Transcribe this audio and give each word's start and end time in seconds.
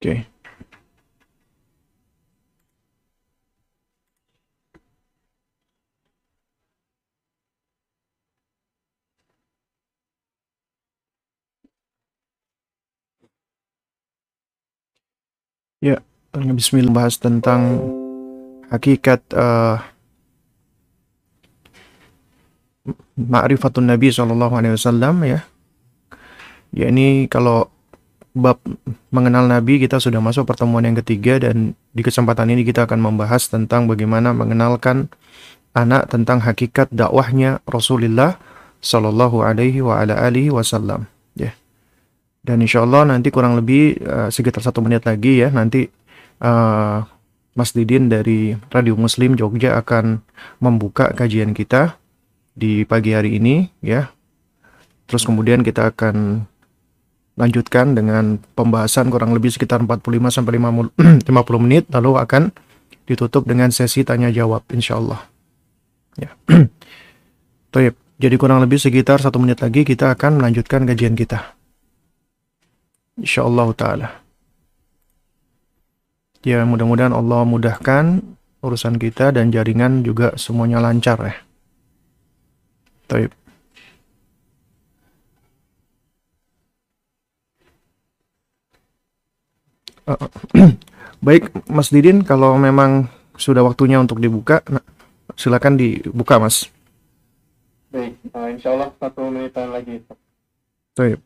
Oke. 0.00 0.24
Ya, 15.84 16.00
Bismillah 16.32 16.92
bahas 16.92 17.20
tentang 17.20 17.60
hakikat 18.72 19.20
uh, 19.36 19.84
ma'rifatun 23.20 23.84
Nabi 23.92 24.08
Shallallahu 24.08 24.56
Alaihi 24.56 24.80
Wasallam 24.80 25.20
ya. 25.28 25.44
Ya 26.72 26.88
ini 26.88 27.28
kalau 27.28 27.68
bab 28.30 28.62
mengenal 29.10 29.50
Nabi 29.50 29.82
kita 29.82 29.98
sudah 29.98 30.22
masuk 30.22 30.46
pertemuan 30.46 30.86
yang 30.86 30.94
ketiga 31.02 31.42
dan 31.42 31.74
di 31.90 32.02
kesempatan 32.06 32.46
ini 32.54 32.62
kita 32.62 32.86
akan 32.86 33.02
membahas 33.02 33.50
tentang 33.50 33.90
bagaimana 33.90 34.30
mengenalkan 34.30 35.10
anak 35.74 36.10
tentang 36.10 36.42
hakikat 36.42 36.90
dakwahnya 36.90 37.62
Rasulullah 37.66 38.38
Shallallahu 38.80 39.42
Alaihi 39.44 39.84
wa 39.84 40.00
ala 40.00 40.16
alihi 40.16 40.50
Wasallam. 40.50 41.06
Ya. 41.36 41.52
Dan 42.40 42.64
insya 42.64 42.86
Allah 42.86 43.04
nanti 43.04 43.28
kurang 43.28 43.58
lebih 43.58 44.00
uh, 44.02 44.32
sekitar 44.32 44.64
satu 44.64 44.80
menit 44.80 45.04
lagi 45.04 45.44
ya 45.44 45.52
nanti 45.52 45.90
uh, 46.40 47.04
Mas 47.52 47.74
Didin 47.74 48.08
dari 48.08 48.56
Radio 48.70 48.94
Muslim 48.94 49.34
Jogja 49.34 49.76
akan 49.76 50.22
membuka 50.62 51.12
kajian 51.12 51.52
kita 51.52 51.98
di 52.54 52.86
pagi 52.86 53.12
hari 53.12 53.36
ini 53.42 53.68
ya. 53.82 54.08
Terus 55.10 55.26
kemudian 55.26 55.66
kita 55.66 55.90
akan 55.90 56.46
lanjutkan 57.38 57.94
dengan 57.94 58.38
pembahasan 58.58 59.12
kurang 59.12 59.34
lebih 59.36 59.54
sekitar 59.54 59.82
45 59.82 60.30
sampai 60.30 60.58
50 60.58 61.58
menit 61.64 61.86
lalu 61.94 62.18
akan 62.18 62.50
ditutup 63.06 63.46
dengan 63.46 63.70
sesi 63.74 64.06
tanya 64.06 64.30
jawab 64.30 64.66
insya 64.70 64.98
Allah. 64.98 65.20
Ya. 66.18 66.30
Jadi 68.20 68.36
kurang 68.36 68.60
lebih 68.60 68.76
sekitar 68.76 69.16
satu 69.24 69.40
menit 69.40 69.64
lagi 69.64 69.80
kita 69.80 70.12
akan 70.12 70.44
melanjutkan 70.44 70.84
kajian 70.84 71.16
kita. 71.16 71.56
Insyaallah 73.16 73.68
taala. 73.72 74.08
Ya, 76.44 76.60
mudah-mudahan 76.68 77.16
Allah 77.16 77.48
mudahkan 77.48 78.20
urusan 78.60 79.00
kita 79.00 79.32
dan 79.32 79.48
jaringan 79.48 80.04
juga 80.04 80.36
semuanya 80.36 80.84
lancar 80.84 81.16
ya. 81.24 81.36
Taib. 83.08 83.32
Uh, 90.08 90.28
baik, 91.26 91.52
Mas 91.68 91.92
Didin, 91.92 92.24
kalau 92.24 92.56
memang 92.56 93.08
sudah 93.36 93.64
waktunya 93.64 94.00
untuk 94.00 94.20
dibuka, 94.20 94.64
nah, 94.68 94.84
silakan 95.36 95.76
dibuka, 95.76 96.40
Mas. 96.40 96.68
Baik, 97.90 98.14
uh, 98.32 98.48
insya 98.48 98.70
Allah 98.72 98.88
satu 98.96 99.28
menitan 99.28 99.74
lagi. 99.74 100.00
Taib. 100.94 101.20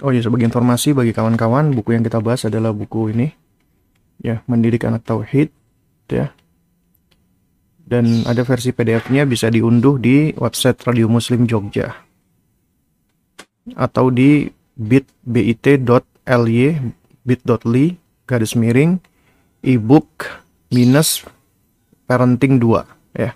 Oh 0.00 0.14
ya, 0.14 0.22
sebagai 0.24 0.48
informasi 0.48 0.96
bagi 0.96 1.12
kawan-kawan, 1.12 1.76
buku 1.76 1.92
yang 1.92 2.06
kita 2.06 2.22
bahas 2.24 2.48
adalah 2.48 2.72
buku 2.72 3.12
ini. 3.12 3.49
Ya, 4.20 4.44
Mendidik 4.44 4.84
Anak 4.84 5.08
Tauhid, 5.08 5.48
ya. 6.12 6.32
Dan 7.90 8.22
ada 8.22 8.46
versi 8.46 8.70
PDF-nya 8.70 9.26
bisa 9.26 9.50
diunduh 9.50 9.98
di 9.98 10.30
website 10.38 10.78
Radio 10.86 11.10
Muslim 11.10 11.48
Jogja. 11.48 11.90
Atau 13.74 14.14
di 14.14 14.46
bit.ly 14.78 16.64
bit.ly 17.26 17.86
garis 18.24 18.54
miring 18.54 19.02
ebook 19.60 20.08
minus 20.70 21.26
parenting 22.06 22.62
2 22.62 23.18
ya. 23.18 23.34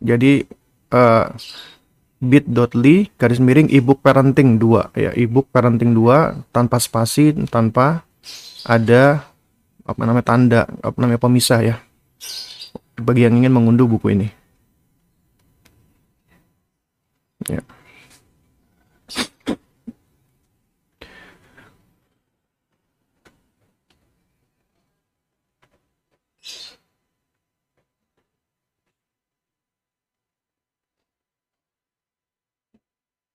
Jadi 0.00 0.42
uh, 0.90 1.26
bit.ly 2.18 2.96
garis 3.14 3.38
miring 3.38 3.70
ebook 3.70 4.02
parenting 4.02 4.58
2 4.58 4.96
ya 4.98 5.10
ebook 5.14 5.52
parenting 5.54 5.94
2 5.94 6.50
tanpa 6.50 6.82
spasi 6.82 7.30
tanpa 7.46 8.07
ada 8.68 9.24
apa 9.88 10.00
namanya 10.04 10.26
tanda 10.28 10.60
apa 10.84 10.96
namanya 11.00 11.16
pemisah 11.16 11.60
ya. 11.64 11.76
Bagi 13.00 13.24
yang 13.24 13.40
ingin 13.40 13.54
mengunduh 13.56 13.88
buku 13.88 14.12
ini. 14.12 14.28
Ya. 17.48 17.64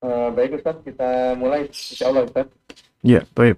Uh, 0.03 0.27
baik 0.35 0.59
Ustaz, 0.59 0.75
kita 0.83 1.33
mulai. 1.39 1.71
Insya 1.71 2.11
Allah 2.11 2.27
Ustaz. 2.27 2.51
Ya, 2.99 3.23
baik. 3.31 3.55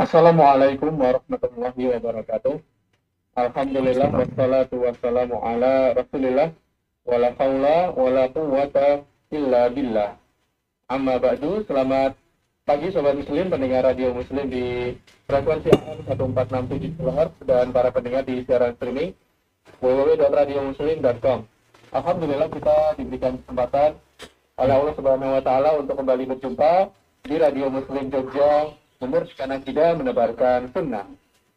Assalamualaikum 0.00 0.96
warahmatullahi 0.98 1.82
wabarakatuh. 1.94 2.56
Alhamdulillah 3.38 4.10
wassalatu 4.10 4.82
wassalamu 4.82 5.38
ala 5.38 5.94
Rasulillah 5.94 6.50
wala 7.06 7.30
haula 7.38 7.94
wala 7.94 8.24
quwwata 8.34 9.06
illa 9.30 9.70
billah. 9.70 10.18
Amma 10.90 11.22
ba'du, 11.22 11.62
selamat 11.70 12.18
pagi 12.66 12.90
sobat 12.90 13.14
muslim 13.14 13.46
pendengar 13.46 13.86
radio 13.86 14.10
muslim 14.10 14.50
di 14.50 14.98
frekuensi 15.30 15.70
AM 15.70 16.02
1467 16.10 16.98
kHz 16.98 17.32
dan 17.46 17.70
para 17.70 17.94
pendengar 17.94 18.26
di 18.26 18.42
siaran 18.42 18.74
streaming 18.74 19.14
www.radiomuslim.com. 19.78 21.46
Alhamdulillah 21.94 22.50
kita 22.50 22.98
diberikan 22.98 23.38
kesempatan 23.38 23.94
oleh 24.60 24.76
Allah 24.76 24.92
Subhanahu 24.92 25.32
wa 25.40 25.42
taala 25.42 25.70
untuk 25.80 25.96
kembali 25.96 26.36
berjumpa 26.36 26.92
di 27.24 27.34
Radio 27.40 27.72
Muslim 27.72 28.12
Jogja 28.12 28.76
meneruskan 29.00 29.56
akidah 29.56 29.96
menebarkan 29.96 30.68
sunnah. 30.76 31.08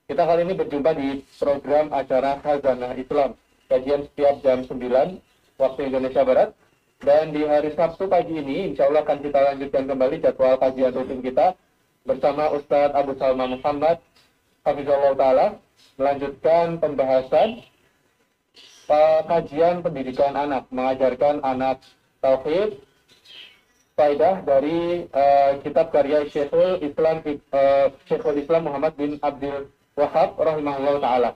Kita 0.08 0.24
kali 0.24 0.48
ini 0.48 0.56
berjumpa 0.56 0.96
di 0.96 1.20
program 1.36 1.92
acara 1.92 2.40
Khazanah 2.40 2.96
Islam. 2.96 3.36
Kajian 3.68 4.08
setiap 4.08 4.40
jam 4.40 4.64
9 4.64 5.20
waktu 5.60 5.80
Indonesia 5.84 6.24
Barat. 6.24 6.56
Dan 7.04 7.36
di 7.36 7.44
hari 7.44 7.76
Sabtu 7.76 8.08
pagi 8.08 8.40
ini, 8.40 8.72
insya 8.72 8.88
Allah 8.88 9.04
akan 9.04 9.20
kita 9.20 9.40
lanjutkan 9.52 9.84
kembali 9.92 10.24
jadwal 10.24 10.56
kajian 10.56 10.96
rutin 10.96 11.20
kita 11.20 11.52
bersama 12.08 12.56
Ustadz 12.56 12.96
Abu 12.96 13.20
Salma 13.20 13.52
Muhammad, 13.52 14.00
Hafizullah 14.64 15.12
Ta'ala, 15.20 15.48
melanjutkan 16.00 16.80
pembahasan 16.80 17.60
kajian 19.28 19.84
pendidikan 19.84 20.32
anak, 20.40 20.72
mengajarkan 20.72 21.44
anak 21.44 21.84
tauhid, 22.24 22.80
faidah 23.94 24.42
dari 24.42 25.06
uh, 25.10 25.62
kitab 25.62 25.94
karya 25.94 26.26
Syekhul 26.30 26.82
Islam 26.82 27.22
uh, 27.26 27.88
Syekhul 28.10 28.42
Islam 28.42 28.70
Muhammad 28.70 28.94
bin 28.98 29.22
Abdul 29.22 29.70
Wahab 29.94 30.38
rahimahullah 30.38 30.98
taala. 31.02 31.32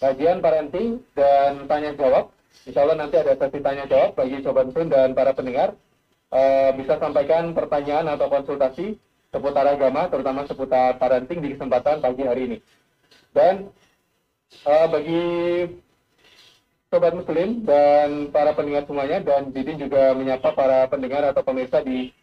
Kajian 0.00 0.40
parenting 0.40 1.04
dan 1.12 1.68
tanya 1.68 1.92
jawab 1.92 2.34
Insya 2.64 2.86
Allah 2.86 2.96
nanti 2.96 3.18
ada 3.18 3.34
sesi 3.34 3.58
tanya 3.60 3.84
jawab 3.90 4.16
bagi 4.16 4.38
Sobat 4.40 4.70
Muslim 4.70 4.88
dan 4.88 5.12
para 5.12 5.34
pendengar. 5.34 5.74
Uh, 6.30 6.70
bisa 6.78 6.98
sampaikan 6.98 7.52
pertanyaan 7.54 8.10
atau 8.10 8.26
konsultasi 8.26 8.98
seputar 9.30 9.66
agama, 9.70 10.06
terutama 10.10 10.46
seputar 10.46 10.96
parenting 10.98 11.42
di 11.42 11.54
kesempatan 11.54 12.00
pagi 12.00 12.22
hari 12.24 12.42
ini. 12.48 12.58
Dan 13.34 13.70
uh, 14.64 14.86
bagi 14.88 15.22
Sobat 16.94 17.10
Muslim 17.10 17.66
dan 17.66 18.30
para 18.30 18.54
pendengar 18.54 18.86
semuanya, 18.86 19.18
dan 19.18 19.50
Didin 19.50 19.82
juga 19.82 20.14
menyapa 20.14 20.54
para 20.54 20.86
pendengar 20.86 21.26
atau 21.26 21.42
pemirsa 21.42 21.82
di 21.82 22.14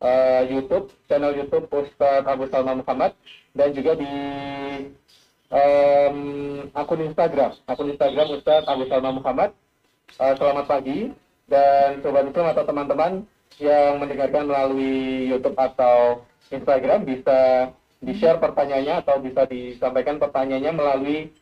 uh, 0.00 0.48
YouTube, 0.48 0.88
channel 1.12 1.36
YouTube 1.36 1.68
Ustadz 1.68 2.24
Abu 2.24 2.48
Salma 2.48 2.72
Muhammad, 2.80 3.12
dan 3.52 3.76
juga 3.76 4.00
di 4.00 4.14
um, 5.52 6.18
akun 6.72 7.04
Instagram, 7.04 7.52
akun 7.68 7.92
Instagram 7.92 8.40
Ustadz 8.40 8.64
Abu 8.64 8.88
Salma 8.88 9.12
Muhammad, 9.12 9.52
uh, 10.16 10.32
selamat 10.40 10.64
pagi. 10.64 11.12
Dan 11.48 12.04
sobat 12.04 12.28
muslim 12.28 12.44
atau 12.44 12.64
teman-teman 12.64 13.12
yang 13.56 13.96
mendengarkan 13.96 14.44
melalui 14.44 15.32
YouTube 15.32 15.56
atau 15.56 16.24
Instagram 16.52 17.08
bisa 17.08 17.72
di-share 17.98 18.38
pertanyaannya 18.38 18.94
atau 19.02 19.18
bisa 19.18 19.42
disampaikan 19.50 20.22
pertanyaannya 20.22 20.72
melalui 20.74 21.34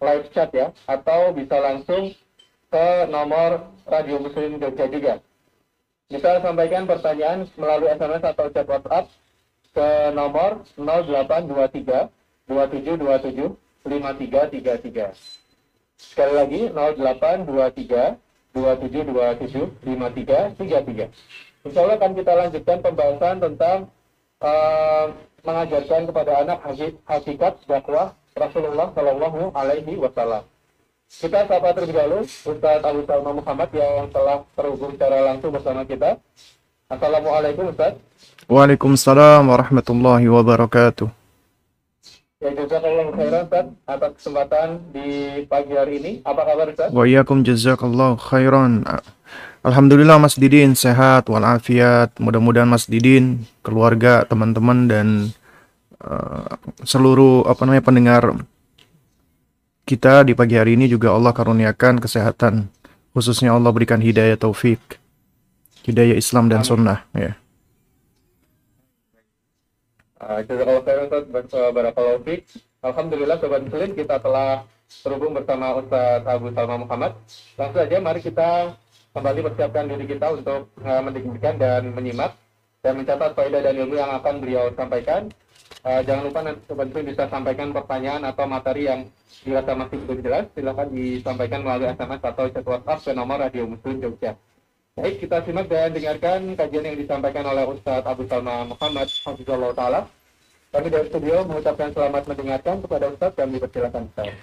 live 0.00 0.28
chat 0.36 0.52
ya 0.52 0.68
atau 0.84 1.32
bisa 1.32 1.56
langsung 1.60 2.12
ke 2.68 2.86
nomor 3.08 3.72
Radio 3.88 4.20
Muslim 4.20 4.60
Jogja 4.60 4.86
juga. 4.90 5.14
Bisa 6.10 6.44
sampaikan 6.44 6.84
pertanyaan 6.84 7.48
melalui 7.56 7.88
SMS 7.96 8.22
atau 8.22 8.52
chat 8.52 8.68
WhatsApp 8.68 9.08
ke 9.72 10.12
nomor 10.12 10.62
0823 10.76 12.12
2727 12.50 13.56
5333. 13.88 15.16
Sekali 15.96 16.34
lagi 16.36 16.68
0823 16.68 18.20
2727 18.52 19.82
5333. 19.82 21.08
Insya 21.64 21.80
Allah 21.80 21.96
akan 21.96 22.12
kita 22.12 22.32
lanjutkan 22.36 22.78
pembahasan 22.84 23.40
tentang 23.40 23.88
uh, 24.44 25.08
mengajarkan 25.44 26.08
kepada 26.08 26.32
anak 26.40 26.58
hakikat 27.04 27.54
dakwah 27.68 28.16
Rasulullah 28.34 28.90
Shallallahu 28.96 29.52
Alaihi 29.54 30.00
Wasallam. 30.00 30.42
Kita 31.06 31.46
sapa 31.46 31.70
terlebih 31.76 31.94
dahulu 31.94 32.26
Ustaz 32.26 32.80
Abu 32.82 33.06
Salma 33.06 33.30
Muhammad 33.36 33.68
yang 33.76 34.10
telah 34.10 34.42
terhubung 34.56 34.96
secara 34.98 35.22
langsung 35.22 35.54
bersama 35.54 35.86
kita. 35.86 36.18
Assalamualaikum 36.90 37.70
Ustaz. 37.70 37.94
Waalaikumsalam 38.50 39.46
warahmatullahi 39.46 40.26
wabarakatuh. 40.26 41.06
Ya 42.42 42.50
jazakallahu 42.50 43.14
khairan 43.14 43.46
Ustaz 43.46 43.66
atas 43.86 44.10
kesempatan 44.18 44.68
di 44.90 45.08
pagi 45.46 45.72
hari 45.76 45.92
ini. 46.02 46.12
Apa 46.26 46.42
kabar 46.42 46.66
Ustaz? 46.72 46.88
Wa 46.90 47.04
iyyakum 47.06 47.46
jazakallahu 47.46 48.18
khairan. 48.18 48.82
Alhamdulillah 49.64 50.20
Mas 50.20 50.36
Didin 50.36 50.76
sehat 50.76 51.24
walafiat. 51.32 52.20
Mudah-mudahan 52.20 52.68
Mas 52.68 52.84
Didin, 52.84 53.48
keluarga, 53.64 54.28
teman-teman 54.28 54.84
dan 54.84 55.32
uh, 56.04 56.52
seluruh 56.84 57.48
apa 57.48 57.64
namanya 57.64 57.80
pendengar 57.80 58.22
kita 59.88 60.28
di 60.28 60.36
pagi 60.36 60.60
hari 60.60 60.76
ini 60.76 60.84
juga 60.84 61.16
Allah 61.16 61.32
karuniakan 61.32 61.96
kesehatan. 61.96 62.68
Khususnya 63.16 63.56
Allah 63.56 63.72
berikan 63.72 64.04
hidayah 64.04 64.36
taufik. 64.36 65.00
Hidayah 65.88 66.20
Islam 66.20 66.52
dan 66.52 66.60
Amin. 66.60 66.68
sunnah 66.68 66.98
ya. 67.16 67.32
Barakallahu 71.72 72.20
Alhamdulillah 72.84 73.40
Sobat 73.40 73.64
Muslim 73.64 73.96
kita 73.96 74.20
telah 74.20 74.68
terhubung 75.00 75.32
bersama 75.32 75.72
Ustaz 75.80 76.20
Abu 76.28 76.52
Salma 76.52 76.84
Muhammad. 76.84 77.16
Langsung 77.56 77.80
saja 77.80 77.96
mari 78.00 78.20
kita 78.20 78.76
kembali 79.14 79.46
persiapkan 79.46 79.86
diri 79.86 80.10
kita 80.10 80.26
untuk 80.34 80.74
uh, 80.82 81.00
mendengarkan 81.06 81.54
dan 81.54 81.82
menyimak 81.94 82.34
dan 82.82 82.98
mencatat 82.98 83.30
faedah 83.38 83.62
dan 83.62 83.74
ilmu 83.78 83.94
yang 83.94 84.10
akan 84.18 84.42
beliau 84.42 84.74
sampaikan. 84.74 85.30
Uh, 85.86 86.02
jangan 86.02 86.22
lupa 86.26 86.40
nanti 86.42 86.60
Sobat 86.66 86.90
bisa 86.90 87.24
sampaikan 87.30 87.70
pertanyaan 87.70 88.26
atau 88.26 88.44
materi 88.50 88.90
yang 88.90 89.06
dirasa 89.46 89.72
masih 89.76 90.00
belum 90.02 90.18
jelas, 90.24 90.44
silakan 90.56 90.88
disampaikan 90.90 91.60
melalui 91.62 91.92
SMS 91.94 92.22
atau 92.24 92.44
chat 92.50 92.64
WhatsApp 92.66 93.04
ke 93.04 93.10
nomor 93.14 93.38
Radio 93.38 93.64
Muslim 93.70 94.02
Jogja. 94.02 94.32
Baik, 94.94 95.26
kita 95.26 95.42
simak 95.44 95.66
dan 95.68 95.90
dengarkan 95.92 96.54
kajian 96.54 96.84
yang 96.86 96.98
disampaikan 96.98 97.44
oleh 97.46 97.64
Ustadz 97.66 98.06
Abu 98.06 98.24
Salma 98.30 98.64
Muhammad 98.66 99.10
Hafizullah 99.10 99.74
Ta'ala. 99.74 100.00
Kami 100.70 100.86
dari 100.90 101.06
studio 101.10 101.44
mengucapkan 101.46 101.90
selamat 101.92 102.22
mendengarkan 102.30 102.76
kepada 102.82 103.04
Ustadz, 103.12 103.36
kami 103.36 103.58
persilakan 103.60 104.02
Ustadz. 104.10 104.38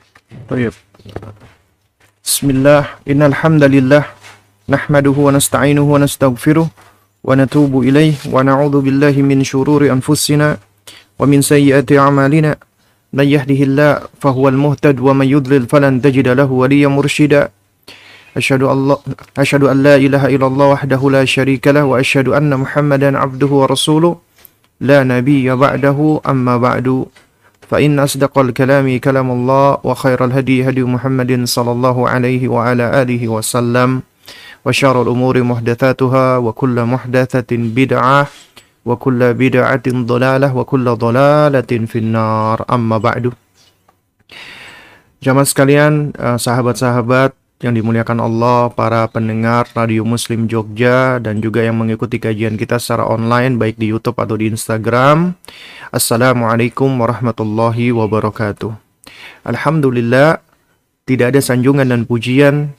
Baik. 0.45 0.75
Bismillah, 2.21 3.01
innal 3.09 3.33
hamdalillah 3.33 4.20
نحمده 4.69 5.17
ونستعينه 5.17 5.81
ونستغفره 5.81 6.67
ونتوب 7.23 7.73
إليه 7.81 8.13
ونعوذ 8.29 8.75
بالله 8.81 9.15
من 9.25 9.41
شرور 9.41 9.89
أنفسنا 9.89 10.57
ومن 11.19 11.41
سيئات 11.41 11.89
أعمالنا. 11.91 12.55
من 13.13 13.27
يهده 13.27 13.59
الله 13.65 13.91
فهو 14.21 14.49
المهتد 14.49 14.99
ومن 14.99 15.25
يضلل 15.25 15.65
فلن 15.65 16.01
تجد 16.01 16.27
له 16.27 16.45
وليا 16.45 16.87
مرشدا. 16.87 17.49
أشهد, 18.37 18.63
الله 18.63 18.97
أشهد 19.37 19.63
أن 19.63 19.83
لا 19.83 19.95
إله 19.95 20.23
إلا 20.29 20.47
الله 20.47 20.67
وحده 20.77 21.01
لا 21.09 21.25
شريك 21.25 21.67
له 21.67 21.83
وأشهد 21.83 22.27
أن 22.29 22.53
محمدا 22.53 23.17
عبده 23.17 23.47
ورسوله. 23.49 24.15
لا 24.81 25.03
نبي 25.03 25.55
بعده 25.55 26.21
أما 26.29 26.57
بعد. 26.57 27.05
فإن 27.65 27.99
أصدق 27.99 28.39
الكلام 28.39 28.87
كلام 28.99 29.31
الله 29.31 29.77
وخير 29.83 30.25
الهدي 30.25 30.69
هدي 30.69 30.83
محمد 30.83 31.31
صلى 31.49 31.71
الله 31.71 31.97
عليه 32.09 32.47
وعلى 32.47 33.01
آله 33.01 33.27
وسلم. 33.27 34.01
وشر 34.66 34.96
الأمور 35.02 35.42
محدثاتها 35.42 36.26
وكل 36.38 36.76
محدثة 36.84 37.50
بدعة 37.52 38.22
وكل 38.86 39.20
بدعة 39.34 39.86
ضلالة 39.86 40.48
وكل 40.56 40.86
ضلالة 40.94 41.72
في 41.90 41.98
النار 41.98 42.56
أما 42.66 42.98
بعد 42.98 43.34
Jamaah 45.16 45.48
sekalian, 45.48 46.12
eh, 46.12 46.38
sahabat-sahabat 46.38 47.34
yang 47.64 47.72
dimuliakan 47.72 48.20
Allah, 48.20 48.68
para 48.70 49.08
pendengar 49.08 49.64
Radio 49.72 50.04
Muslim 50.04 50.44
Jogja 50.44 51.18
dan 51.18 51.40
juga 51.40 51.64
yang 51.64 51.80
mengikuti 51.80 52.20
kajian 52.20 52.54
kita 52.60 52.76
secara 52.76 53.08
online 53.08 53.56
baik 53.56 53.80
di 53.80 53.90
YouTube 53.90 54.20
atau 54.20 54.36
di 54.36 54.52
Instagram. 54.52 55.34
Assalamualaikum 55.88 57.00
warahmatullahi 57.00 57.96
wabarakatuh. 57.96 58.70
Alhamdulillah, 59.48 60.44
tidak 61.08 61.34
ada 61.34 61.40
sanjungan 61.40 61.88
dan 61.88 62.04
pujian 62.04 62.76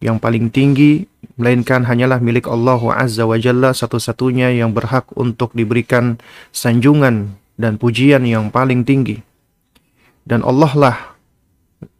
yang 0.00 0.16
paling 0.16 0.48
tinggi 0.48 1.04
melainkan 1.35 1.83
hanyalah 1.83 2.23
milik 2.23 2.47
Allah 2.47 2.79
Azza 2.95 3.27
wa 3.27 3.35
Jalla 3.35 3.75
satu-satunya 3.75 4.55
yang 4.55 4.71
berhak 4.71 5.11
untuk 5.19 5.51
diberikan 5.51 6.19
sanjungan 6.55 7.35
dan 7.59 7.75
pujian 7.79 8.23
yang 8.23 8.51
paling 8.51 8.87
tinggi. 8.87 9.19
Dan 10.25 10.41
Allah 10.41 10.73
lah 10.73 10.97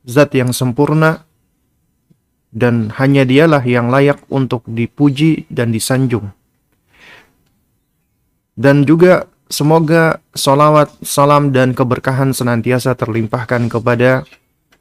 zat 0.08 0.34
yang 0.34 0.56
sempurna 0.56 1.26
dan 2.56 2.90
hanya 2.96 3.28
dialah 3.28 3.62
yang 3.68 3.92
layak 3.92 4.24
untuk 4.32 4.64
dipuji 4.66 5.44
dan 5.52 5.76
disanjung. 5.76 6.32
Dan 8.56 8.88
juga 8.88 9.28
semoga 9.52 10.24
salawat, 10.32 10.88
salam 11.04 11.52
dan 11.52 11.76
keberkahan 11.76 12.32
senantiasa 12.32 12.96
terlimpahkan 12.96 13.68
kepada 13.68 14.24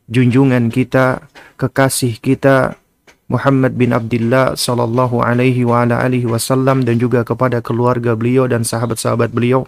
junjungan 0.07 0.71
kita, 0.71 1.27
kekasih 1.59 2.23
kita, 2.23 2.79
Muhammad 3.25 3.73
bin 3.73 3.97
Abdullah 3.97 4.53
sallallahu 4.53 5.25
alaihi 5.25 5.65
wa 5.65 5.89
ala 5.89 6.05
alihi 6.05 6.29
wasallam 6.29 6.85
dan 6.85 7.01
juga 7.01 7.25
kepada 7.25 7.65
keluarga 7.65 8.13
beliau 8.13 8.45
dan 8.45 8.69
sahabat-sahabat 8.69 9.33
beliau. 9.33 9.65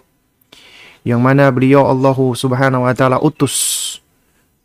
Yang 1.01 1.21
mana 1.25 1.49
beliau 1.49 1.89
Allah 1.89 2.13
Subhanahu 2.13 2.85
wa 2.85 2.93
taala 2.93 3.17
utus 3.17 3.97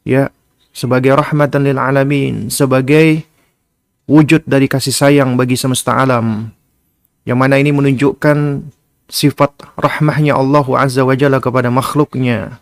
ya 0.04 0.28
sebagai 0.76 1.16
rahmatan 1.16 1.64
lil 1.64 1.78
alamin 1.80 2.52
sebagai 2.52 3.24
wujud 4.04 4.44
dari 4.44 4.68
kasih 4.68 4.92
sayang 4.92 5.40
bagi 5.40 5.56
semesta 5.56 5.96
alam. 5.96 6.52
Yang 7.24 7.38
mana 7.38 7.56
ini 7.56 7.72
menunjukkan 7.72 8.68
sifat 9.08 9.72
rahmahnya 9.80 10.36
Allah 10.36 10.66
Azza 10.76 11.00
wa 11.06 11.16
Jalla 11.16 11.40
kepada 11.40 11.72
makhluknya. 11.72 12.60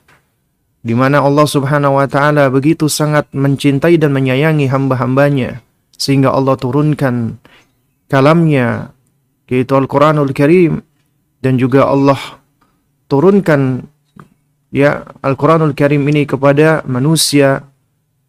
Di 0.87 0.95
mana 0.95 1.27
Allah 1.27 1.49
Subhanahu 1.51 1.99
wa 1.99 2.07
taala 2.07 2.47
begitu 2.55 2.87
sangat 2.87 3.27
mencintai 3.35 3.99
dan 3.99 4.15
menyayangi 4.15 4.71
hamba-hambanya 4.71 5.65
sehingga 6.01 6.33
Allah 6.33 6.57
turunkan 6.57 7.37
kalamnya 8.09 8.97
yaitu 9.53 9.77
Al-Quranul 9.77 10.33
Karim 10.33 10.81
dan 11.45 11.61
juga 11.61 11.85
Allah 11.85 12.17
turunkan 13.05 13.85
ya 14.73 15.05
Al-Quranul 15.21 15.77
Karim 15.77 16.09
ini 16.09 16.25
kepada 16.25 16.81
manusia 16.89 17.69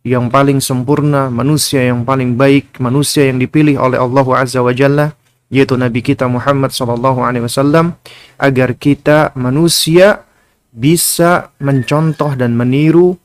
yang 0.01 0.33
paling 0.33 0.57
sempurna, 0.59 1.29
manusia 1.29 1.85
yang 1.85 2.03
paling 2.03 2.33
baik, 2.33 2.81
manusia 2.81 3.29
yang 3.29 3.37
dipilih 3.37 3.77
oleh 3.79 4.01
Allah 4.01 4.25
Azza 4.35 4.59
wa 4.59 4.73
Jalla 4.75 5.15
yaitu 5.51 5.79
Nabi 5.79 6.01
kita 6.01 6.27
Muhammad 6.27 6.75
sallallahu 6.75 7.23
alaihi 7.23 7.45
wasallam 7.45 7.95
agar 8.39 8.75
kita 8.75 9.31
manusia 9.37 10.25
bisa 10.71 11.51
mencontoh 11.59 12.33
dan 12.39 12.55
meniru 12.55 13.19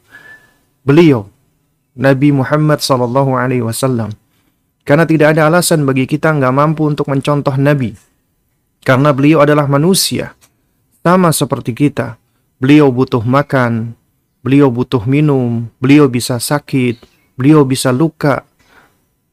beliau 0.82 1.30
Nabi 1.94 2.34
Muhammad 2.34 2.82
sallallahu 2.82 3.38
alaihi 3.38 3.62
wasallam 3.62 4.10
karena 4.86 5.02
tidak 5.02 5.34
ada 5.34 5.50
alasan 5.50 5.82
bagi 5.82 6.06
kita 6.06 6.30
nggak 6.30 6.54
mampu 6.54 6.86
untuk 6.86 7.10
mencontoh 7.10 7.58
Nabi. 7.58 7.98
Karena 8.86 9.10
beliau 9.10 9.42
adalah 9.42 9.66
manusia. 9.66 10.38
Sama 11.02 11.34
seperti 11.34 11.74
kita. 11.74 12.14
Beliau 12.62 12.94
butuh 12.94 13.26
makan. 13.26 13.98
Beliau 14.46 14.70
butuh 14.70 15.02
minum. 15.02 15.66
Beliau 15.82 16.06
bisa 16.06 16.38
sakit. 16.38 17.02
Beliau 17.34 17.66
bisa 17.66 17.90
luka. 17.90 18.46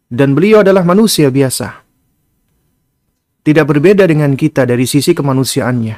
Dan 0.10 0.33
beliau 0.33 0.65
adalah 0.65 0.81
manusia 0.81 1.29
biasa. 1.29 1.86
Tidak 3.45 3.65
berbeda 3.69 4.10
dengan 4.10 4.33
kita 4.33 4.65
dari 4.65 4.89
sisi 4.89 5.13
kemanusiaannya. 5.13 5.98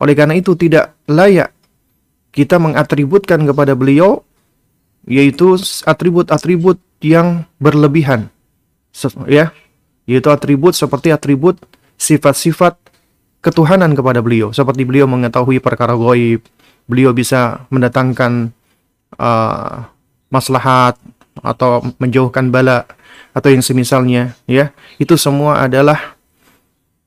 Oleh 0.00 0.14
karena 0.16 0.40
itu 0.40 0.56
tidak 0.56 0.96
layak 1.04 1.52
kita 2.32 2.56
mengatributkan 2.56 3.44
kepada 3.44 3.76
beliau 3.76 4.24
yaitu 5.04 5.60
atribut-atribut 5.84 6.80
yang 7.04 7.44
berlebihan 7.60 8.32
ya. 9.26 9.54
Yaitu 10.08 10.28
atribut 10.32 10.74
seperti 10.74 11.14
atribut 11.14 11.60
sifat-sifat 12.00 12.74
ketuhanan 13.40 13.96
kepada 13.96 14.20
beliau. 14.20 14.50
Seperti 14.50 14.84
beliau 14.84 15.08
mengetahui 15.08 15.60
perkara 15.62 15.96
goib 15.96 16.44
beliau 16.90 17.14
bisa 17.14 17.64
mendatangkan 17.70 18.50
uh, 19.14 19.86
maslahat 20.34 20.98
atau 21.38 21.86
menjauhkan 22.02 22.50
bala 22.50 22.84
atau 23.30 23.48
yang 23.50 23.62
semisalnya 23.62 24.34
ya. 24.50 24.74
Itu 24.98 25.14
semua 25.14 25.62
adalah 25.64 26.18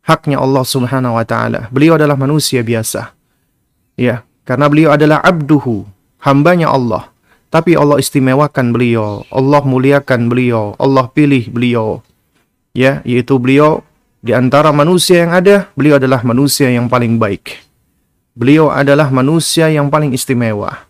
haknya 0.07 0.39
Allah 0.39 0.63
Subhanahu 0.63 1.19
wa 1.19 1.25
taala. 1.27 1.67
Beliau 1.69 1.99
adalah 1.99 2.15
manusia 2.15 2.63
biasa 2.63 3.11
ya. 3.99 4.23
Karena 4.43 4.67
beliau 4.67 4.91
adalah 4.91 5.23
abduhu 5.23 5.87
hambanya 6.19 6.67
Allah 6.67 7.12
tapi 7.53 7.77
Allah 7.77 8.01
istimewakan 8.01 8.73
beliau 8.73 9.21
Allah 9.29 9.61
muliakan 9.61 10.25
beliau 10.25 10.73
Allah 10.81 11.05
pilih 11.13 11.53
beliau 11.53 12.01
ya 12.73 13.05
yaitu 13.05 13.37
beliau 13.37 13.85
di 14.25 14.33
antara 14.33 14.73
manusia 14.73 15.21
yang 15.21 15.37
ada 15.37 15.69
beliau 15.77 16.01
adalah 16.01 16.25
manusia 16.25 16.73
yang 16.73 16.89
paling 16.89 17.21
baik 17.21 17.61
beliau 18.33 18.73
adalah 18.73 19.13
manusia 19.13 19.69
yang 19.69 19.93
paling 19.93 20.17
istimewa 20.17 20.89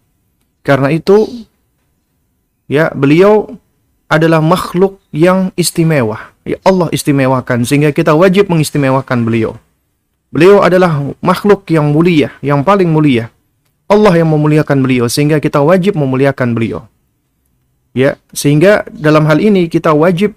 karena 0.63 0.96
itu 0.96 1.27
ya 2.72 2.88
beliau 2.96 3.60
adalah 4.13 4.46
makhluk 4.46 5.01
yang 5.10 5.50
istimewa. 5.58 6.29
Ya 6.46 6.62
Allah 6.62 6.93
istimewakan 6.93 7.65
sehingga 7.65 7.89
kita 7.89 8.13
wajib 8.13 8.51
mengistimewakan 8.53 9.25
beliau. 9.25 9.58
Beliau 10.29 10.62
adalah 10.62 11.01
makhluk 11.22 11.65
yang 11.74 11.89
mulia, 11.89 12.34
yang 12.46 12.62
paling 12.62 12.89
mulia. 12.89 13.34
Allah 13.87 14.13
yang 14.15 14.31
memuliakan 14.31 14.79
beliau 14.83 15.05
sehingga 15.11 15.37
kita 15.43 15.59
wajib 15.59 15.95
memuliakan 15.99 16.55
beliau. 16.55 16.87
Ya, 17.93 18.17
sehingga 18.33 18.89
dalam 18.89 19.29
hal 19.29 19.37
ini 19.37 19.69
kita 19.69 19.93
wajib 19.93 20.33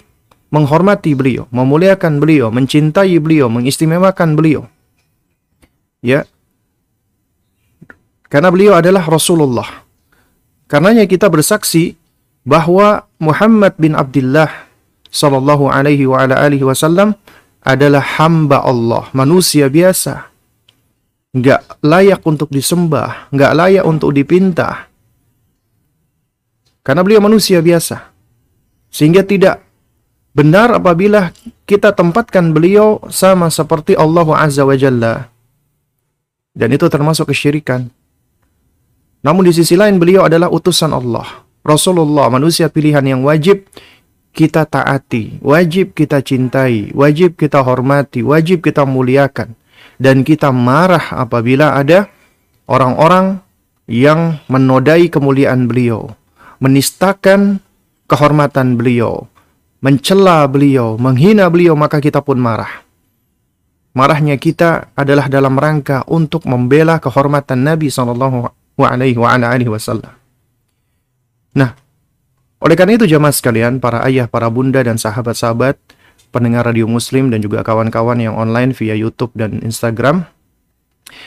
menghormati 0.52 1.16
beliau, 1.16 1.48
memuliakan 1.48 2.20
beliau, 2.20 2.52
mencintai 2.52 3.16
beliau, 3.16 3.48
mengistimewakan 3.48 4.36
beliau. 4.36 4.68
Ya. 6.04 6.28
Karena 8.28 8.52
beliau 8.52 8.76
adalah 8.76 9.08
Rasulullah. 9.08 9.86
Karenanya 10.66 11.06
kita 11.06 11.30
bersaksi 11.30 11.96
bahwa 12.44 13.06
Muhammad 13.22 13.78
bin 13.78 13.94
Abdullah 13.96 14.50
sallallahu 15.08 15.70
alaihi 15.70 16.04
wa 16.04 16.26
ala 16.26 16.36
alihi 16.44 16.66
wasallam 16.66 17.14
adalah 17.66 18.02
hamba 18.20 18.62
Allah, 18.62 19.10
manusia 19.10 19.66
biasa. 19.66 20.30
Enggak 21.37 21.69
layak 21.85 22.25
untuk 22.25 22.49
disembah, 22.49 23.28
enggak 23.28 23.52
layak 23.52 23.85
untuk 23.85 24.16
dipinta. 24.16 24.88
Karena 26.81 27.05
beliau 27.05 27.21
manusia 27.21 27.61
biasa. 27.61 28.09
Sehingga 28.88 29.21
tidak 29.21 29.61
benar 30.33 30.73
apabila 30.81 31.37
kita 31.69 31.93
tempatkan 31.93 32.57
beliau 32.57 33.05
sama 33.12 33.52
seperti 33.52 33.93
Allah 34.00 34.25
Azza 34.33 34.64
wa 34.64 34.73
Jalla. 34.73 35.28
Dan 36.57 36.73
itu 36.73 36.88
termasuk 36.88 37.28
kesyirikan. 37.28 37.93
Namun 39.21 39.45
di 39.45 39.52
sisi 39.52 39.76
lain 39.76 40.00
beliau 40.00 40.25
adalah 40.25 40.49
utusan 40.49 40.88
Allah. 40.97 41.45
Rasulullah 41.61 42.33
manusia 42.33 42.73
pilihan 42.73 43.05
yang 43.05 43.21
wajib 43.28 43.69
kita 44.33 44.64
taati, 44.64 45.37
wajib 45.45 45.93
kita 45.93 46.25
cintai, 46.25 46.97
wajib 46.97 47.37
kita 47.37 47.61
hormati, 47.61 48.25
wajib 48.25 48.64
kita 48.64 48.88
muliakan. 48.88 49.52
Dan 49.96 50.22
kita 50.24 50.52
marah 50.52 51.12
apabila 51.12 51.76
ada 51.76 52.08
orang-orang 52.68 53.40
yang 53.88 54.42
menodai 54.50 55.08
kemuliaan 55.08 55.64
beliau, 55.70 56.12
menistakan 56.60 57.62
kehormatan 58.10 58.76
beliau, 58.76 59.30
mencela 59.80 60.44
beliau, 60.50 61.00
menghina 61.00 61.48
beliau, 61.48 61.72
maka 61.78 62.02
kita 62.02 62.20
pun 62.20 62.36
marah. 62.36 62.84
Marahnya 63.96 64.36
kita 64.36 64.92
adalah 64.92 65.32
dalam 65.32 65.56
rangka 65.56 66.04
untuk 66.04 66.44
membela 66.44 67.00
kehormatan 67.00 67.64
Nabi 67.64 67.88
Sallallahu 67.88 68.52
Alaihi 68.76 69.16
Wasallam. 69.72 70.12
Nah, 71.56 71.72
oleh 72.60 72.76
karena 72.76 73.00
itu 73.00 73.08
jamaah 73.08 73.32
sekalian, 73.32 73.80
para 73.80 74.04
ayah, 74.04 74.28
para 74.28 74.52
bunda 74.52 74.84
dan 74.84 75.00
sahabat-sahabat 75.00 75.80
pendengar 76.37 76.69
radio 76.69 76.85
muslim 76.85 77.33
dan 77.33 77.40
juga 77.40 77.64
kawan-kawan 77.64 78.21
yang 78.21 78.37
online 78.37 78.76
via 78.76 78.93
YouTube 78.93 79.33
dan 79.33 79.64
Instagram. 79.64 80.28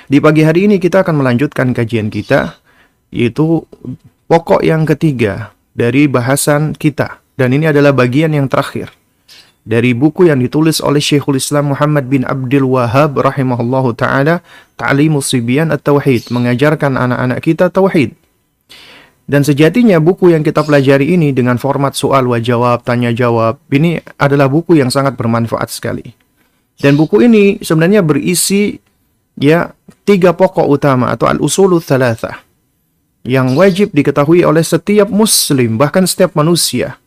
Di 0.06 0.22
pagi 0.22 0.46
hari 0.46 0.70
ini 0.70 0.78
kita 0.78 1.01
akan 1.01 1.25
melanjutkan 1.25 1.74
kajian 1.74 2.13
kita 2.13 2.62
yaitu 3.10 3.66
pokok 4.30 4.62
yang 4.62 4.86
ketiga 4.86 5.50
dari 5.74 6.06
bahasan 6.06 6.78
kita 6.78 7.18
dan 7.34 7.50
ini 7.58 7.74
adalah 7.74 7.89
bagian 7.89 8.30
yang 8.30 8.46
terakhir 8.46 8.94
dari 9.66 9.98
buku 9.98 10.30
yang 10.30 10.39
ditulis 10.39 10.80
oleh 10.80 11.01
Syekhul 11.01 11.38
Islam 11.38 11.74
Muhammad 11.74 12.08
bin 12.08 12.24
Abdul 12.24 12.70
Wahab 12.70 13.18
rahimahullahu 13.20 13.94
taala 13.98 14.46
Ta'limus 14.80 15.32
Sibyan 15.32 15.74
at-Tauhid 15.74 16.32
mengajarkan 16.32 16.96
anak-anak 16.96 17.39
kita 17.44 17.70
tauhid 17.74 18.13
dan 19.29 19.45
sejatinya 19.45 20.01
buku 20.01 20.33
yang 20.33 20.41
kita 20.41 20.65
pelajari 20.65 21.13
ini 21.13 21.29
dengan 21.29 21.62
format 21.62 21.93
soal 21.93 22.25
wa 22.25 22.41
jawab, 22.41 22.81
tanya 22.81 23.13
jawab, 23.13 23.62
ini 23.69 24.01
adalah 24.17 24.50
buku 24.50 24.81
yang 24.81 24.89
sangat 24.89 25.13
bermanfaat 25.13 25.69
sekali. 25.69 26.17
Dan 26.81 26.98
buku 26.98 27.21
ini 27.29 27.62
sebenarnya 27.62 28.01
berisi 28.01 28.74
ya 29.38 29.69
tiga 30.01 30.33
pokok 30.33 30.65
utama 30.65 31.13
atau 31.13 31.29
al-usulu 31.29 31.77
thalatha 31.77 32.41
yang 33.21 33.53
wajib 33.53 33.93
diketahui 33.93 34.41
oleh 34.41 34.65
setiap 34.65 35.05
muslim 35.13 35.77
bahkan 35.77 36.09
setiap 36.09 36.33
manusia. 36.33 36.98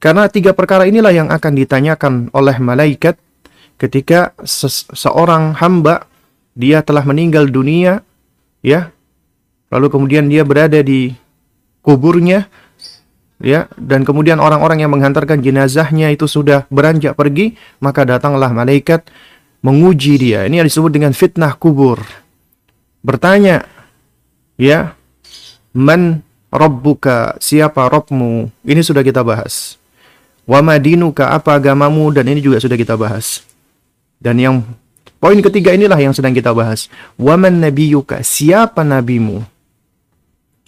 Karena 0.00 0.32
tiga 0.32 0.56
perkara 0.56 0.88
inilah 0.88 1.12
yang 1.12 1.28
akan 1.28 1.52
ditanyakan 1.60 2.32
oleh 2.32 2.56
malaikat 2.56 3.20
ketika 3.76 4.32
seorang 4.96 5.60
hamba 5.60 6.08
dia 6.56 6.80
telah 6.80 7.04
meninggal 7.04 7.52
dunia 7.52 8.00
ya 8.64 8.96
lalu 9.68 9.92
kemudian 9.92 10.24
dia 10.24 10.40
berada 10.40 10.80
di 10.80 11.19
kuburnya 11.90 12.46
ya 13.42 13.66
dan 13.74 14.06
kemudian 14.06 14.38
orang-orang 14.38 14.86
yang 14.86 14.94
menghantarkan 14.94 15.42
jenazahnya 15.42 16.14
itu 16.14 16.30
sudah 16.30 16.70
beranjak 16.70 17.18
pergi 17.18 17.58
maka 17.82 18.06
datanglah 18.06 18.54
malaikat 18.54 19.10
menguji 19.64 20.14
dia. 20.20 20.46
Ini 20.46 20.62
yang 20.62 20.68
disebut 20.68 20.92
dengan 20.92 21.12
fitnah 21.12 21.56
kubur. 21.56 22.00
Bertanya 23.00 23.64
ya 24.60 24.94
man 25.72 26.22
rabbuka? 26.52 27.36
Siapa 27.40 27.88
robmu 27.88 28.52
ini 28.64 28.80
sudah 28.84 29.00
kita 29.04 29.24
bahas. 29.24 29.80
Wa 30.48 30.64
madinuka 30.64 31.30
apa 31.30 31.56
agamamu? 31.56 32.10
Dan 32.12 32.28
ini 32.28 32.40
juga 32.42 32.58
sudah 32.58 32.76
kita 32.76 32.96
bahas. 32.96 33.44
Dan 34.20 34.36
yang 34.40 34.56
poin 35.16 35.38
ketiga 35.40 35.72
inilah 35.72 35.96
yang 35.96 36.12
sedang 36.12 36.36
kita 36.36 36.52
bahas. 36.52 36.92
Wa 37.16 37.36
man 37.40 37.60
nabiyuka? 37.60 38.20
Siapa 38.24 38.84
nabimu? 38.84 39.44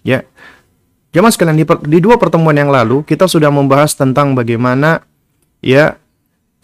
Ya 0.02 0.26
Jemaah 1.12 1.28
sekalian 1.28 1.60
di, 1.60 1.68
di 1.92 1.98
dua 2.00 2.16
pertemuan 2.16 2.56
yang 2.56 2.72
lalu 2.72 3.04
kita 3.04 3.28
sudah 3.28 3.52
membahas 3.52 3.92
tentang 3.92 4.32
bagaimana 4.32 5.04
ya 5.60 6.00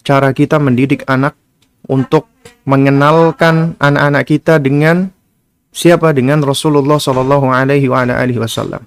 cara 0.01 0.33
kita 0.33 0.57
mendidik 0.57 1.05
anak 1.05 1.37
untuk 1.85 2.25
mengenalkan 2.65 3.77
anak-anak 3.77 4.25
kita 4.25 4.57
dengan 4.57 5.13
siapa 5.69 6.17
dengan 6.17 6.41
Rasulullah 6.41 6.97
Shallallahu 6.97 7.45
Alaihi 7.45 7.85
Wasallam. 8.41 8.81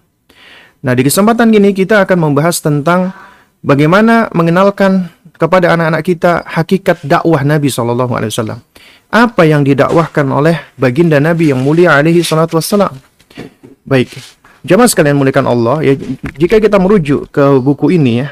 Nah 0.83 0.93
di 0.99 1.03
kesempatan 1.07 1.55
ini 1.55 1.71
kita 1.71 2.03
akan 2.03 2.19
membahas 2.19 2.59
tentang 2.59 3.15
bagaimana 3.63 4.35
mengenalkan 4.35 5.15
kepada 5.39 5.79
anak-anak 5.79 6.03
kita 6.03 6.43
hakikat 6.43 7.07
dakwah 7.07 7.47
Nabi 7.47 7.71
Shallallahu 7.71 8.13
Alaihi 8.19 8.35
Wasallam. 8.35 8.61
Apa 9.15 9.47
yang 9.47 9.63
didakwahkan 9.63 10.27
oleh 10.27 10.59
baginda 10.75 11.23
Nabi 11.23 11.55
yang 11.55 11.63
mulia 11.63 11.95
alaihi 12.01 12.25
wassalam. 12.25 12.97
Baik, 13.85 14.09
Jamaah 14.63 14.87
sekalian 14.87 15.19
muliakan 15.19 15.47
Allah, 15.51 15.83
ya 15.83 15.99
jika 16.39 16.63
kita 16.63 16.79
merujuk 16.79 17.35
ke 17.35 17.43
buku 17.59 17.99
ini 17.99 18.23
ya, 18.23 18.29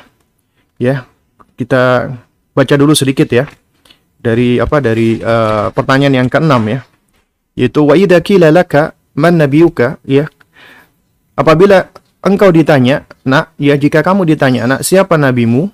ya 0.78 0.94
kita 1.58 2.14
baca 2.54 2.74
dulu 2.78 2.94
sedikit 2.94 3.26
ya 3.34 3.50
dari 4.22 4.62
apa 4.62 4.78
dari 4.78 5.18
uh, 5.18 5.74
pertanyaan 5.74 6.22
yang 6.22 6.28
keenam 6.30 6.62
ya, 6.70 6.80
yaitu 7.58 7.82
wa 7.82 7.98
idza 7.98 8.22
qila 8.22 8.54
laka 8.54 8.94
man 9.18 9.42
nabiyuka? 9.42 9.98
Ya 10.06 10.30
apabila 11.34 11.90
engkau 12.22 12.54
ditanya 12.54 13.10
nak 13.26 13.50
ya 13.58 13.74
jika 13.74 13.98
kamu 13.98 14.22
ditanya 14.30 14.70
nak 14.70 14.86
siapa 14.86 15.18
nabimu? 15.18 15.66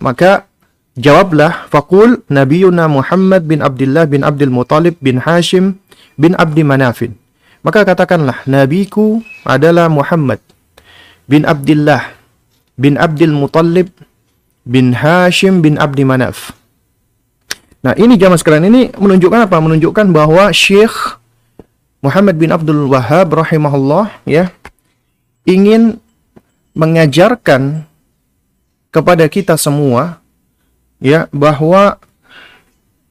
Maka 0.00 0.48
jawablah 0.96 1.68
fakul 1.68 2.24
nabiyuna 2.32 2.88
Muhammad 2.88 3.44
bin 3.44 3.60
Abdullah 3.60 4.08
bin 4.08 4.24
Abdul 4.24 4.54
Muthalib 4.54 4.96
bin 5.04 5.20
Hashim 5.20 5.76
bin 6.16 6.32
Abdi 6.38 6.64
Manafin 6.64 7.18
maka 7.64 7.80
katakanlah, 7.82 8.44
Nabiku 8.44 9.24
adalah 9.42 9.88
Muhammad 9.88 10.38
bin 11.24 11.48
Abdullah 11.48 12.12
bin 12.76 13.00
Abdul 13.00 13.32
Muttalib 13.32 13.88
bin 14.68 14.92
Hashim 14.92 15.64
bin 15.64 15.80
Abdi 15.80 16.04
Manaf. 16.04 16.52
Nah 17.84 17.96
ini 17.96 18.16
jamaah 18.16 18.40
sekalian 18.40 18.68
ini 18.68 18.82
menunjukkan 18.96 19.48
apa? 19.48 19.56
Menunjukkan 19.60 20.12
bahwa 20.12 20.48
Syekh 20.52 20.92
Muhammad 22.04 22.36
bin 22.36 22.52
Abdul 22.52 22.88
Wahab 22.88 23.32
rahimahullah 23.32 24.12
ya 24.28 24.52
ingin 25.48 26.00
mengajarkan 26.76 27.88
kepada 28.92 29.24
kita 29.28 29.56
semua 29.56 30.20
ya 31.00 31.28
bahwa 31.32 31.96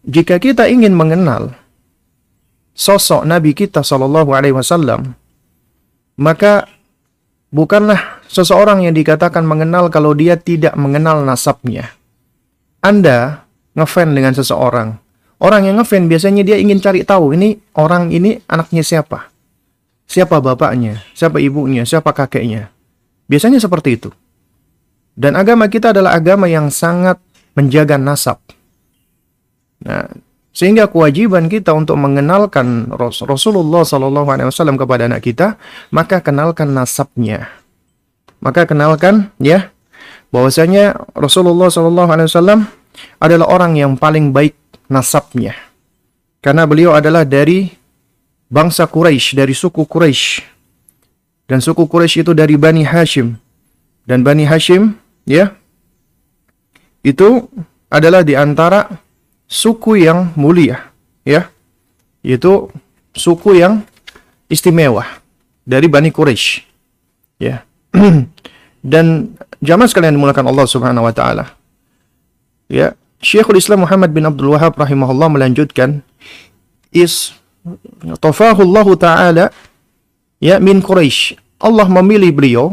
jika 0.04 0.38
kita 0.38 0.68
ingin 0.68 0.94
mengenal 0.94 1.56
sosok 2.74 3.26
Nabi 3.26 3.54
kita 3.54 3.86
Shallallahu 3.86 4.34
Alaihi 4.34 4.54
Wasallam, 4.58 5.14
maka 6.18 6.70
bukanlah 7.54 8.22
seseorang 8.30 8.86
yang 8.86 8.94
dikatakan 8.98 9.46
mengenal 9.46 9.90
kalau 9.94 10.14
dia 10.18 10.38
tidak 10.38 10.74
mengenal 10.78 11.22
nasabnya. 11.22 11.94
Anda 12.84 13.48
ngefan 13.78 14.12
dengan 14.12 14.36
seseorang, 14.36 15.00
orang 15.40 15.62
yang 15.70 15.80
ngefan 15.80 16.12
biasanya 16.12 16.44
dia 16.44 16.60
ingin 16.60 16.84
cari 16.84 17.08
tahu 17.08 17.34
ini 17.38 17.56
orang 17.80 18.12
ini 18.12 18.44
anaknya 18.50 18.84
siapa, 18.84 19.32
siapa 20.10 20.44
bapaknya, 20.44 21.02
siapa 21.16 21.40
ibunya, 21.40 21.88
siapa 21.88 22.12
kakeknya. 22.12 22.70
Biasanya 23.30 23.58
seperti 23.64 23.96
itu. 23.96 24.10
Dan 25.14 25.38
agama 25.38 25.70
kita 25.70 25.94
adalah 25.94 26.18
agama 26.18 26.50
yang 26.50 26.74
sangat 26.74 27.22
menjaga 27.54 28.02
nasab. 28.02 28.42
Nah, 29.86 30.10
sehingga 30.54 30.86
kewajiban 30.86 31.50
kita 31.50 31.74
untuk 31.74 31.98
mengenalkan 31.98 32.94
Rasulullah 33.26 33.82
Wasallam 33.82 34.78
kepada 34.78 35.10
anak 35.10 35.26
kita, 35.26 35.58
maka 35.90 36.22
kenalkan 36.22 36.78
nasabnya. 36.78 37.50
Maka 38.38 38.70
kenalkan 38.70 39.34
ya 39.42 39.74
bahwasanya 40.30 41.10
Rasulullah 41.18 41.74
Wasallam 41.74 42.70
adalah 43.18 43.50
orang 43.50 43.74
yang 43.82 43.98
paling 43.98 44.30
baik 44.30 44.54
nasabnya, 44.86 45.58
karena 46.38 46.70
beliau 46.70 46.94
adalah 46.94 47.26
dari 47.26 47.74
bangsa 48.54 48.86
Quraisy, 48.86 49.34
dari 49.34 49.58
suku 49.58 49.90
Quraisy, 49.90 50.46
dan 51.50 51.58
suku 51.66 51.90
Quraisy 51.90 52.22
itu 52.22 52.38
dari 52.38 52.54
Bani 52.62 52.86
Hashim, 52.86 53.34
dan 54.06 54.22
Bani 54.22 54.46
Hashim 54.46 55.02
ya 55.26 55.58
itu 57.02 57.50
adalah 57.90 58.22
di 58.22 58.38
antara 58.38 58.86
suku 59.54 60.02
yang 60.02 60.34
mulia 60.34 60.90
ya. 61.22 61.54
Yaitu 62.26 62.74
suku 63.14 63.62
yang 63.62 63.86
istimewa 64.50 65.06
dari 65.62 65.86
Bani 65.86 66.10
Quraisy 66.10 66.66
ya. 67.38 67.62
Dan 68.94 69.38
jamaah 69.62 69.86
sekalian 69.86 70.18
dimulakan 70.18 70.50
Allah 70.50 70.66
Subhanahu 70.66 71.06
wa 71.06 71.14
taala 71.14 71.54
ya. 72.66 72.98
Syekhul 73.24 73.62
Islam 73.62 73.86
Muhammad 73.86 74.12
bin 74.12 74.26
Abdul 74.26 74.52
Wahab 74.52 74.76
rahimahullah 74.76 75.32
melanjutkan 75.32 76.04
is 76.92 77.32
tafahullahu 78.20 79.00
taala 79.00 79.54
ya 80.44 80.60
min 80.60 80.84
Quraisy 80.84 81.40
Allah 81.64 81.88
memilih 81.88 82.36
beliau 82.36 82.66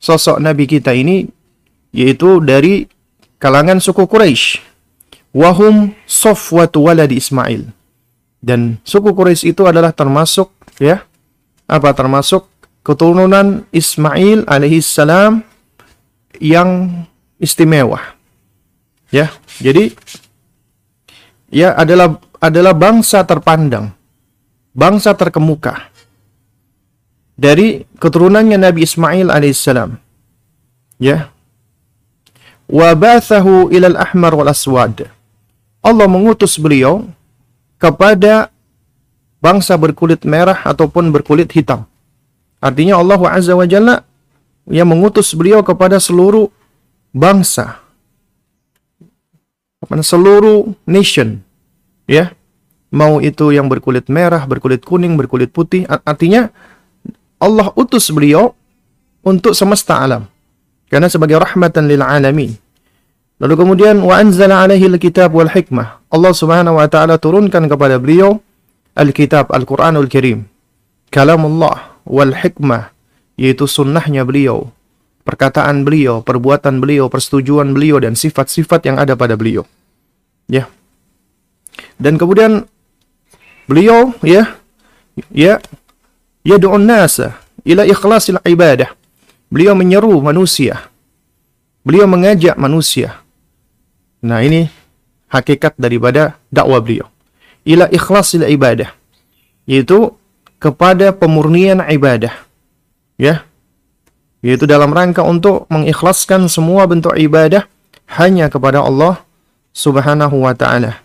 sosok 0.00 0.40
nabi 0.40 0.64
kita 0.64 0.96
ini 0.96 1.28
yaitu 1.92 2.40
dari 2.40 2.88
kalangan 3.36 3.78
suku 3.78 4.08
Quraisy. 4.08 4.73
Wahum 5.34 5.90
Sofwatu 6.06 6.86
waladi 6.86 7.18
Ismail. 7.18 7.66
Dan 8.38 8.78
suku 8.86 9.10
Quraisy 9.10 9.56
itu 9.56 9.66
adalah 9.66 9.90
termasuk 9.90 10.52
ya 10.78 11.02
apa 11.64 11.90
termasuk 11.96 12.44
keturunan 12.84 13.64
Ismail 13.72 14.44
alaihissalam 14.44 15.40
yang 16.38 17.02
istimewa. 17.40 18.14
Ya, 19.08 19.32
jadi 19.58 19.96
ya 21.48 21.72
adalah 21.72 22.20
adalah 22.36 22.76
bangsa 22.76 23.24
terpandang, 23.24 23.96
bangsa 24.76 25.16
terkemuka 25.16 25.88
dari 27.34 27.88
keturunannya 27.96 28.60
Nabi 28.60 28.84
Ismail 28.84 29.32
alaihissalam. 29.32 29.96
Ya, 31.00 31.32
wabathahu 32.68 33.72
ilal 33.72 33.96
ahmar 33.96 34.36
wal 34.36 34.52
aswad. 34.52 35.08
Allah 35.84 36.08
mengutus 36.08 36.56
beliau 36.56 37.04
kepada 37.76 38.48
bangsa 39.44 39.76
berkulit 39.76 40.24
merah 40.24 40.56
ataupun 40.64 41.12
berkulit 41.12 41.52
hitam. 41.52 41.84
Artinya 42.56 42.96
Allah 42.96 43.20
Azza 43.28 43.52
wa 43.52 43.68
Jalla 43.68 44.00
yang 44.64 44.88
mengutus 44.88 45.36
beliau 45.36 45.60
kepada 45.60 46.00
seluruh 46.00 46.48
bangsa. 47.12 47.84
Seluruh 49.84 50.72
nation. 50.88 51.44
Ya. 52.08 52.32
Mau 52.88 53.20
itu 53.20 53.52
yang 53.52 53.68
berkulit 53.68 54.08
merah, 54.08 54.48
berkulit 54.48 54.80
kuning, 54.80 55.20
berkulit 55.20 55.52
putih. 55.52 55.84
Artinya 56.08 56.48
Allah 57.36 57.68
utus 57.76 58.08
beliau 58.08 58.56
untuk 59.20 59.52
semesta 59.52 60.00
alam. 60.00 60.24
Karena 60.88 61.12
sebagai 61.12 61.36
rahmatan 61.36 61.84
lil 61.84 62.00
alamin. 62.00 62.63
Lalu 63.42 63.54
kemudian 63.58 63.98
wa 64.02 64.18
anzala 64.18 64.62
alaihi 64.62 64.86
alkitab 64.86 65.34
wal 65.34 65.50
hikmah. 65.50 66.02
Allah 66.10 66.32
Subhanahu 66.32 66.78
wa 66.78 66.86
taala 66.86 67.18
turunkan 67.18 67.66
kepada 67.66 67.98
beliau 67.98 68.38
Alkitab 68.94 69.50
Al-Qur'anul 69.50 70.06
Karim. 70.06 70.46
Kalamullah 71.10 71.98
wal 72.06 72.30
hikmah 72.30 72.94
yaitu 73.34 73.66
sunnahnya 73.66 74.22
beliau, 74.22 74.70
perkataan 75.26 75.82
beliau, 75.82 76.22
perbuatan 76.22 76.78
beliau, 76.78 77.10
persetujuan 77.10 77.74
beliau 77.74 77.98
dan 77.98 78.14
sifat-sifat 78.14 78.86
yang 78.86 79.02
ada 79.02 79.18
pada 79.18 79.34
beliau. 79.34 79.66
Ya. 80.46 80.70
Dan 81.98 82.14
kemudian 82.14 82.70
beliau 83.66 84.14
ya 84.22 84.54
ya 85.34 85.58
yad'un 86.46 86.86
nasa 86.86 87.42
ila 87.66 87.82
ikhlasil 87.82 88.38
ibadah 88.46 88.94
Beliau 89.54 89.78
menyeru 89.78 90.18
manusia. 90.18 90.90
Beliau 91.86 92.10
mengajak 92.10 92.58
manusia. 92.58 93.23
Nah, 94.24 94.40
ini 94.40 94.72
hakikat 95.28 95.76
daripada 95.76 96.40
dakwah 96.48 96.80
beliau. 96.80 97.04
Ila 97.68 97.92
ikhlasil 97.92 98.48
ibadah. 98.48 98.88
Yaitu 99.68 100.16
kepada 100.56 101.12
pemurnian 101.12 101.84
ibadah. 101.84 102.32
Ya. 103.20 103.44
Yaitu 104.40 104.64
dalam 104.64 104.96
rangka 104.96 105.20
untuk 105.20 105.68
mengikhlaskan 105.68 106.48
semua 106.48 106.88
bentuk 106.88 107.12
ibadah 107.12 107.68
hanya 108.16 108.48
kepada 108.48 108.80
Allah 108.80 109.20
Subhanahu 109.76 110.48
wa 110.48 110.56
taala. 110.56 111.04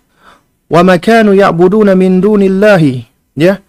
Wa 0.72 0.80
ma 0.88 0.96
kanu 0.96 1.36
ya'buduna 1.36 2.00
min 2.00 2.24
dunillahi. 2.24 3.04
Ya 3.36 3.60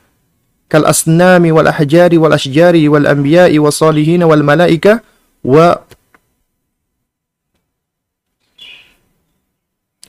kal 0.71 0.87
asnami 0.87 1.51
wal 1.51 1.67
ahjari 1.67 2.15
wal 2.15 2.31
ashjari 2.31 2.87
wal 2.87 3.03
anbiya'i 3.03 3.59
wal 3.59 3.75
salihin 3.75 4.23
wal 4.23 4.47
malaika 4.47 5.03
wa 5.43 5.83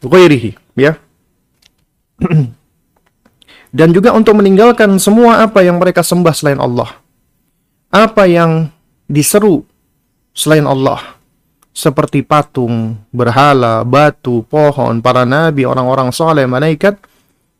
ghairihi 0.08 0.58
ya 0.78 0.98
dan 3.78 3.90
juga 3.94 4.14
untuk 4.14 4.38
meninggalkan 4.38 4.98
semua 4.98 5.46
apa 5.46 5.62
yang 5.66 5.78
mereka 5.82 6.02
sembah 6.06 6.34
selain 6.34 6.60
Allah 6.62 6.90
apa 7.92 8.26
yang 8.26 8.70
diseru 9.06 9.66
selain 10.32 10.64
Allah 10.64 11.20
seperti 11.72 12.20
patung, 12.20 13.00
berhala, 13.16 13.88
batu, 13.88 14.44
pohon, 14.44 15.00
para 15.00 15.24
nabi, 15.24 15.64
orang-orang 15.64 16.12
soleh, 16.12 16.44
malaikat, 16.44 17.00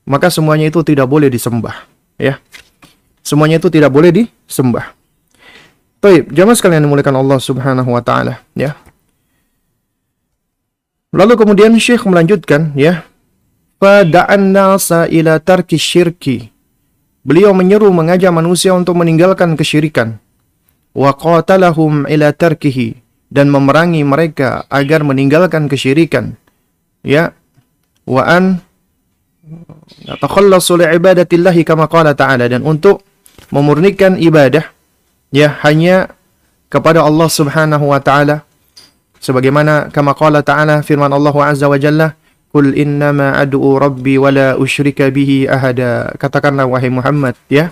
maka 0.04 0.28
semuanya 0.28 0.68
itu 0.68 0.84
tidak 0.84 1.08
boleh 1.08 1.32
disembah. 1.32 1.88
Ya, 2.20 2.44
Semuanya 3.22 3.62
itu 3.62 3.70
tidak 3.70 3.94
boleh 3.94 4.10
disembah. 4.10 4.98
Baik, 6.02 6.34
jamaah 6.34 6.58
sekalian 6.58 6.82
dimuliakan 6.82 7.22
Allah 7.22 7.38
Subhanahu 7.38 7.94
wa 7.94 8.02
taala, 8.02 8.42
ya. 8.58 8.74
Lalu 11.12 11.34
kemudian 11.36 11.76
Syekh 11.76 12.08
melanjutkan, 12.08 12.72
ya. 12.76 13.04
Fada'an 13.84 14.56
nasa 14.56 15.12
ila 15.12 15.44
tarki 15.44 15.76
syirki. 15.76 16.48
Beliau 17.28 17.52
menyeru 17.52 17.92
mengajak 17.92 18.32
manusia 18.32 18.72
untuk 18.72 18.96
meninggalkan 18.96 19.60
kesyirikan. 19.60 20.18
Wa 20.96 21.12
qatalahum 21.12 22.08
ila 22.08 22.32
tarkihi 22.32 22.96
dan 23.28 23.52
memerangi 23.52 24.04
mereka 24.08 24.64
agar 24.72 25.04
meninggalkan 25.04 25.68
kesyirikan. 25.68 26.40
Ya. 27.04 27.36
Wa 28.08 28.26
an 28.26 28.64
takhallasu 30.20 30.80
ibadatillahi 30.80 31.68
kama 31.68 31.92
qala 31.92 32.16
ta'ala 32.16 32.48
dan 32.48 32.64
untuk 32.64 33.04
memurnikan 33.52 34.16
ibadah 34.16 34.64
ya 35.34 35.60
hanya 35.64 36.12
kepada 36.72 37.04
Allah 37.04 37.28
Subhanahu 37.28 37.92
wa 37.92 38.00
taala 38.00 38.48
sebagaimana 39.22 39.94
kama 39.94 40.18
qala 40.18 40.42
ta'ala 40.42 40.82
firman 40.82 41.14
Allah 41.14 41.36
azza 41.46 41.70
wa 41.70 41.78
jalla 41.78 42.18
Qul 42.52 42.76
innama 42.76 43.40
ad'u 43.40 43.80
rabbi 43.80 44.20
wa 44.20 44.28
la 44.28 44.60
usyrika 44.60 45.08
bihi 45.08 45.48
ahada. 45.48 46.12
Katakanlah 46.20 46.68
wahai 46.68 46.92
Muhammad 46.92 47.40
ya. 47.48 47.72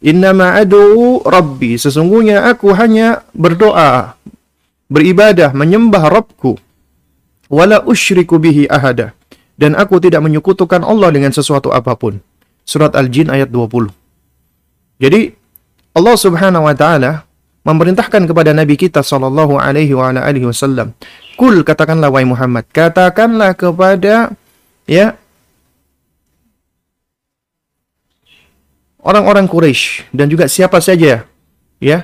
Innama 0.00 0.56
ad'u 0.56 1.20
rabbi. 1.28 1.76
Sesungguhnya 1.76 2.48
aku 2.48 2.72
hanya 2.72 3.20
berdoa, 3.36 4.16
beribadah, 4.88 5.52
menyembah 5.52 6.08
Rabbku. 6.08 6.56
Wala 7.52 7.84
usyriku 7.84 8.40
bihi 8.40 8.64
ahada. 8.68 9.12
Dan 9.60 9.76
aku 9.76 10.00
tidak 10.00 10.24
menyekutukan 10.24 10.80
Allah 10.80 11.12
dengan 11.12 11.32
sesuatu 11.32 11.68
apa 11.68 11.92
pun. 11.92 12.20
Surat 12.64 12.96
Al-Jin 12.96 13.28
ayat 13.28 13.52
20. 13.52 13.92
Jadi 15.00 15.36
Allah 15.92 16.16
Subhanahu 16.16 16.64
wa 16.64 16.72
taala 16.76 17.27
memerintahkan 17.68 18.24
kepada 18.24 18.56
Nabi 18.56 18.80
kita 18.80 19.04
Shallallahu 19.04 19.60
Alaihi 19.60 19.92
Wasallam, 19.92 20.96
kul 21.36 21.60
katakanlah 21.60 22.08
wahai 22.08 22.24
Muhammad, 22.24 22.64
katakanlah 22.72 23.52
kepada 23.52 24.32
ya 24.88 25.20
orang-orang 29.04 29.44
Quraisy 29.44 30.08
dan 30.16 30.32
juga 30.32 30.48
siapa 30.48 30.80
saja 30.80 31.28
ya 31.78 31.98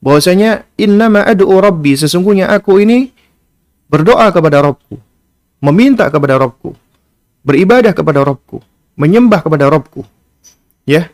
bahwasanya 0.00 0.68
inna 0.76 1.08
ad'u 1.24 1.56
rabbi 1.56 1.96
sesungguhnya 1.96 2.52
aku 2.52 2.82
ini 2.82 3.12
berdoa 3.88 4.28
kepada 4.34 4.60
Robku 4.60 5.00
meminta 5.62 6.08
kepada 6.12 6.36
Robku 6.36 6.76
beribadah 7.46 7.96
kepada 7.96 8.20
Robku 8.26 8.60
menyembah 8.98 9.40
kepada 9.40 9.72
Robku 9.72 10.04
ya 10.84 11.08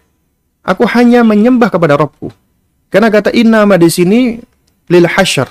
aku 0.66 0.82
hanya 0.90 1.22
menyembah 1.22 1.70
kepada 1.70 1.94
Robku 1.94 2.32
karena 2.92 3.08
kata 3.08 3.32
innama 3.32 3.80
di 3.80 3.88
sini 3.88 4.20
lil 4.92 5.08
hasyar 5.08 5.48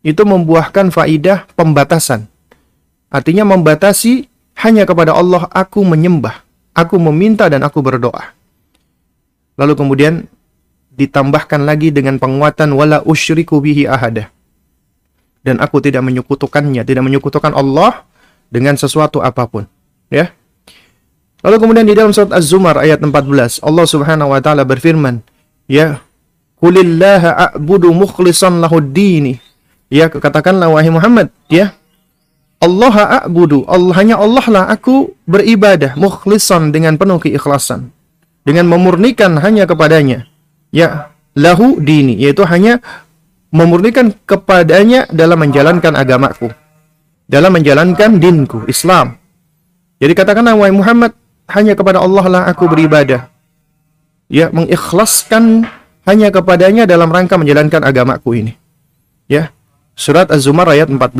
itu 0.00 0.22
membuahkan 0.24 0.88
faidah 0.88 1.44
pembatasan 1.52 2.24
artinya 3.12 3.44
membatasi 3.44 4.26
hanya 4.58 4.88
kepada 4.88 5.12
Allah 5.14 5.46
aku 5.52 5.84
menyembah 5.84 6.48
Aku 6.78 6.94
meminta 7.02 7.50
dan 7.50 7.66
aku 7.66 7.82
berdoa. 7.82 8.30
Lalu 9.58 9.74
kemudian 9.74 10.14
ditambahkan 10.94 11.66
lagi 11.66 11.90
dengan 11.90 12.22
penguatan 12.22 12.70
wala 12.78 13.02
usyriku 13.02 13.58
bihi 13.58 13.90
ahada. 13.90 14.30
Dan 15.42 15.58
aku 15.58 15.82
tidak 15.82 16.06
menyekutukannya, 16.06 16.86
tidak 16.86 17.02
menyekutukan 17.02 17.50
Allah 17.50 18.06
dengan 18.46 18.78
sesuatu 18.78 19.18
apa 19.18 19.50
pun, 19.50 19.66
ya. 20.06 20.30
Lalu 21.42 21.56
kemudian 21.58 21.86
di 21.86 21.94
dalam 21.94 22.14
surat 22.14 22.30
Az-Zumar 22.34 22.78
ayat 22.78 23.02
14, 23.02 23.62
Allah 23.62 23.86
Subhanahu 23.86 24.34
wa 24.34 24.38
taala 24.42 24.62
berfirman, 24.62 25.22
ya, 25.66 26.02
"Qulillaha 26.58 27.54
a'budu 27.54 27.90
mukhlishan 27.94 28.58
lahud 28.58 28.90
dini." 28.94 29.38
Ya, 29.88 30.12
katakanlah 30.12 30.68
wahai 30.68 30.92
Muhammad, 30.92 31.32
ya, 31.48 31.72
Allah 32.60 33.24
a'budu, 33.24 33.64
Allah 33.70 33.94
hanya 33.96 34.20
Allah 34.20 34.44
lah 34.50 34.64
aku 34.68 35.14
beribadah 35.24 35.94
mukhlisan 35.94 36.74
dengan 36.74 36.98
penuh 36.98 37.22
keikhlasan. 37.22 37.94
Dengan 38.42 38.66
memurnikan 38.66 39.38
hanya 39.40 39.64
kepadanya. 39.64 40.26
Ya, 40.74 41.14
lahu 41.38 41.78
dini, 41.78 42.18
yaitu 42.18 42.42
hanya 42.44 42.82
memurnikan 43.54 44.12
kepadanya 44.26 45.06
dalam 45.08 45.40
menjalankan 45.40 45.94
agamaku. 45.94 46.50
Dalam 47.30 47.54
menjalankan 47.54 48.18
dinku, 48.18 48.66
Islam. 48.66 49.16
Jadi 50.02 50.12
katakanlah 50.12 50.58
wahai 50.58 50.74
Muhammad, 50.74 51.14
hanya 51.48 51.72
kepada 51.72 52.02
Allah 52.02 52.24
lah 52.28 52.42
aku 52.50 52.68
beribadah. 52.68 53.30
Ya, 54.28 54.52
mengikhlaskan 54.52 55.64
hanya 56.08 56.32
kepadanya 56.32 56.88
dalam 56.88 57.12
rangka 57.12 57.36
menjalankan 57.36 57.84
agamaku 57.84 58.40
ini. 58.40 58.52
Ya. 59.28 59.52
Surat 59.92 60.32
Az-Zumar 60.32 60.64
ayat 60.72 60.88
14. 60.88 61.12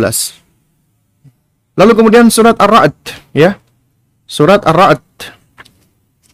Lalu 1.77 1.93
kemudian 1.93 2.33
surat 2.33 2.57
Ar-Ra'd 2.57 2.97
ya. 3.37 3.61
Surat 4.25 4.65
Ar-Ra'd 4.65 5.05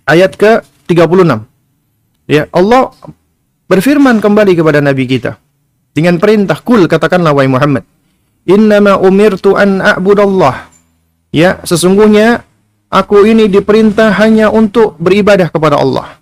ayat 0.07 0.39
ke-36. 0.39 1.51
Ya, 2.25 2.49
Allah 2.55 2.95
berfirman 3.69 4.21
kembali 4.21 4.55
kepada 4.57 4.81
nabi 4.85 5.09
kita 5.09 5.41
dengan 5.97 6.21
perintah 6.21 6.59
kul 6.61 6.85
katakanlah 6.85 7.33
wahai 7.33 7.49
Muhammad 7.49 7.85
innama 8.45 9.01
umirtu 9.01 9.57
an 9.57 9.81
a'budallah 9.81 10.69
ya 11.33 11.65
sesungguhnya 11.65 12.45
aku 12.93 13.25
ini 13.25 13.49
diperintah 13.49 14.13
hanya 14.21 14.53
untuk 14.53 15.01
beribadah 15.01 15.49
kepada 15.49 15.81
Allah 15.81 16.21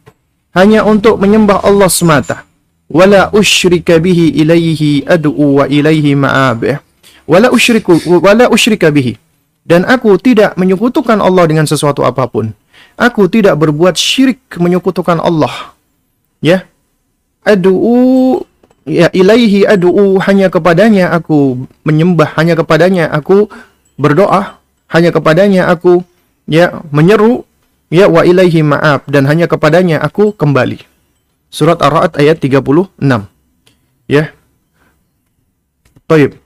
hanya 0.53 0.85
untuk 0.85 1.17
menyembah 1.17 1.65
Allah 1.65 1.89
semata. 1.89 2.45
Wala 2.93 3.33
usyrika 3.33 3.97
bihi 3.97 4.37
ilaihi 4.37 5.09
ad'u 5.09 5.61
wa 5.61 5.65
ilaihi 5.65 6.13
ma'abih. 6.13 6.77
Wala 7.25 7.49
usyriku 7.49 7.97
wala 8.21 8.53
usyrika 8.53 8.93
bihi. 8.93 9.17
Dan 9.65 9.89
aku 9.89 10.19
tidak 10.19 10.59
menyekutukan 10.59 11.17
Allah 11.23 11.49
dengan 11.49 11.65
sesuatu 11.65 12.05
apa 12.05 12.29
pun. 12.29 12.53
Aku 12.99 13.31
tidak 13.31 13.57
berbuat 13.57 13.97
syirik 13.97 14.43
menyekutukan 14.61 15.17
Allah. 15.23 15.73
Ya. 16.45 16.69
Adu'u 17.43 18.43
ya 18.87 19.09
ilaihi 19.15 19.65
adu'u 19.67 20.19
hanya 20.27 20.51
kepadanya 20.51 21.15
aku 21.15 21.67
menyembah, 21.87 22.35
hanya 22.39 22.59
kepadanya 22.59 23.11
aku 23.11 23.47
berdoa, 23.99 24.59
hanya 24.91 25.11
kepadanya 25.15 25.71
aku 25.71 26.03
ya 26.47 26.83
menyeru, 26.91 27.47
ya 27.93 28.09
wa 28.09 28.25
ilaihi 28.25 28.65
ma'ab 28.65 29.05
dan 29.05 29.29
hanya 29.29 29.45
kepadanya 29.45 30.01
aku 30.01 30.33
kembali. 30.33 30.81
Surat 31.53 31.77
Ar-Ra'd 31.85 32.17
ayat 32.17 32.41
36. 32.41 32.97
Ya. 34.09 34.33
Baik. 36.09 36.41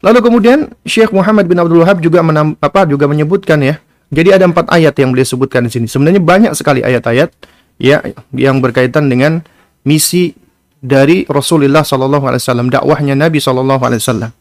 Lalu 0.00 0.18
kemudian 0.24 0.58
Syekh 0.88 1.12
Muhammad 1.12 1.44
bin 1.44 1.60
Abdul 1.60 1.84
Wahab 1.84 2.00
juga 2.00 2.24
menam, 2.24 2.56
apa 2.56 2.88
juga 2.88 3.04
menyebutkan 3.04 3.60
ya. 3.60 3.76
Jadi 4.08 4.32
ada 4.32 4.48
empat 4.48 4.72
ayat 4.72 4.96
yang 4.96 5.12
beliau 5.12 5.28
sebutkan 5.28 5.68
di 5.68 5.70
sini. 5.70 5.86
Sebenarnya 5.86 6.24
banyak 6.24 6.52
sekali 6.56 6.80
ayat-ayat 6.80 7.30
ya 7.76 8.00
yang 8.32 8.64
berkaitan 8.64 9.12
dengan 9.12 9.44
misi 9.84 10.32
dari 10.80 11.28
Rasulullah 11.28 11.84
Sallallahu 11.84 12.24
Alaihi 12.24 12.40
Wasallam, 12.40 12.68
dakwahnya 12.72 13.12
Nabi 13.12 13.38
Sallallahu 13.38 13.82
Alaihi 13.84 14.00
Wasallam. 14.00 14.32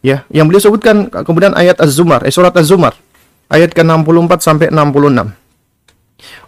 Ya, 0.00 0.24
yang 0.30 0.48
beliau 0.48 0.62
sebutkan 0.62 1.10
kemudian 1.10 1.52
ayat 1.52 1.76
Az-Zumar, 1.82 2.24
eh, 2.24 2.32
surat 2.32 2.54
Az-Zumar, 2.56 2.96
ayat 3.52 3.74
ke-64 3.74 4.40
sampai 4.40 4.72
66. 4.72 5.39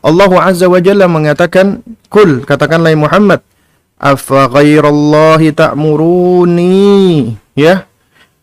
Allah 0.03 0.31
Azza 0.43 0.67
wa 0.67 0.81
Jalla 0.83 1.07
mengatakan, 1.07 1.81
"Kul," 2.11 2.43
katakanlah 2.43 2.93
Muhammad, 2.99 3.41
"Afa 3.97 4.51
ghairallahi 4.51 5.55
ta'muruni?" 5.55 7.37
Ya, 7.55 7.87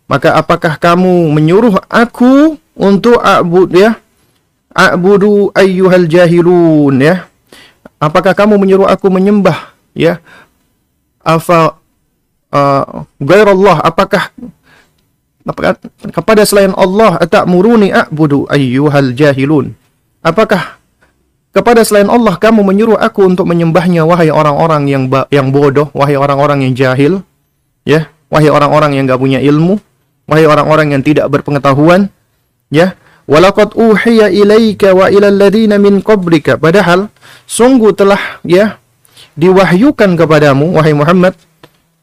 maka 0.10 0.34
apakah 0.34 0.82
kamu 0.82 1.30
menyuruh 1.36 1.78
aku 1.86 2.58
untuk 2.74 3.22
a'bud 3.22 3.70
ya? 3.76 4.00
A'budu 4.74 5.54
ayyuhal 5.54 6.10
jahilun 6.10 6.98
ya. 6.98 7.30
Apakah 8.00 8.32
kamu 8.34 8.56
menyuruh 8.58 8.88
aku 8.88 9.12
menyembah 9.12 9.76
ya? 9.92 10.24
Afa 11.20 11.76
uh, 12.50 13.04
gairallah 13.20 13.84
apakah 13.84 14.32
kepada 16.15 16.48
selain 16.48 16.72
Allah 16.74 17.20
muruni 17.46 17.92
a'budu 17.92 18.48
ayyuhal 18.48 19.12
jahilun? 19.13 19.76
Apakah 20.24 20.79
kepada 21.60 21.84
selain 21.84 22.08
Allah 22.08 22.39
kamu 22.39 22.63
menyuruh 22.63 22.95
aku 22.95 23.28
untuk 23.28 23.43
menyembahnya 23.43 24.08
wahai 24.08 24.32
orang-orang 24.32 24.88
yang 24.88 25.04
yang 25.28 25.52
bodoh, 25.52 25.91
wahai 25.91 26.15
orang-orang 26.15 26.63
yang 26.63 26.74
jahil, 26.74 27.19
ya, 27.84 28.08
wahai 28.32 28.48
orang-orang 28.48 28.95
yang 28.95 29.04
gak 29.06 29.19
punya 29.19 29.43
ilmu? 29.43 29.84
wahai 30.30 30.45
orang-orang 30.45 30.93
yang 30.93 31.02
tidak 31.02 31.26
berpengetahuan 31.34 32.13
ya 32.69 32.93
walaqad 33.26 33.74
uhiya 33.74 34.30
ilaika 34.30 34.93
wa 34.93 35.10
ilal 35.10 35.34
ladzina 35.34 35.82
min 35.82 36.06
qablika 36.06 36.62
padahal 36.62 37.10
sungguh 37.50 37.98
telah 37.98 38.38
ya 38.45 38.78
diwahyukan 39.34 40.13
kepadamu 40.13 40.78
wahai 40.78 40.93
Muhammad 40.93 41.34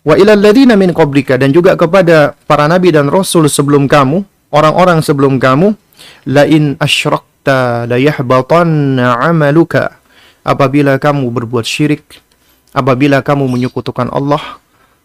wa 0.03 0.19
ilal 0.19 0.43
ladzina 0.43 0.75
min 0.75 0.91
qablika 0.91 1.39
dan 1.39 1.55
juga 1.55 1.79
kepada 1.79 2.35
para 2.51 2.67
nabi 2.67 2.91
dan 2.91 3.07
rasul 3.07 3.47
sebelum 3.47 3.87
kamu 3.87 4.27
orang-orang 4.51 4.99
sebelum 5.07 5.39
kamu 5.39 5.79
la 6.27 6.51
in 6.51 6.75
asyrakta 7.47 7.87
la 7.87 7.97
yahbatanna 7.99 9.23
amaluka 9.23 9.95
apabila 10.43 10.99
kamu 10.99 11.31
berbuat 11.31 11.63
syirik 11.63 12.19
apabila 12.75 13.23
kamu 13.23 13.47
menyekutukan 13.47 14.11
Allah 14.11 14.59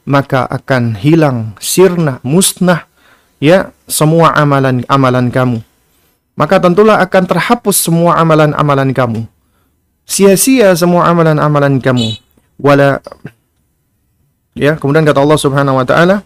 maka 0.06 0.50
akan 0.50 0.98
hilang 0.98 1.54
sirna 1.62 2.18
musnah 2.26 2.90
ya 3.38 3.70
semua 3.86 4.34
amalan-amalan 4.34 5.30
kamu. 5.30 5.60
Maka 6.34 6.58
tentulah 6.58 6.98
akan 7.06 7.24
terhapus 7.30 7.86
semua 7.86 8.18
amalan-amalan 8.18 8.90
kamu. 8.98 9.30
Sia-sia 10.10 10.74
semua 10.74 11.06
amalan-amalan 11.06 11.78
kamu. 11.78 12.18
Wala 12.58 12.98
ya, 14.58 14.74
kemudian 14.82 15.06
kata 15.06 15.22
Allah 15.22 15.38
Subhanahu 15.38 15.78
wa 15.78 15.86
taala 15.86 16.26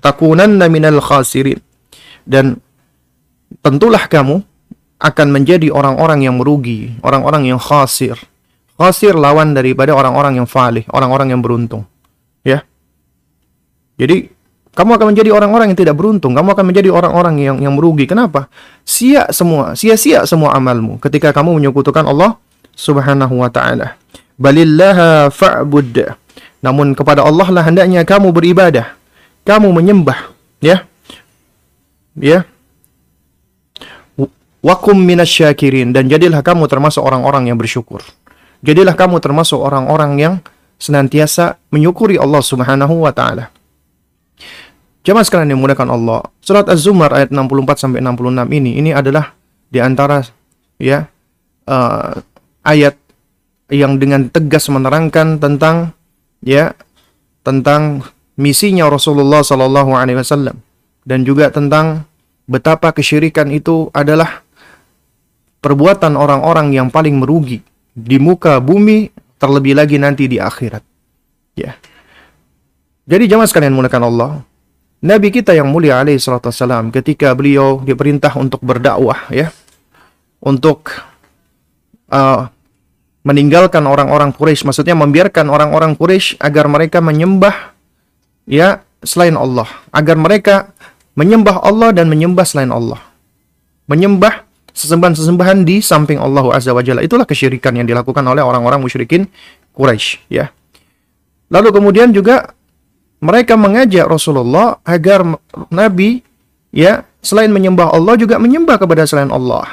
takunanna 0.00 0.70
minal 0.72 1.04
khasirin 1.04 1.60
dan 2.30 2.62
tentulah 3.58 4.06
kamu 4.06 4.46
akan 5.02 5.26
menjadi 5.34 5.74
orang-orang 5.74 6.22
yang 6.22 6.38
merugi, 6.38 6.94
orang-orang 7.02 7.50
yang 7.50 7.58
khasir. 7.58 8.14
Khasir 8.78 9.18
lawan 9.18 9.52
daripada 9.52 9.92
orang-orang 9.92 10.38
yang 10.38 10.46
falih, 10.46 10.86
orang-orang 10.94 11.34
yang 11.34 11.42
beruntung. 11.42 11.82
Ya. 12.46 12.62
Jadi 13.98 14.30
kamu 14.70 14.96
akan 14.96 15.06
menjadi 15.12 15.30
orang-orang 15.34 15.74
yang 15.74 15.78
tidak 15.82 15.98
beruntung, 15.98 16.32
kamu 16.32 16.54
akan 16.54 16.64
menjadi 16.70 16.88
orang-orang 16.94 17.34
yang 17.42 17.56
yang 17.58 17.74
merugi. 17.74 18.06
Kenapa? 18.06 18.46
Sia 18.86 19.26
semua, 19.34 19.74
sia-sia 19.74 20.24
semua 20.24 20.54
amalmu 20.54 21.02
ketika 21.02 21.34
kamu 21.34 21.58
menyekutukan 21.58 22.06
Allah 22.06 22.38
Subhanahu 22.78 23.42
wa 23.42 23.50
taala. 23.50 23.98
Balillaha 24.40 25.28
fa'bud. 25.28 26.16
Namun 26.64 26.96
kepada 26.96 27.26
Allah 27.26 27.48
lah 27.52 27.64
hendaknya 27.66 28.06
kamu 28.06 28.32
beribadah. 28.32 28.96
Kamu 29.44 29.72
menyembah, 29.72 30.32
ya. 30.62 30.86
Ya. 32.18 32.46
Wakum 34.60 35.00
minasyakirin 35.00 35.96
dan 35.96 36.12
jadilah 36.12 36.44
kamu 36.44 36.68
termasuk 36.68 37.00
orang-orang 37.00 37.48
yang 37.48 37.56
bersyukur. 37.56 38.04
Jadilah 38.60 38.92
kamu 38.92 39.16
termasuk 39.24 39.56
orang-orang 39.56 40.20
yang 40.20 40.34
senantiasa 40.76 41.56
menyukuri 41.72 42.20
Allah 42.20 42.44
Subhanahu 42.44 43.08
wa 43.08 43.12
taala. 43.12 43.48
Jemaah 45.00 45.24
sekalian 45.24 45.56
yang 45.56 45.64
menggunakan 45.64 45.88
Allah. 45.96 46.20
Surat 46.44 46.68
Az-Zumar 46.68 47.08
ayat 47.16 47.32
64 47.32 47.80
sampai 47.80 48.04
66 48.04 48.52
ini 48.52 48.76
ini 48.76 48.90
adalah 48.92 49.32
di 49.72 49.80
antara 49.80 50.20
ya 50.76 51.08
uh, 51.64 52.20
ayat 52.60 53.00
yang 53.72 53.96
dengan 53.96 54.28
tegas 54.28 54.68
menerangkan 54.68 55.40
tentang 55.40 55.96
ya 56.44 56.76
tentang 57.40 58.04
misinya 58.36 58.92
Rasulullah 58.92 59.40
Sallallahu 59.40 59.96
Alaihi 59.96 60.20
Wasallam 60.20 60.60
dan 61.04 61.24
juga 61.24 61.48
tentang 61.48 62.04
betapa 62.50 62.90
kesyirikan 62.90 63.48
itu 63.54 63.88
adalah 63.94 64.42
perbuatan 65.60 66.16
orang-orang 66.16 66.72
yang 66.74 66.88
paling 66.88 67.20
merugi 67.20 67.60
di 67.92 68.16
muka 68.16 68.58
bumi 68.58 69.12
terlebih 69.36 69.76
lagi 69.76 69.96
nanti 70.00 70.26
di 70.26 70.40
akhirat. 70.40 70.84
Ya. 71.56 71.76
Jadi 73.08 73.24
jamaah 73.26 73.48
sekalian 73.48 73.74
menggunakan 73.74 74.02
Allah, 74.06 74.30
Nabi 75.00 75.32
kita 75.32 75.56
yang 75.56 75.68
mulia 75.72 76.00
alaihi 76.00 76.20
salatu 76.20 76.52
wassalam 76.52 76.92
ketika 76.92 77.32
beliau 77.32 77.80
diperintah 77.80 78.36
untuk 78.36 78.60
berdakwah 78.60 79.28
ya, 79.32 79.48
untuk 80.44 80.92
uh, 82.12 82.48
meninggalkan 83.24 83.84
orang-orang 83.84 84.32
Quraisy, 84.32 84.64
maksudnya 84.68 84.96
membiarkan 84.96 85.48
orang-orang 85.48 85.96
Quraisy 85.96 86.40
agar 86.40 86.68
mereka 86.68 87.00
menyembah 87.00 87.72
ya 88.44 88.84
selain 89.00 89.36
Allah, 89.36 89.68
agar 89.92 90.16
mereka 90.20 90.72
menyembah 91.20 91.60
Allah 91.60 91.92
dan 91.92 92.08
menyembah 92.08 92.48
selain 92.48 92.72
Allah. 92.72 92.96
Menyembah 93.84 94.48
sesembahan-sesembahan 94.72 95.68
di 95.68 95.84
samping 95.84 96.16
Allah 96.16 96.56
Azza 96.56 96.72
wa 96.72 96.80
Jalla. 96.80 97.04
Itulah 97.04 97.28
kesyirikan 97.28 97.76
yang 97.76 97.84
dilakukan 97.84 98.24
oleh 98.24 98.40
orang-orang 98.40 98.80
musyrikin 98.80 99.28
Quraisy, 99.76 100.32
ya. 100.32 100.48
Lalu 101.52 101.68
kemudian 101.76 102.08
juga 102.16 102.56
mereka 103.20 103.60
mengajak 103.60 104.08
Rasulullah 104.08 104.80
agar 104.80 105.26
Nabi 105.68 106.24
ya 106.72 107.04
selain 107.20 107.52
menyembah 107.52 107.92
Allah 107.92 108.16
juga 108.16 108.40
menyembah 108.40 108.80
kepada 108.80 109.04
selain 109.04 109.28
Allah. 109.28 109.68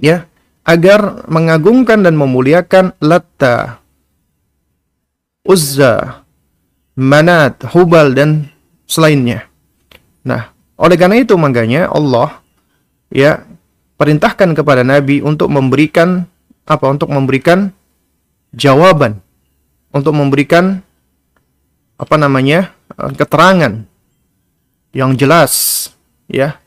Ya, 0.00 0.24
agar 0.64 1.28
mengagungkan 1.28 2.00
dan 2.00 2.16
memuliakan 2.16 2.96
Latta, 3.04 3.84
Uzza, 5.44 6.24
Manat, 6.96 7.60
Hubal 7.76 8.16
dan 8.16 8.48
selainnya. 8.88 9.49
Nah, 10.26 10.52
oleh 10.76 10.96
karena 10.96 11.20
itu 11.20 11.36
makanya 11.36 11.88
Allah 11.88 12.40
ya 13.12 13.44
perintahkan 13.96 14.56
kepada 14.56 14.84
Nabi 14.84 15.20
untuk 15.20 15.48
memberikan 15.48 16.24
apa? 16.64 16.86
Untuk 16.88 17.10
memberikan 17.10 17.72
jawaban 18.54 19.22
untuk 19.90 20.14
memberikan 20.14 20.82
apa 21.98 22.14
namanya 22.16 22.74
eh, 22.98 23.12
keterangan 23.14 23.86
yang 24.90 25.14
jelas 25.14 25.86
ya 26.26 26.58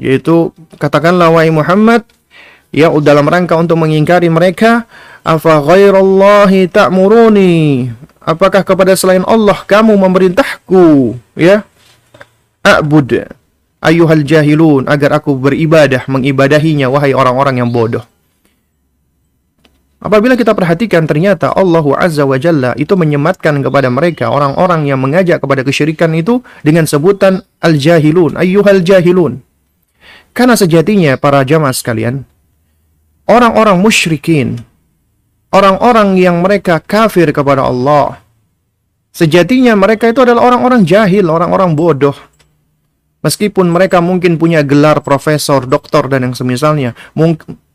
yaitu 0.00 0.50
katakanlah 0.80 1.28
wahai 1.30 1.52
Muhammad 1.52 2.02
ya 2.72 2.88
dalam 3.02 3.28
rangka 3.28 3.58
untuk 3.58 3.78
mengingkari 3.78 4.32
mereka 4.32 4.88
afa 5.22 5.60
ghairallahi 5.60 6.70
ta'muruni 6.70 7.90
apakah 8.22 8.64
kepada 8.64 8.96
selain 8.96 9.22
Allah 9.28 9.60
kamu 9.66 9.94
memerintahku 9.94 11.18
ya 11.36 11.66
a'bud 12.64 13.30
ayuhal 13.80 14.24
jahilun 14.24 14.88
agar 14.88 15.20
aku 15.20 15.36
beribadah 15.36 16.04
mengibadahinya 16.08 16.92
wahai 16.92 17.16
orang-orang 17.16 17.64
yang 17.64 17.70
bodoh 17.72 18.04
Apabila 20.00 20.32
kita 20.32 20.56
perhatikan 20.56 21.04
ternyata 21.04 21.52
Allah 21.52 21.84
Azza 22.00 22.24
wa 22.24 22.40
Jalla 22.40 22.72
itu 22.80 22.96
menyematkan 22.96 23.60
kepada 23.60 23.92
mereka 23.92 24.32
orang-orang 24.32 24.88
yang 24.88 24.96
mengajak 24.96 25.44
kepada 25.44 25.60
kesyirikan 25.60 26.16
itu 26.16 26.40
dengan 26.64 26.88
sebutan 26.88 27.44
al-jahilun, 27.60 28.40
ayyuhal 28.40 28.80
jahilun. 28.80 29.44
Karena 30.32 30.56
sejatinya 30.56 31.20
para 31.20 31.44
jamaah 31.44 31.76
sekalian, 31.76 32.24
orang-orang 33.28 33.76
musyrikin, 33.76 34.64
orang-orang 35.52 36.16
yang 36.16 36.40
mereka 36.40 36.80
kafir 36.80 37.28
kepada 37.36 37.68
Allah, 37.68 38.24
sejatinya 39.12 39.76
mereka 39.76 40.08
itu 40.08 40.24
adalah 40.24 40.48
orang-orang 40.48 40.80
jahil, 40.88 41.28
orang-orang 41.28 41.76
bodoh. 41.76 42.16
Meskipun 43.20 43.68
mereka 43.68 44.00
mungkin 44.00 44.40
punya 44.40 44.64
gelar 44.64 45.04
profesor, 45.04 45.68
doktor, 45.68 46.08
dan 46.08 46.24
yang 46.24 46.34
semisalnya, 46.36 46.96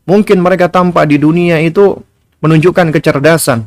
mungkin 0.04 0.38
mereka 0.42 0.66
tampak 0.66 1.06
di 1.06 1.22
dunia 1.22 1.62
itu 1.62 2.02
menunjukkan 2.42 2.90
kecerdasan. 2.90 3.62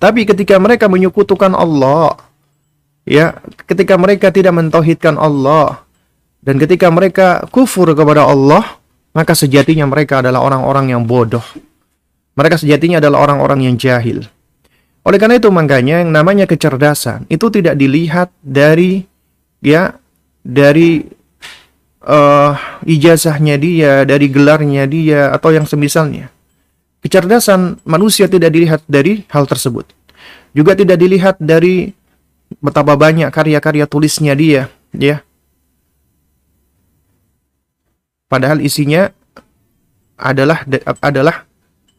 Tapi 0.00 0.24
ketika 0.24 0.56
mereka 0.56 0.88
menyekutukan 0.88 1.52
Allah, 1.52 2.16
ya, 3.04 3.36
ketika 3.68 3.98
mereka 4.00 4.32
tidak 4.32 4.56
mentauhidkan 4.56 5.18
Allah 5.20 5.84
dan 6.40 6.56
ketika 6.56 6.88
mereka 6.88 7.44
kufur 7.52 7.92
kepada 7.92 8.24
Allah, 8.24 8.80
maka 9.12 9.36
sejatinya 9.36 9.84
mereka 9.84 10.24
adalah 10.24 10.40
orang-orang 10.40 10.96
yang 10.96 11.02
bodoh. 11.04 11.44
Mereka 12.32 12.62
sejatinya 12.62 13.02
adalah 13.02 13.28
orang-orang 13.28 13.68
yang 13.68 13.74
jahil. 13.76 14.24
Oleh 15.04 15.18
karena 15.20 15.36
itu 15.36 15.52
makanya 15.52 16.00
yang 16.00 16.14
namanya 16.14 16.48
kecerdasan 16.48 17.28
itu 17.28 17.52
tidak 17.52 17.76
dilihat 17.76 18.32
dari 18.40 19.04
ya 19.60 19.99
dari 20.40 21.04
uh, 22.04 22.52
ijazahnya 22.84 23.56
dia, 23.60 23.92
dari 24.08 24.26
gelarnya 24.32 24.88
dia 24.88 25.30
atau 25.32 25.52
yang 25.52 25.68
semisalnya. 25.68 26.32
Kecerdasan 27.00 27.80
manusia 27.88 28.28
tidak 28.28 28.52
dilihat 28.52 28.84
dari 28.84 29.24
hal 29.32 29.48
tersebut. 29.48 29.88
Juga 30.52 30.76
tidak 30.76 31.00
dilihat 31.00 31.40
dari 31.40 31.88
betapa 32.60 32.98
banyak 32.98 33.30
karya-karya 33.32 33.88
tulisnya 33.88 34.36
dia, 34.36 34.68
ya. 34.92 35.24
Padahal 38.28 38.60
isinya 38.60 39.08
adalah 40.20 40.62
adalah 41.00 41.48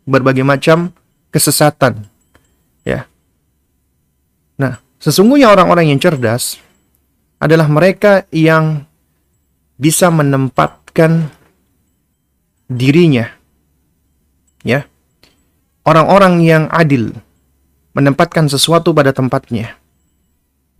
berbagai 0.05 0.45
macam 0.45 0.93
kesesatan, 1.33 2.05
ya. 2.85 3.09
Nah, 4.59 4.77
sesungguhnya 5.01 5.49
orang-orang 5.49 5.89
yang 5.89 5.99
cerdas 5.99 6.61
adalah 7.41 7.65
mereka 7.65 8.29
yang 8.29 8.85
bisa 9.81 10.13
menempatkan 10.13 11.33
dirinya 12.69 13.27
ya 14.61 14.85
orang-orang 15.83 16.45
yang 16.45 16.63
adil 16.69 17.17
menempatkan 17.91 18.47
sesuatu 18.47 18.95
pada 18.95 19.11
tempatnya. 19.11 19.75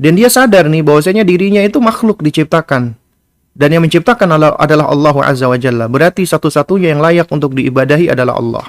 Dan 0.01 0.17
dia 0.17 0.33
sadar 0.33 0.65
nih 0.65 0.81
bahwasanya 0.81 1.21
dirinya 1.21 1.61
itu 1.61 1.77
makhluk 1.77 2.25
diciptakan. 2.25 2.97
Dan 3.51 3.69
yang 3.69 3.83
menciptakan 3.83 4.31
adalah 4.31 4.87
Allah 4.87 5.15
Azza 5.27 5.45
wa 5.45 5.59
Jalla. 5.59 5.85
Berarti 5.91 6.23
satu-satunya 6.23 6.95
yang 6.95 7.03
layak 7.03 7.27
untuk 7.29 7.53
diibadahi 7.53 8.09
adalah 8.09 8.39
Allah. 8.39 8.65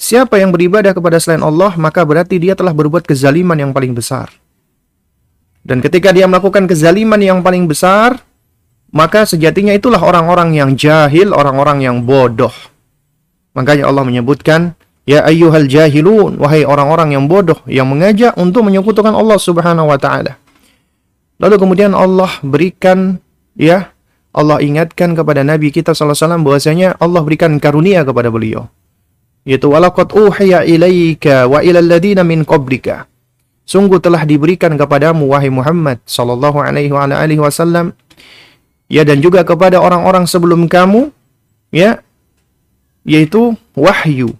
Siapa 0.00 0.40
yang 0.40 0.50
beribadah 0.50 0.96
kepada 0.96 1.20
selain 1.22 1.44
Allah, 1.44 1.76
maka 1.78 2.02
berarti 2.02 2.40
dia 2.40 2.58
telah 2.58 2.74
berbuat 2.74 3.06
kezaliman 3.06 3.54
yang 3.54 3.70
paling 3.70 3.94
besar. 3.94 4.32
Dan 5.62 5.78
ketika 5.78 6.10
dia 6.10 6.26
melakukan 6.26 6.66
kezaliman 6.66 7.22
yang 7.22 7.38
paling 7.40 7.70
besar, 7.70 8.18
maka 8.90 9.22
sejatinya 9.24 9.72
itulah 9.72 10.02
orang-orang 10.02 10.58
yang 10.58 10.74
jahil, 10.74 11.30
orang-orang 11.32 11.86
yang 11.86 12.02
bodoh. 12.02 12.52
Makanya 13.54 13.86
Allah 13.86 14.02
menyebutkan 14.02 14.74
Ya 15.02 15.26
ayyuhal 15.26 15.66
jahilun, 15.66 16.38
wahai 16.38 16.62
orang-orang 16.62 17.18
yang 17.18 17.26
bodoh 17.26 17.58
yang 17.66 17.90
mengajak 17.90 18.38
untuk 18.38 18.62
menyekutukan 18.62 19.10
Allah 19.10 19.34
Subhanahu 19.34 19.90
wa 19.90 19.98
taala. 19.98 20.38
Lalu 21.42 21.58
kemudian 21.58 21.90
Allah 21.90 22.30
berikan 22.46 23.18
ya 23.58 23.90
Allah 24.30 24.62
ingatkan 24.62 25.18
kepada 25.18 25.42
Nabi 25.42 25.74
kita 25.74 25.90
wasallam 25.90 26.46
bahwasanya 26.46 27.02
Allah 27.02 27.18
berikan 27.26 27.58
karunia 27.58 28.06
kepada 28.06 28.30
beliau. 28.30 28.70
Yaitu 29.42 29.66
uhiya 29.66 30.62
ilaika 30.70 31.50
wa 31.50 31.58
ilal 31.66 31.82
ladina 31.82 32.22
min 32.22 32.46
qablika. 32.46 33.10
Sungguh 33.62 34.02
telah 34.02 34.26
diberikan 34.26 34.74
kepadamu 34.74 35.30
wahai 35.30 35.48
Muhammad 35.48 36.02
sallallahu 36.02 36.58
alaihi 36.58 36.90
wa 36.90 37.06
alihi 37.06 37.38
wasallam 37.38 37.94
ya 38.90 39.06
dan 39.06 39.22
juga 39.22 39.46
kepada 39.46 39.78
orang-orang 39.78 40.26
sebelum 40.26 40.66
kamu 40.66 41.14
ya 41.70 42.02
yaitu 43.06 43.54
wahyu 43.78 44.34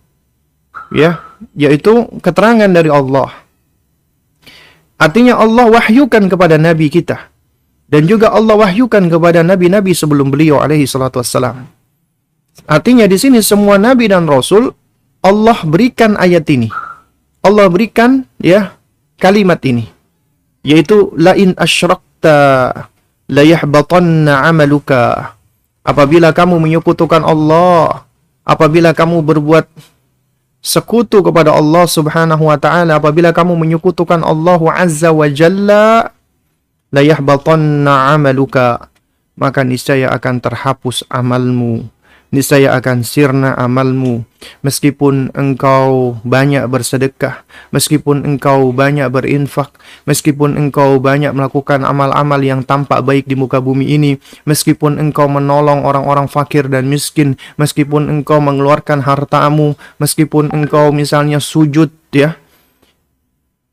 ya 0.91 1.23
yaitu 1.55 2.11
keterangan 2.19 2.69
dari 2.69 2.91
Allah. 2.91 3.31
Artinya 4.99 5.39
Allah 5.39 5.67
wahyukan 5.71 6.31
kepada 6.31 6.59
nabi 6.59 6.87
kita 6.91 7.33
dan 7.93 8.09
juga 8.09 8.31
Allah 8.33 8.57
wahyukan 8.57 9.07
kepada 9.11 9.45
nabi-nabi 9.45 9.93
sebelum 9.93 10.31
beliau 10.31 10.63
alaihi 10.65 10.87
salatu 10.89 11.21
wassalam. 11.21 11.69
Artinya 12.65 13.05
di 13.05 13.17
sini 13.21 13.39
semua 13.45 13.77
nabi 13.77 14.09
dan 14.09 14.25
rasul 14.25 14.73
Allah 15.23 15.59
berikan 15.63 16.19
ayat 16.19 16.47
ini. 16.51 16.73
Allah 17.43 17.67
berikan 17.67 18.25
ya 18.39 18.79
kalimat 19.23 19.63
ini 19.63 19.87
yaitu 20.67 21.15
la 21.15 21.39
in 21.39 21.55
asyrakta 21.55 22.91
yahbatanna 23.31 24.47
amaluka. 24.47 25.35
Apabila 25.83 26.31
kamu 26.31 26.63
menyekutukan 26.63 27.27
Allah 27.27 28.07
apabila 28.47 28.95
kamu 28.95 29.19
berbuat 29.23 29.67
sekutu 30.63 31.27
kepada 31.27 31.51
Allah 31.51 31.91
Subhanahu 31.91 32.47
wa 32.47 32.55
taala 32.55 33.03
apabila 33.03 33.35
kamu 33.35 33.59
menyekutukan 33.59 34.23
Allah 34.23 34.63
Azza 34.79 35.11
wa 35.11 35.27
Jalla 35.27 36.15
la 36.95 37.03
yahbatanna 37.03 38.15
amaluka 38.15 38.87
maka 39.35 39.67
niscaya 39.67 40.15
akan 40.15 40.39
terhapus 40.39 41.03
amalmu 41.11 41.83
niscaya 42.33 42.73
akan 42.81 43.05
sirna 43.05 43.53
amalmu. 43.55 44.25
Meskipun 44.67 45.31
engkau 45.39 46.19
banyak 46.27 46.67
bersedekah, 46.67 47.47
meskipun 47.71 48.27
engkau 48.27 48.75
banyak 48.75 49.07
berinfak, 49.07 49.71
meskipun 50.09 50.59
engkau 50.59 50.99
banyak 50.99 51.31
melakukan 51.31 51.87
amal-amal 51.87 52.43
yang 52.43 52.67
tampak 52.67 53.07
baik 53.07 53.31
di 53.31 53.39
muka 53.39 53.63
bumi 53.63 53.95
ini, 53.95 54.19
meskipun 54.43 54.99
engkau 54.99 55.31
menolong 55.31 55.87
orang-orang 55.87 56.27
fakir 56.27 56.67
dan 56.67 56.91
miskin, 56.91 57.39
meskipun 57.55 58.11
engkau 58.11 58.43
mengeluarkan 58.43 59.07
hartamu, 59.07 59.79
meskipun 60.03 60.51
engkau 60.51 60.91
misalnya 60.91 61.39
sujud 61.39 61.95
ya, 62.11 62.35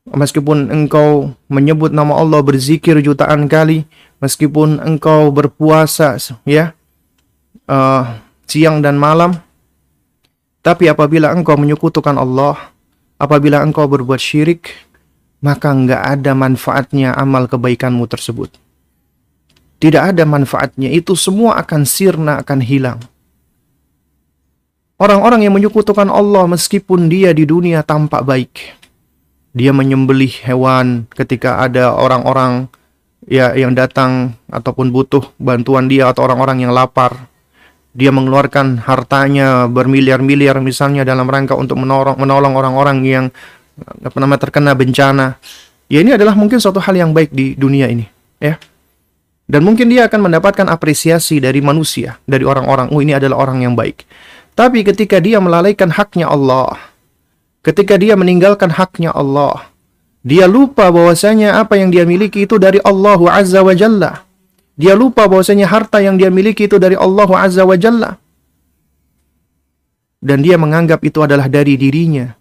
meskipun 0.05 0.69
engkau 0.69 1.33
menyebut 1.49 1.89
nama 1.89 2.13
Allah 2.13 2.45
berzikir 2.45 3.01
jutaan 3.01 3.49
kali, 3.49 3.89
meskipun 4.21 4.77
engkau 4.85 5.33
berpuasa 5.33 6.21
ya, 6.45 6.77
uh, 7.65 8.28
siang 8.49 8.81
dan 8.81 8.97
malam. 8.97 9.37
Tapi 10.59 10.89
apabila 10.89 11.31
engkau 11.31 11.55
menyekutukan 11.55 12.17
Allah, 12.17 12.73
apabila 13.21 13.63
engkau 13.63 13.87
berbuat 13.87 14.19
syirik, 14.19 14.73
maka 15.39 15.71
enggak 15.71 16.03
ada 16.03 16.35
manfaatnya 16.35 17.15
amal 17.15 17.47
kebaikanmu 17.47 18.03
tersebut. 18.09 18.51
Tidak 19.79 20.11
ada 20.11 20.27
manfaatnya, 20.27 20.91
itu 20.91 21.15
semua 21.15 21.55
akan 21.55 21.87
sirna, 21.87 22.43
akan 22.43 22.59
hilang. 22.59 22.99
Orang-orang 24.99 25.47
yang 25.47 25.55
menyekutukan 25.55 26.11
Allah 26.11 26.43
meskipun 26.43 27.07
dia 27.07 27.31
di 27.31 27.47
dunia 27.47 27.87
tampak 27.87 28.19
baik. 28.27 28.75
Dia 29.55 29.71
menyembelih 29.71 30.43
hewan 30.43 31.07
ketika 31.15 31.63
ada 31.63 31.95
orang-orang 31.95 32.67
ya 33.23 33.55
yang 33.55 33.71
datang 33.71 34.35
ataupun 34.51 34.91
butuh 34.91 35.23
bantuan 35.39 35.87
dia 35.87 36.11
atau 36.11 36.27
orang-orang 36.27 36.67
yang 36.67 36.75
lapar 36.75 37.28
dia 37.93 38.13
mengeluarkan 38.13 38.85
hartanya 38.85 39.65
bermiliar-miliar 39.65 40.61
misalnya 40.61 41.01
dalam 41.01 41.25
rangka 41.25 41.57
untuk 41.57 41.77
menolong 41.81 42.53
orang-orang 42.53 42.97
yang 43.05 43.25
apa 43.79 44.17
namanya 44.21 44.45
terkena 44.45 44.71
bencana. 44.77 45.41
Ya 45.89 46.05
ini 46.05 46.13
adalah 46.13 46.37
mungkin 46.37 46.61
suatu 46.61 46.77
hal 46.77 46.93
yang 46.93 47.11
baik 47.17 47.33
di 47.33 47.57
dunia 47.57 47.89
ini, 47.89 48.05
ya. 48.37 48.61
Dan 49.49 49.65
mungkin 49.65 49.89
dia 49.89 50.05
akan 50.05 50.29
mendapatkan 50.29 50.69
apresiasi 50.69 51.41
dari 51.41 51.57
manusia, 51.65 52.21
dari 52.29 52.45
orang-orang, 52.45 52.93
oh 52.93 53.01
ini 53.01 53.17
adalah 53.17 53.41
orang 53.41 53.65
yang 53.65 53.73
baik. 53.73 54.05
Tapi 54.53 54.85
ketika 54.85 55.17
dia 55.17 55.41
melalaikan 55.41 55.89
haknya 55.89 56.29
Allah, 56.29 56.77
ketika 57.65 57.97
dia 57.97 58.13
meninggalkan 58.13 58.69
haknya 58.69 59.09
Allah, 59.17 59.73
dia 60.21 60.45
lupa 60.45 60.93
bahwasanya 60.93 61.57
apa 61.57 61.81
yang 61.81 61.89
dia 61.89 62.05
miliki 62.05 62.45
itu 62.45 62.61
dari 62.61 62.77
Allah 62.85 63.17
Azza 63.33 63.65
wa 63.65 63.73
Jalla. 63.73 64.28
Dia 64.79 64.95
lupa 64.95 65.27
bahwasanya 65.27 65.67
harta 65.67 65.99
yang 65.99 66.15
dia 66.15 66.31
miliki 66.31 66.71
itu 66.71 66.79
dari 66.79 66.95
Allah 66.95 67.27
Azza 67.35 67.67
wa 67.67 67.75
Jalla. 67.75 68.15
Dan 70.23 70.39
dia 70.39 70.55
menganggap 70.55 71.03
itu 71.03 71.19
adalah 71.19 71.51
dari 71.51 71.75
dirinya. 71.75 72.31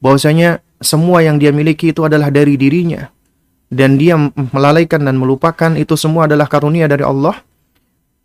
Bahwasanya 0.00 0.64
semua 0.80 1.20
yang 1.20 1.36
dia 1.36 1.52
miliki 1.52 1.92
itu 1.92 2.08
adalah 2.08 2.32
dari 2.32 2.56
dirinya. 2.56 3.12
Dan 3.68 4.00
dia 4.00 4.16
melalaikan 4.32 5.04
dan 5.04 5.20
melupakan 5.20 5.76
itu 5.76 5.92
semua 5.92 6.24
adalah 6.24 6.48
karunia 6.48 6.88
dari 6.88 7.04
Allah. 7.04 7.36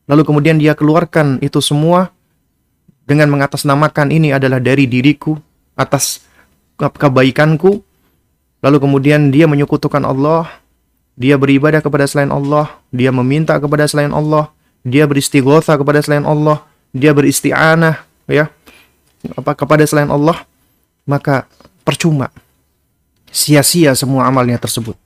Lalu 0.08 0.24
kemudian 0.24 0.56
dia 0.56 0.72
keluarkan 0.72 1.44
itu 1.44 1.60
semua 1.60 2.16
dengan 3.04 3.28
mengatasnamakan 3.28 4.08
ini 4.16 4.32
adalah 4.32 4.64
dari 4.64 4.88
diriku 4.88 5.36
atas 5.76 6.24
kebaikanku. 6.80 7.84
Lalu 8.64 8.78
kemudian 8.80 9.36
dia 9.36 9.52
menyekutukan 9.52 10.08
Allah 10.08 10.61
dia 11.22 11.38
beribadah 11.38 11.86
kepada 11.86 12.10
selain 12.10 12.34
Allah, 12.34 12.82
dia 12.90 13.14
meminta 13.14 13.54
kepada 13.62 13.86
selain 13.86 14.10
Allah, 14.10 14.50
dia 14.82 15.06
beristighosa 15.06 15.78
kepada 15.78 16.02
selain 16.02 16.26
Allah, 16.26 16.66
dia 16.90 17.14
beristi'anah 17.14 18.02
ya 18.26 18.50
apa 19.38 19.54
kepada 19.54 19.86
selain 19.86 20.10
Allah, 20.10 20.42
maka 21.06 21.46
percuma. 21.86 22.34
Sia-sia 23.30 23.94
semua 23.94 24.26
amalnya 24.26 24.58
tersebut. 24.58 24.98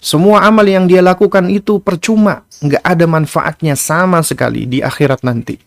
Semua 0.00 0.40
amal 0.48 0.64
yang 0.64 0.88
dia 0.88 1.04
lakukan 1.04 1.44
itu 1.52 1.84
percuma, 1.84 2.48
nggak 2.64 2.80
ada 2.80 3.04
manfaatnya 3.04 3.76
sama 3.76 4.24
sekali 4.24 4.64
di 4.64 4.80
akhirat 4.80 5.20
nanti. 5.20 5.60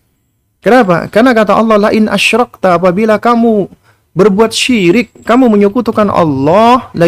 Kenapa? 0.59 1.07
Karena 1.13 1.31
kata 1.31 1.55
Allah, 1.55 1.77
la 1.77 1.89
in 1.93 2.09
asyrakta 2.09 2.75
apabila 2.75 3.21
kamu 3.21 3.69
berbuat 4.17 4.51
syirik, 4.51 5.13
kamu 5.23 5.47
menyekutukan 5.47 6.09
Allah, 6.09 6.89
la 6.91 7.07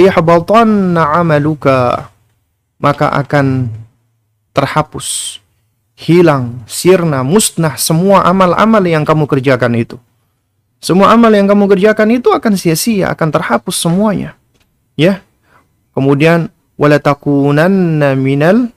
amaluka 1.20 2.12
maka 2.82 3.14
akan 3.14 3.70
terhapus, 4.52 5.40
hilang, 5.96 6.66
sirna, 6.66 7.22
musnah 7.22 7.78
semua 7.78 8.26
amal-amal 8.26 8.82
yang 8.84 9.06
kamu 9.06 9.30
kerjakan 9.30 9.78
itu. 9.78 10.02
Semua 10.82 11.14
amal 11.14 11.30
yang 11.30 11.46
kamu 11.46 11.70
kerjakan 11.70 12.10
itu 12.18 12.34
akan 12.34 12.58
sia-sia, 12.58 13.14
akan 13.14 13.30
terhapus 13.30 13.78
semuanya. 13.78 14.34
Ya. 14.98 15.22
Kemudian 15.94 16.50
wala 16.74 16.98
takunanna 16.98 18.18
minal 18.18 18.74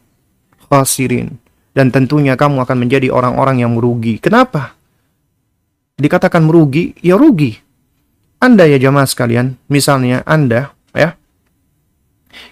khasirin 0.69 1.41
dan 1.73 1.89
tentunya 1.89 2.37
kamu 2.37 2.61
akan 2.61 2.77
menjadi 2.77 3.09
orang-orang 3.09 3.65
yang 3.65 3.73
merugi. 3.73 4.21
Kenapa? 4.21 4.77
Dikatakan 5.97 6.45
merugi, 6.45 6.93
ya 7.01 7.17
rugi. 7.17 7.57
Anda 8.37 8.69
ya 8.69 8.77
jamaah 8.77 9.09
sekalian, 9.09 9.57
misalnya 9.73 10.21
Anda 10.29 10.77
ya 10.93 11.17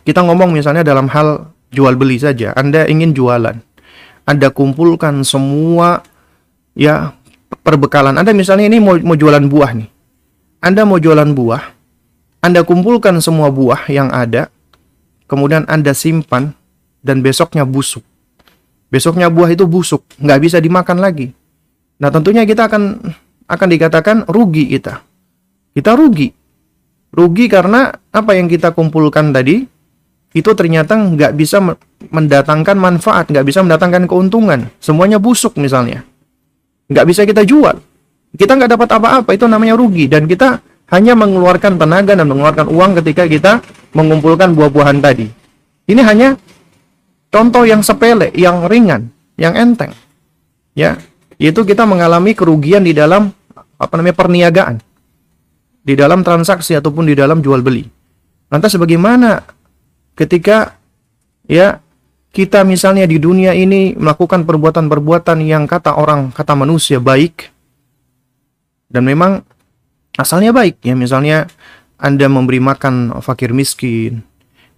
kita 0.03 0.23
ngomong 0.23 0.53
misalnya 0.55 0.83
dalam 0.83 1.07
hal 1.11 1.53
jual 1.73 1.95
beli 1.97 2.21
saja. 2.21 2.53
Anda 2.55 2.87
ingin 2.87 3.17
jualan. 3.17 3.57
Anda 4.23 4.49
kumpulkan 4.55 5.27
semua 5.27 6.05
ya 6.77 7.17
perbekalan. 7.65 8.17
Anda 8.17 8.31
misalnya 8.37 8.69
ini 8.69 8.79
mau, 8.79 8.95
mau 9.01 9.17
jualan 9.19 9.45
buah 9.49 9.71
nih. 9.77 9.89
Anda 10.63 10.87
mau 10.87 11.01
jualan 11.01 11.31
buah. 11.35 11.63
Anda 12.43 12.63
kumpulkan 12.63 13.19
semua 13.23 13.51
buah 13.51 13.87
yang 13.91 14.11
ada. 14.11 14.51
Kemudian 15.27 15.65
Anda 15.67 15.97
simpan 15.97 16.55
dan 17.01 17.25
besoknya 17.25 17.67
busuk. 17.67 18.05
Besoknya 18.93 19.33
buah 19.33 19.49
itu 19.49 19.65
busuk, 19.65 20.05
nggak 20.21 20.41
bisa 20.45 20.61
dimakan 20.61 21.01
lagi. 21.01 21.33
Nah 21.97 22.13
tentunya 22.13 22.45
kita 22.45 22.69
akan 22.69 23.01
akan 23.49 23.69
dikatakan 23.73 24.17
rugi 24.29 24.69
kita. 24.69 25.01
Kita 25.73 25.97
rugi. 25.97 26.29
Rugi 27.13 27.49
karena 27.49 27.89
apa 28.13 28.37
yang 28.37 28.53
kita 28.53 28.77
kumpulkan 28.77 29.33
tadi 29.33 29.65
itu 30.33 30.51
ternyata 30.57 30.97
nggak 30.97 31.37
bisa 31.37 31.61
mendatangkan 32.09 32.77
manfaat, 32.77 33.29
nggak 33.29 33.45
bisa 33.45 33.61
mendatangkan 33.61 34.09
keuntungan. 34.09 34.73
Semuanya 34.81 35.21
busuk 35.21 35.61
misalnya. 35.61 36.09
Nggak 36.89 37.07
bisa 37.09 37.23
kita 37.29 37.45
jual. 37.45 37.77
Kita 38.33 38.57
nggak 38.57 38.73
dapat 38.73 38.89
apa-apa, 38.97 39.31
itu 39.37 39.45
namanya 39.45 39.77
rugi. 39.77 40.09
Dan 40.09 40.25
kita 40.25 40.65
hanya 40.89 41.13
mengeluarkan 41.13 41.77
tenaga 41.77 42.17
dan 42.17 42.25
mengeluarkan 42.25 42.69
uang 42.73 43.01
ketika 43.05 43.29
kita 43.29 43.53
mengumpulkan 43.93 44.57
buah-buahan 44.57 45.05
tadi. 45.05 45.29
Ini 45.85 46.01
hanya 46.01 46.29
contoh 47.29 47.69
yang 47.69 47.85
sepele, 47.85 48.33
yang 48.33 48.65
ringan, 48.65 49.13
yang 49.37 49.53
enteng. 49.53 49.93
Ya, 50.73 50.97
itu 51.37 51.61
kita 51.61 51.85
mengalami 51.85 52.33
kerugian 52.33 52.89
di 52.89 52.97
dalam 52.97 53.29
apa 53.77 53.95
namanya 54.01 54.17
perniagaan. 54.17 54.81
Di 55.83 55.93
dalam 55.93 56.25
transaksi 56.25 56.73
ataupun 56.73 57.05
di 57.05 57.13
dalam 57.13 57.45
jual 57.45 57.61
beli. 57.61 57.85
Lantas 58.49 58.73
bagaimana 58.81 59.45
ketika 60.19 60.77
ya 61.49 61.81
kita 62.33 62.65
misalnya 62.65 63.05
di 63.05 63.21
dunia 63.21 63.53
ini 63.53 63.93
melakukan 63.93 64.49
perbuatan-perbuatan 64.49 65.45
yang 65.45 65.69
kata 65.69 66.01
orang, 66.01 66.33
kata 66.33 66.57
manusia 66.57 66.97
baik 66.97 67.53
dan 68.89 69.05
memang 69.05 69.45
asalnya 70.17 70.53
baik 70.53 70.81
ya. 70.81 70.97
Misalnya 70.97 71.49
Anda 72.01 72.33
memberi 72.33 72.59
makan 72.59 73.21
fakir 73.21 73.53
miskin, 73.53 74.25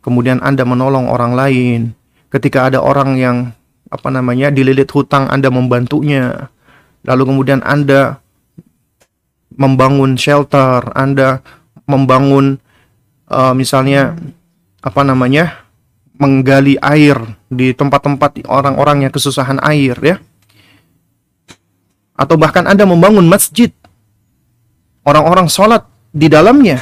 kemudian 0.02 0.42
Anda 0.42 0.66
menolong 0.66 1.06
orang 1.06 1.38
lain, 1.38 1.80
ketika 2.34 2.66
ada 2.66 2.82
orang 2.82 3.14
yang 3.22 3.54
apa 3.86 4.10
namanya 4.10 4.50
dililit 4.50 4.90
hutang 4.90 5.30
Anda 5.30 5.46
membantunya, 5.54 6.50
lalu 7.06 7.22
kemudian 7.30 7.62
Anda 7.62 8.18
membangun 9.54 10.18
shelter, 10.18 10.90
Anda 10.98 11.38
membangun 11.86 12.58
uh, 13.30 13.54
misalnya 13.54 14.18
apa 14.84 15.00
namanya 15.00 15.64
menggali 16.20 16.76
air 16.84 17.16
di 17.48 17.72
tempat-tempat 17.72 18.44
orang-orang 18.44 19.08
yang 19.08 19.12
kesusahan 19.12 19.56
air 19.64 19.96
ya. 20.04 20.16
Atau 22.14 22.36
bahkan 22.36 22.68
Anda 22.68 22.84
membangun 22.86 23.26
masjid. 23.26 23.72
Orang-orang 25.02 25.50
sholat 25.50 25.88
di 26.12 26.30
dalamnya. 26.30 26.78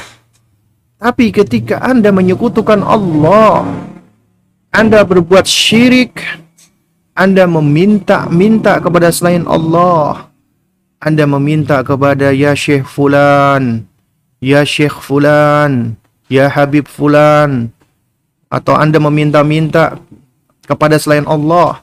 Tapi 1.03 1.35
ketika 1.35 1.83
Anda 1.83 2.15
menyekutukan 2.15 2.79
Allah 2.79 3.67
Anda 4.71 5.03
berbuat 5.03 5.43
syirik 5.43 6.23
Anda 7.11 7.43
meminta-minta 7.43 8.79
kepada 8.79 9.11
selain 9.11 9.43
Allah 9.43 10.31
Anda 11.03 11.27
meminta 11.27 11.83
kepada 11.83 12.31
ya 12.31 12.55
Syekh 12.55 12.87
Fulan 12.87 13.83
ya 14.39 14.63
Syekh 14.63 14.95
Fulan 15.03 15.99
ya 16.31 16.47
Habib 16.47 16.87
Fulan 16.87 17.75
atau 18.53 18.77
Anda 18.77 19.01
meminta-minta 19.01 19.97
kepada 20.69 21.01
selain 21.01 21.25
Allah, 21.25 21.81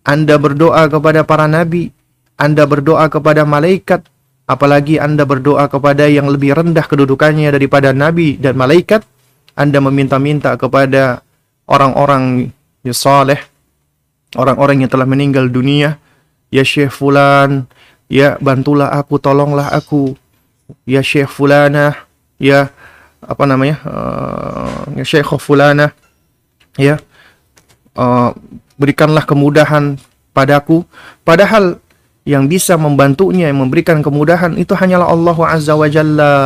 Anda 0.00 0.40
berdoa 0.40 0.88
kepada 0.88 1.28
para 1.28 1.44
nabi, 1.44 1.92
Anda 2.40 2.64
berdoa 2.64 3.12
kepada 3.12 3.44
malaikat, 3.44 4.08
apalagi 4.48 4.96
Anda 4.96 5.28
berdoa 5.28 5.68
kepada 5.68 6.08
yang 6.08 6.32
lebih 6.32 6.56
rendah 6.56 6.88
kedudukannya 6.88 7.52
daripada 7.52 7.92
nabi 7.92 8.40
dan 8.40 8.56
malaikat, 8.56 9.04
Anda 9.52 9.84
meminta-minta 9.84 10.56
kepada 10.56 11.20
orang-orang 11.68 12.48
yang 12.80 12.96
saleh, 12.96 13.44
orang-orang 14.40 14.88
yang 14.88 14.90
telah 14.90 15.04
meninggal 15.04 15.52
dunia, 15.52 16.00
ya 16.48 16.64
Syekh 16.64 16.96
fulan, 16.96 17.68
ya 18.08 18.40
bantulah 18.40 18.88
aku, 18.96 19.20
tolonglah 19.20 19.68
aku, 19.68 20.16
ya 20.88 21.04
Syekh 21.04 21.28
fulana, 21.28 22.08
ya 22.40 22.72
apa 23.20 23.44
namanya, 23.44 23.76
uh, 23.84 24.82
ya 24.96 25.04
Syekh 25.04 25.36
fulana, 25.42 25.92
ya 26.76 27.00
uh, 27.96 28.30
berikanlah 28.76 29.24
kemudahan 29.24 29.96
padaku. 30.36 30.84
Padahal 31.24 31.80
yang 32.28 32.46
bisa 32.46 32.76
membantunya, 32.76 33.48
yang 33.48 33.58
memberikan 33.64 34.04
kemudahan 34.04 34.54
itu 34.60 34.76
hanyalah 34.76 35.08
Allah 35.08 35.36
Azza 35.48 35.74
wa 35.74 35.88
Jalla. 35.88 36.36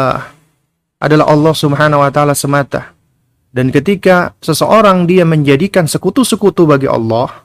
Adalah 1.01 1.27
Allah 1.33 1.55
Subhanahu 1.57 2.01
wa 2.05 2.11
taala 2.13 2.37
semata. 2.37 2.93
Dan 3.51 3.75
ketika 3.75 4.37
seseorang 4.39 5.11
dia 5.11 5.27
menjadikan 5.27 5.91
sekutu-sekutu 5.91 6.71
bagi 6.71 6.87
Allah, 6.87 7.43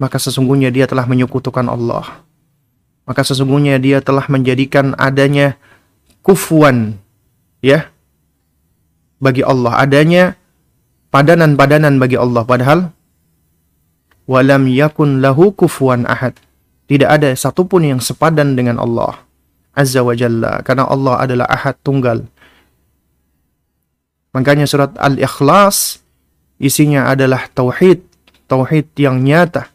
maka 0.00 0.18
sesungguhnya 0.18 0.74
dia 0.74 0.88
telah 0.90 1.06
menyekutukan 1.06 1.62
Allah. 1.68 2.26
Maka 3.06 3.22
sesungguhnya 3.22 3.78
dia 3.78 4.02
telah 4.02 4.26
menjadikan 4.26 4.98
adanya 4.98 5.54
kufuan 6.24 6.98
ya 7.62 7.86
bagi 9.22 9.46
Allah, 9.46 9.78
adanya 9.78 10.34
padanan-padanan 11.12 12.00
bagi 12.00 12.16
Allah 12.16 12.42
padahal 12.42 12.90
walam 14.24 14.64
yakun 14.66 15.20
lahu 15.20 15.52
kufuwan 15.52 16.08
ahad. 16.08 16.34
Tidak 16.88 17.06
ada 17.08 17.30
satupun 17.32 17.86
yang 17.86 18.00
sepadan 18.02 18.58
dengan 18.58 18.76
Allah 18.82 19.22
Azza 19.72 20.04
wa 20.04 20.12
Jalla 20.12 20.60
karena 20.66 20.84
Allah 20.88 21.14
adalah 21.22 21.46
ahad 21.48 21.76
tunggal. 21.80 22.26
Makanya 24.32 24.64
surat 24.64 24.92
Al-Ikhlas 24.96 26.00
isinya 26.56 27.08
adalah 27.08 27.48
tauhid, 27.52 28.00
tauhid 28.48 28.88
yang 28.96 29.20
nyata. 29.20 29.68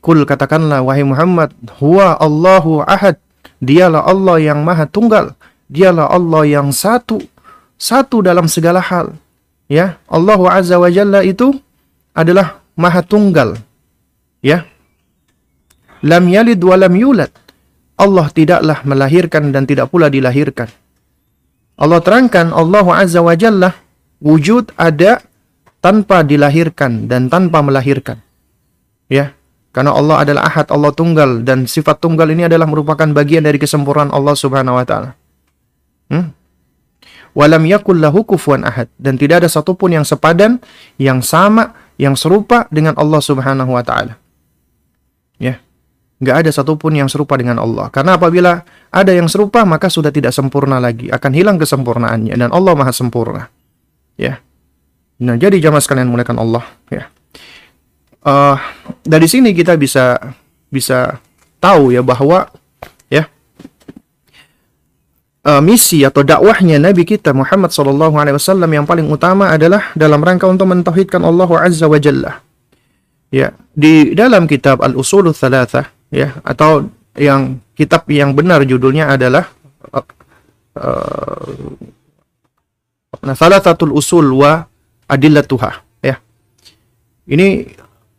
Kul 0.00 0.24
katakanlah 0.24 0.82
wahai 0.82 1.04
Muhammad, 1.04 1.54
huwa 1.78 2.18
Allahu 2.18 2.82
ahad. 2.86 3.20
Dialah 3.60 4.08
Allah 4.08 4.40
yang 4.40 4.64
maha 4.64 4.88
tunggal. 4.88 5.36
Dialah 5.68 6.08
Allah 6.08 6.48
yang 6.48 6.72
satu. 6.72 7.20
Satu 7.76 8.24
dalam 8.24 8.48
segala 8.48 8.80
hal. 8.80 9.12
Ya, 9.70 10.02
Allah 10.10 10.40
Azza 10.50 10.82
wa 10.82 10.90
Jalla 10.90 11.22
itu 11.22 11.54
adalah 12.10 12.58
maha 12.74 13.06
tunggal. 13.06 13.54
Ya. 14.42 14.66
Lam 16.02 16.26
yalid 16.26 16.58
wa 16.58 16.74
lam 16.74 16.90
yulad. 16.98 17.30
Allah 17.94 18.26
tidaklah 18.34 18.82
melahirkan 18.82 19.54
dan 19.54 19.70
tidak 19.70 19.94
pula 19.94 20.10
dilahirkan. 20.10 20.66
Allah 21.78 22.02
terangkan 22.02 22.50
Allah 22.50 22.82
Azza 22.98 23.22
wa 23.22 23.38
Jalla 23.38 23.70
wujud 24.18 24.74
ada 24.74 25.22
tanpa 25.78 26.26
dilahirkan 26.26 27.06
dan 27.06 27.30
tanpa 27.30 27.62
melahirkan. 27.62 28.18
Ya, 29.06 29.38
karena 29.70 29.94
Allah 29.94 30.26
adalah 30.26 30.50
ahad, 30.50 30.66
Allah 30.74 30.90
tunggal 30.90 31.46
dan 31.46 31.70
sifat 31.70 32.02
tunggal 32.02 32.26
ini 32.34 32.50
adalah 32.50 32.66
merupakan 32.66 33.06
bagian 33.06 33.46
dari 33.46 33.58
kesempurnaan 33.62 34.10
Allah 34.10 34.34
Subhanahu 34.34 34.74
wa 34.74 34.84
taala. 34.86 35.14
Hmm? 36.10 36.34
Walam 37.30 37.62
yakul 37.62 38.02
lahu 38.02 38.26
kufuwan 38.26 38.66
ahad 38.66 38.90
dan 38.98 39.14
tidak 39.14 39.46
ada 39.46 39.48
satupun 39.48 39.94
yang 39.94 40.02
sepadan, 40.02 40.58
yang 40.98 41.22
sama, 41.22 41.78
yang 41.94 42.18
serupa 42.18 42.66
dengan 42.74 42.98
Allah 42.98 43.22
Subhanahu 43.22 43.70
wa 43.70 43.84
taala. 43.86 44.18
Ya. 45.38 45.62
Nggak 46.20 46.36
ada 46.44 46.50
satupun 46.52 46.92
yang 46.98 47.08
serupa 47.08 47.38
dengan 47.40 47.56
Allah. 47.62 47.88
Karena 47.88 48.20
apabila 48.20 48.60
ada 48.92 49.12
yang 49.14 49.24
serupa, 49.30 49.64
maka 49.64 49.88
sudah 49.88 50.12
tidak 50.12 50.36
sempurna 50.36 50.76
lagi. 50.76 51.08
Akan 51.08 51.32
hilang 51.32 51.56
kesempurnaannya. 51.56 52.36
Dan 52.36 52.52
Allah 52.52 52.76
maha 52.76 52.92
sempurna. 52.92 53.48
Ya. 54.20 54.44
Nah, 55.20 55.40
jadi 55.40 55.56
jamaah 55.56 55.80
sekalian 55.80 56.12
mulakan 56.12 56.36
Allah. 56.36 56.64
Ya. 56.92 57.08
Uh, 58.20 58.60
dari 59.00 59.24
sini 59.24 59.56
kita 59.56 59.80
bisa 59.80 60.20
bisa 60.68 61.16
tahu 61.56 61.88
ya 61.96 62.04
bahwa 62.04 62.52
uh, 65.44 65.62
misi 65.62 66.04
atau 66.04 66.20
dakwahnya 66.24 66.80
Nabi 66.80 67.04
kita 67.08 67.32
Muhammad 67.32 67.72
Wasallam 68.36 68.70
yang 68.70 68.84
paling 68.84 69.06
utama 69.08 69.52
adalah 69.52 69.92
dalam 69.96 70.20
rangka 70.20 70.48
untuk 70.48 70.68
mentauhidkan 70.68 71.22
Allah 71.24 71.48
Azza 71.60 71.86
wa 71.88 71.98
Jalla. 72.00 72.40
Ya, 73.30 73.54
di 73.70 74.10
dalam 74.18 74.50
kitab 74.50 74.82
Al 74.82 74.98
Usul 74.98 75.30
Thalathah 75.30 75.86
ya 76.10 76.34
atau 76.42 76.90
yang 77.14 77.62
kitab 77.78 78.10
yang 78.10 78.34
benar 78.34 78.66
judulnya 78.66 79.14
adalah 79.14 79.46
uh, 79.94 80.02
uh, 80.74 81.54
Usul 83.94 84.34
wa 84.34 84.66
Adillatuha 85.06 85.70
ya. 86.02 86.18
Ini 87.30 87.70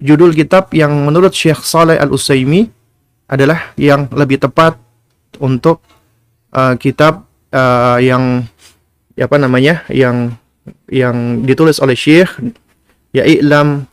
judul 0.01 0.31
kitab 0.31 0.71
yang 0.71 0.91
menurut 1.05 1.35
Syekh 1.35 1.61
Saleh 1.61 1.99
Al-Utsaimi 1.99 2.67
adalah 3.29 3.71
yang 3.79 4.11
lebih 4.11 4.41
tepat 4.41 4.75
untuk 5.39 5.79
uh, 6.55 6.75
kitab 6.79 7.27
uh, 7.51 7.97
yang 7.99 8.47
ya 9.15 9.27
apa 9.27 9.37
namanya 9.39 9.83
yang 9.91 10.35
yang 10.87 11.43
ditulis 11.43 11.81
oleh 11.81 11.97
Syekh 11.97 12.31
ya 13.11 13.27
i'lam 13.27 13.87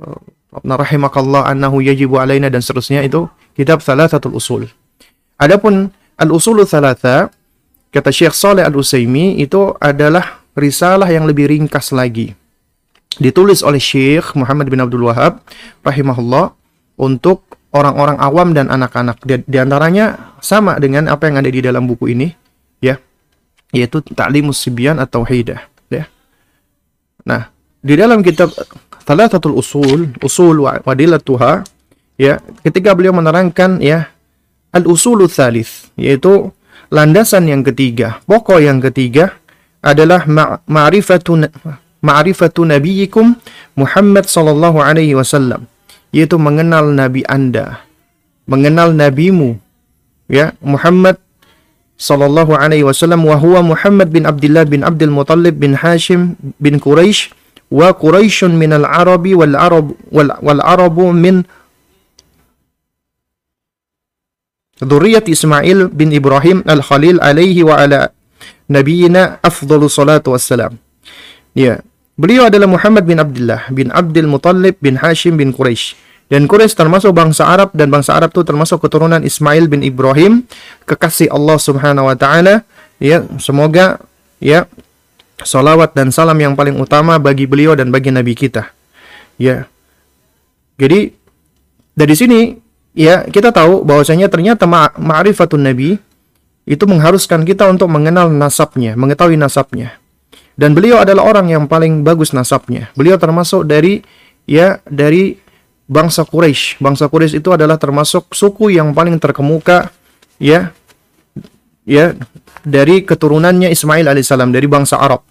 uh, 0.00 0.18
rahimakallah 0.62 1.48
annahu 1.50 1.82
yajibu 1.82 2.20
alaina 2.20 2.52
dan 2.52 2.62
seterusnya 2.62 3.02
itu 3.02 3.26
kitab 3.58 3.82
Thalathatul 3.82 4.36
Usul. 4.38 4.70
Adapun 5.34 5.90
Al-Usul 6.14 6.62
Thalatha 6.62 7.30
kata 7.90 8.10
Syekh 8.14 8.34
Saleh 8.34 8.62
Al-Utsaimi 8.62 9.42
itu 9.42 9.74
adalah 9.82 10.42
risalah 10.54 11.10
yang 11.10 11.26
lebih 11.26 11.50
ringkas 11.50 11.90
lagi. 11.90 12.34
Ditulis 13.18 13.62
oleh 13.62 13.78
Syekh 13.78 14.34
Muhammad 14.34 14.70
bin 14.70 14.82
Abdul 14.82 15.06
Wahab 15.06 15.42
rahimahullah 15.86 16.54
untuk 16.98 17.42
orang-orang 17.74 18.16
awam 18.22 18.54
dan 18.54 18.70
anak-anak. 18.70 19.18
Di, 19.26 19.42
di 19.44 19.58
antaranya 19.58 20.38
sama 20.38 20.78
dengan 20.78 21.10
apa 21.10 21.26
yang 21.26 21.42
ada 21.42 21.50
di 21.50 21.58
dalam 21.58 21.90
buku 21.90 22.14
ini, 22.14 22.30
ya, 22.78 22.96
yaitu 23.74 23.98
Ta'limus 24.00 24.62
Sibyan 24.62 25.02
atau 25.02 25.26
Haidah, 25.26 25.66
ya. 25.90 26.06
Nah, 27.26 27.50
di 27.82 27.98
dalam 27.98 28.22
kitab 28.22 28.54
Thalathatul 29.04 29.58
Usul, 29.58 30.14
Usul 30.22 30.62
wa 30.62 30.78
Wadilatuha, 30.80 31.66
ya, 32.16 32.38
ketika 32.62 32.94
beliau 32.94 33.12
menerangkan 33.12 33.82
ya 33.82 34.08
Al-Usulul 34.70 35.28
Thalith, 35.28 35.90
yaitu 35.98 36.54
landasan 36.94 37.50
yang 37.50 37.66
ketiga, 37.66 38.22
pokok 38.24 38.62
yang 38.62 38.78
ketiga 38.78 39.34
adalah 39.84 40.24
ma'rifatu 40.64 41.44
ma'rifatu 42.00 42.64
nabiyikum 42.64 43.36
Muhammad 43.76 44.24
sallallahu 44.24 44.80
alaihi 44.80 45.12
wasallam, 45.18 45.68
yaitu 46.14 46.38
mengenal 46.38 46.94
nabi 46.94 47.26
Anda, 47.26 47.82
mengenal 48.46 48.94
nabimu, 48.94 49.58
ya, 50.30 50.54
Muhammad 50.62 51.18
sallallahu 51.98 52.54
alaihi 52.54 52.86
wasallam 52.86 53.26
wa 53.26 53.38
Muhammad 53.62 54.14
bin 54.14 54.26
Abdullah 54.26 54.66
bin 54.66 54.86
Abdul 54.86 55.10
Muttalib 55.10 55.58
bin 55.58 55.74
Hashim 55.78 56.38
bin 56.62 56.78
Quraisy 56.78 57.34
wa 57.70 57.90
Quraisyun 57.94 58.54
min 58.54 58.74
al-Arabi 58.74 59.34
wal 59.34 59.54
Arab 59.58 59.94
wal, 60.10 60.30
wal 60.42 60.62
Arabu 60.62 61.10
min 61.10 61.46
Dzurriyyat 64.74 65.30
Ismail 65.30 65.88
bin 65.94 66.10
Ibrahim 66.10 66.66
al-Khalil 66.66 67.22
alaihi 67.22 67.62
wa 67.62 67.78
ala 67.78 68.10
nabiyina 68.66 69.38
afdalu 69.38 69.86
salatu 69.86 70.34
wassalam. 70.34 70.76
Ya, 71.54 71.78
beliau 72.14 72.46
adalah 72.46 72.66
Muhammad 72.70 73.04
bin 73.06 73.18
Abdullah 73.18 73.68
bin 73.70 73.90
Abdul 73.90 74.26
Muttalib 74.30 74.78
bin 74.78 74.98
Hashim 74.98 75.38
bin 75.38 75.54
Quraisy. 75.54 75.98
Dan 76.32 76.48
Quraisy 76.48 76.72
termasuk 76.72 77.12
bangsa 77.12 77.44
Arab 77.44 77.70
dan 77.76 77.92
bangsa 77.92 78.16
Arab 78.16 78.32
itu 78.32 78.42
termasuk 78.42 78.80
keturunan 78.80 79.20
Ismail 79.20 79.68
bin 79.68 79.84
Ibrahim, 79.84 80.48
kekasih 80.88 81.28
Allah 81.28 81.60
Subhanahu 81.60 82.08
wa 82.08 82.16
taala. 82.16 82.64
Ya, 82.96 83.22
semoga 83.36 84.00
ya 84.40 84.64
salawat 85.42 85.92
dan 85.92 86.14
salam 86.14 86.38
yang 86.40 86.56
paling 86.56 86.78
utama 86.80 87.20
bagi 87.20 87.44
beliau 87.44 87.76
dan 87.76 87.92
bagi 87.92 88.08
nabi 88.14 88.32
kita. 88.32 88.72
Ya. 89.36 89.68
Jadi 90.80 91.12
dari 91.94 92.14
sini 92.14 92.56
ya 92.96 93.26
kita 93.26 93.50
tahu 93.50 93.82
bahwasanya 93.82 94.30
ternyata 94.30 94.66
ma'rifatun 94.98 95.60
nabi 95.60 95.98
itu 96.64 96.84
mengharuskan 96.88 97.44
kita 97.44 97.68
untuk 97.68 97.92
mengenal 97.92 98.32
nasabnya, 98.32 98.96
mengetahui 98.96 99.36
nasabnya. 99.36 100.00
Dan 100.54 100.70
beliau 100.70 101.02
adalah 101.02 101.26
orang 101.26 101.50
yang 101.50 101.64
paling 101.66 102.06
bagus 102.06 102.30
nasabnya. 102.30 102.90
Beliau 102.94 103.18
termasuk 103.18 103.66
dari 103.66 104.02
ya 104.46 104.78
dari 104.86 105.34
bangsa 105.90 106.22
Quraisy. 106.22 106.78
Bangsa 106.78 107.10
Quraisy 107.10 107.42
itu 107.42 107.50
adalah 107.50 107.74
termasuk 107.74 108.30
suku 108.30 108.70
yang 108.70 108.94
paling 108.94 109.18
terkemuka 109.18 109.90
ya 110.38 110.70
ya 111.84 112.14
dari 112.64 113.04
keturunannya 113.04 113.68
Ismail 113.68 114.06
alaihissalam 114.08 114.54
dari 114.54 114.70
bangsa 114.70 115.02
Arab. 115.02 115.26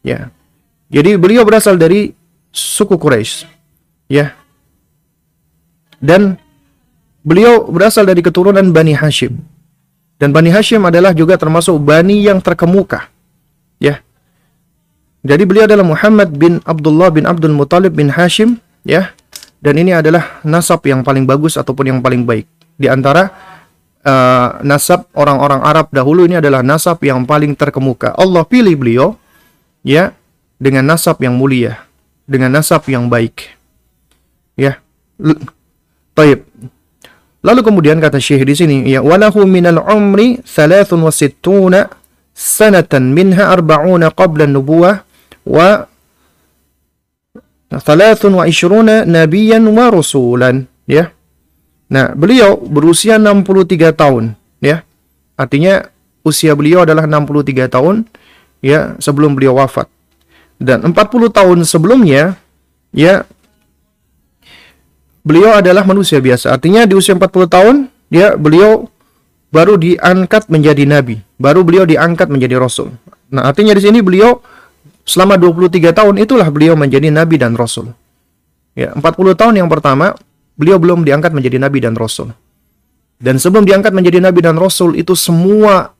Ya. 0.00 0.32
Jadi 0.92 1.20
beliau 1.20 1.44
berasal 1.44 1.76
dari 1.76 2.12
suku 2.52 2.96
Quraisy. 2.96 3.48
Ya. 4.12 4.36
dan 6.02 6.34
beliau 7.22 7.70
berasal 7.70 8.02
dari 8.02 8.20
keturunan 8.20 8.74
Bani 8.74 8.92
Hashim. 8.92 9.38
Dan 10.18 10.34
Bani 10.34 10.50
Hashim 10.50 10.82
adalah 10.82 11.14
juga 11.14 11.38
termasuk 11.38 11.78
Bani 11.78 12.26
yang 12.26 12.42
terkemuka. 12.42 13.06
Ya. 13.78 14.02
Jadi 15.22 15.42
beliau 15.46 15.70
adalah 15.70 15.86
Muhammad 15.86 16.34
bin 16.34 16.58
Abdullah 16.66 17.14
bin 17.14 17.30
Abdul 17.30 17.54
Muthalib 17.54 17.94
bin 17.94 18.10
Hashim, 18.10 18.58
ya. 18.82 19.14
Dan 19.62 19.78
ini 19.78 19.94
adalah 19.94 20.42
nasab 20.42 20.82
yang 20.90 21.06
paling 21.06 21.22
bagus 21.22 21.54
ataupun 21.54 21.94
yang 21.94 21.98
paling 22.02 22.26
baik. 22.26 22.50
Di 22.74 22.90
antara 22.90 23.30
uh, 24.02 24.58
nasab 24.66 25.06
orang-orang 25.14 25.62
Arab 25.62 25.86
dahulu 25.94 26.26
ini 26.26 26.42
adalah 26.42 26.66
nasab 26.66 26.98
yang 27.06 27.22
paling 27.22 27.54
terkemuka. 27.54 28.10
Allah 28.18 28.42
pilih 28.42 28.74
beliau 28.74 29.14
ya 29.86 30.10
dengan 30.58 30.90
nasab 30.90 31.22
yang 31.22 31.38
mulia, 31.38 31.78
dengan 32.26 32.58
nasab 32.58 32.82
yang 32.90 33.06
baik. 33.06 33.54
Ya. 34.58 34.82
Taib. 36.18 36.42
Lalu 37.42 37.60
kemudian 37.62 37.98
kata 38.02 38.18
Syekh 38.18 38.42
di 38.46 38.54
sini, 38.54 38.76
ya 38.86 39.02
walahu 39.02 39.46
minal 39.46 39.82
umri 39.86 40.42
63 40.42 41.38
sanatan 42.34 43.14
minha 43.14 43.50
arba'una 43.50 44.10
qabla 44.14 44.46
nubuwah 44.46 45.02
wa 45.48 45.86
23 47.72 49.08
nabiyan 49.08 49.64
wa 49.72 49.88
rasulan, 49.88 50.68
ya. 50.84 51.10
Nah, 51.92 52.12
beliau 52.12 52.56
berusia 52.60 53.16
63 53.16 53.92
tahun, 53.96 54.36
ya. 54.60 54.84
Artinya 55.36 55.88
usia 56.22 56.54
beliau 56.54 56.86
adalah 56.86 57.04
63 57.06 57.66
tahun 57.66 58.06
ya 58.62 58.94
sebelum 59.02 59.34
beliau 59.34 59.58
wafat. 59.58 59.90
Dan 60.62 60.86
40 60.86 60.94
tahun 61.34 61.58
sebelumnya 61.66 62.38
ya 62.94 63.26
beliau 65.26 65.58
adalah 65.58 65.82
manusia 65.82 66.22
biasa. 66.22 66.54
Artinya 66.54 66.86
di 66.86 66.94
usia 66.94 67.18
40 67.18 67.50
tahun, 67.50 67.76
ya 68.10 68.38
beliau 68.38 68.86
baru 69.50 69.76
diangkat 69.76 70.46
menjadi 70.48 70.86
nabi, 70.86 71.20
baru 71.36 71.66
beliau 71.66 71.84
diangkat 71.84 72.30
menjadi 72.30 72.62
rasul. 72.62 72.94
Nah, 73.28 73.50
artinya 73.50 73.74
di 73.74 73.82
sini 73.82 73.98
beliau 74.00 74.38
selama 75.02 75.38
23 75.38 75.92
tahun 75.92 76.14
itulah 76.22 76.48
beliau 76.48 76.74
menjadi 76.78 77.08
nabi 77.10 77.38
dan 77.38 77.54
rasul. 77.58 77.92
Ya, 78.72 78.94
40 78.96 79.02
tahun 79.36 79.54
yang 79.60 79.68
pertama 79.68 80.16
beliau 80.56 80.80
belum 80.80 81.04
diangkat 81.04 81.32
menjadi 81.34 81.60
nabi 81.60 81.78
dan 81.82 81.94
rasul. 81.98 82.32
Dan 83.22 83.38
sebelum 83.38 83.62
diangkat 83.62 83.94
menjadi 83.94 84.18
nabi 84.18 84.42
dan 84.42 84.58
rasul 84.58 84.98
itu 84.98 85.14
semua 85.14 85.94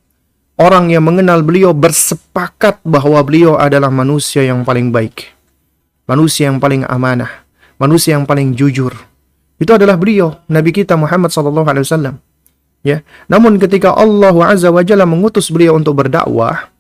orang 0.59 0.91
yang 0.91 1.07
mengenal 1.07 1.45
beliau 1.47 1.71
bersepakat 1.71 2.83
bahwa 2.83 3.23
beliau 3.23 3.55
adalah 3.55 3.95
manusia 3.95 4.43
yang 4.43 4.67
paling 4.67 4.91
baik. 4.91 5.31
Manusia 6.11 6.51
yang 6.51 6.59
paling 6.59 6.83
amanah, 6.91 7.47
manusia 7.79 8.19
yang 8.19 8.27
paling 8.27 8.59
jujur, 8.59 8.91
itu 9.63 9.71
adalah 9.71 9.95
beliau, 9.95 10.43
Nabi 10.51 10.75
kita 10.75 10.99
Muhammad 10.99 11.31
sallallahu 11.31 11.63
alaihi 11.71 11.87
wasallam. 11.87 12.19
Ya. 12.83 13.07
Namun 13.31 13.63
ketika 13.63 13.95
Allah 13.95 14.35
Azza 14.51 14.75
wa 14.75 14.83
Jalla 14.83 15.07
mengutus 15.07 15.55
beliau 15.55 15.79
untuk 15.79 16.03
berdakwah, 16.03 16.72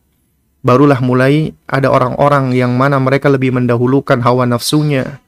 barulah 0.62 0.98
mulai 1.02 1.52
ada 1.66 1.90
orang-orang 1.90 2.54
yang 2.54 2.74
mana 2.78 2.96
mereka 3.02 3.28
lebih 3.28 3.52
mendahulukan 3.54 4.22
hawa 4.22 4.46
nafsunya. 4.46 5.18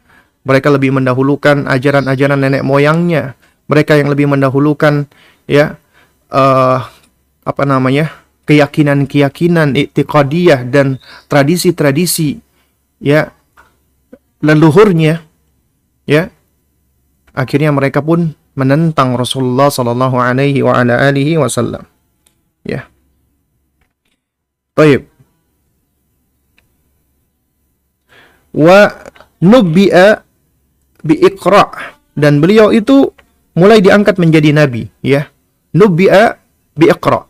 Mereka 0.47 0.70
lebih 0.70 0.95
mendahulukan 0.95 1.66
ajaran-ajaran 1.66 2.39
nenek 2.39 2.62
moyangnya. 2.62 3.35
Mereka 3.66 3.97
yang 3.99 4.12
lebih 4.12 4.30
mendahulukan 4.30 5.11
ya 5.51 5.76
uh, 6.30 6.78
apa 7.45 7.62
namanya? 7.66 8.24
keyakinan-keyakinan 8.45 9.72
i'tiqadiyah 9.72 10.68
dan 10.68 11.01
tradisi-tradisi 11.32 12.45
ya 13.01 13.32
leluhurnya 14.45 15.24
ya 16.05 16.28
akhirnya 17.32 17.72
mereka 17.72 18.05
pun 18.05 18.37
menentang 18.53 19.18
Rasulullah 19.18 19.72
sallallahu 19.72 20.20
alaihi 20.20 20.61
wasallam. 20.61 21.89
Ya. 22.62 22.87
Baik. 24.76 25.14
Wa 28.55 28.86
nubbi'a 29.42 30.22
bi 31.02 31.14
iqra 31.18 31.64
dan 32.14 32.38
beliau 32.38 32.70
itu 32.70 33.11
mulai 33.59 33.82
diangkat 33.82 34.16
menjadi 34.22 34.55
nabi, 34.55 34.86
ya. 35.02 35.26
Nubbi'a 35.74 36.38
bi 36.78 36.86
iqra 36.86 37.26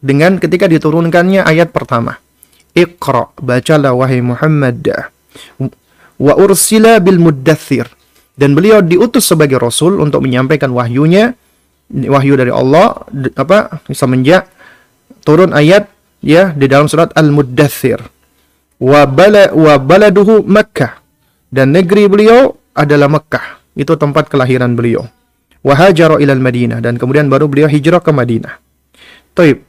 dengan 0.00 0.40
ketika 0.40 0.66
diturunkannya 0.66 1.44
ayat 1.44 1.70
pertama. 1.70 2.16
Iqra, 2.72 3.28
bacalah 3.36 3.92
wahai 3.92 4.24
Muhammad. 4.24 4.80
Wa 6.16 6.32
ursila 6.40 6.96
bil 7.04 7.20
muddathir 7.20 7.84
dan 8.36 8.56
beliau 8.56 8.80
diutus 8.80 9.28
sebagai 9.28 9.60
rasul 9.60 10.00
untuk 10.00 10.24
menyampaikan 10.24 10.72
wahyunya 10.72 11.36
wahyu 11.92 12.34
dari 12.40 12.48
Allah 12.48 13.04
apa 13.36 13.84
semenjak 13.92 14.48
turun 15.20 15.52
ayat 15.52 15.92
ya 16.24 16.56
di 16.56 16.64
dalam 16.64 16.88
surat 16.88 17.12
Al-Muddathir 17.12 18.00
wa 18.82 19.06
bala 19.06 20.10
Makkah. 20.42 20.98
Dan 21.52 21.70
negeri 21.70 22.10
beliau 22.10 22.58
adalah 22.74 23.06
Makkah. 23.06 23.62
Itu 23.78 23.94
tempat 23.94 24.26
kelahiran 24.26 24.74
beliau. 24.74 25.06
Wa 25.62 25.78
hajara 25.78 26.18
ila 26.18 26.34
Madinah. 26.34 26.82
Dan 26.82 26.98
kemudian 26.98 27.30
baru 27.30 27.46
beliau 27.46 27.70
hijrah 27.70 28.02
ke 28.02 28.10
Madinah. 28.10 28.58
Taib. 29.38 29.62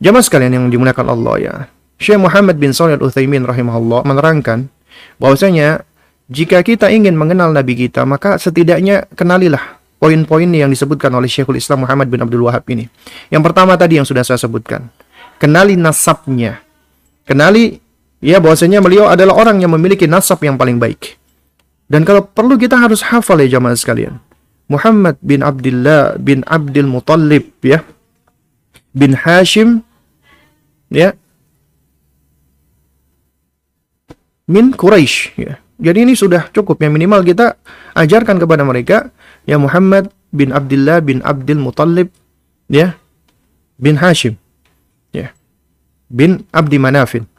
Jamaah 0.00 0.24
sekalian 0.24 0.52
yang 0.56 0.66
dimuliakan 0.72 1.06
Allah 1.12 1.34
ya. 1.36 1.54
Syekh 1.96 2.20
Muhammad 2.20 2.60
bin 2.60 2.76
Shalih 2.76 3.00
Al-Utsaimin 3.00 3.48
rahimahullah 3.48 4.04
menerangkan 4.04 4.68
bahwasanya 5.16 5.88
jika 6.28 6.60
kita 6.60 6.92
ingin 6.92 7.16
mengenal 7.16 7.54
Nabi 7.56 7.88
kita, 7.88 8.04
maka 8.04 8.36
setidaknya 8.36 9.08
kenalilah 9.16 9.80
poin-poin 9.96 10.50
yang 10.52 10.68
disebutkan 10.68 11.08
oleh 11.16 11.30
Syekhul 11.30 11.56
Islam 11.56 11.88
Muhammad 11.88 12.12
bin 12.12 12.20
Abdul 12.20 12.44
Wahab 12.44 12.68
ini. 12.68 12.84
Yang 13.32 13.42
pertama 13.48 13.78
tadi 13.80 13.96
yang 13.96 14.04
sudah 14.04 14.20
saya 14.20 14.36
sebutkan. 14.36 14.92
Kenali 15.40 15.80
nasabnya. 15.80 16.60
Kenali 17.24 17.80
ya 18.20 18.40
bahwasanya 18.40 18.80
beliau 18.84 19.08
adalah 19.08 19.36
orang 19.36 19.60
yang 19.60 19.72
memiliki 19.72 20.04
nasab 20.08 20.42
yang 20.44 20.56
paling 20.56 20.76
baik. 20.76 21.16
Dan 21.86 22.02
kalau 22.02 22.26
perlu 22.26 22.58
kita 22.58 22.74
harus 22.76 23.04
hafal 23.06 23.38
ya 23.42 23.58
jamaah 23.58 23.78
sekalian. 23.78 24.18
Muhammad 24.66 25.14
bin 25.22 25.46
Abdullah 25.46 26.18
bin 26.18 26.42
Abdul 26.42 26.90
Muttalib 26.90 27.54
ya. 27.62 27.86
Bin 28.90 29.14
Hashim 29.14 29.86
ya. 30.90 31.14
Min 34.50 34.74
Quraisy 34.74 35.38
ya 35.38 35.62
jadi 35.76 36.08
ini 36.08 36.16
sudah 36.16 36.48
cukup. 36.52 36.80
Yang 36.80 36.92
minimal 36.96 37.20
kita 37.20 37.60
ajarkan 37.92 38.40
kepada 38.40 38.64
mereka 38.64 39.12
ya 39.44 39.60
Muhammad 39.60 40.08
bin 40.32 40.52
Abdullah 40.52 41.04
bin 41.04 41.20
Abdul 41.20 41.60
Muttalib 41.60 42.08
ya 42.72 42.96
bin 43.76 44.00
Hashim 44.00 44.40
ya 45.12 45.36
bin 46.08 46.48
Abdi 46.52 46.80
Manafin 46.80 47.28
ya. 47.28 47.35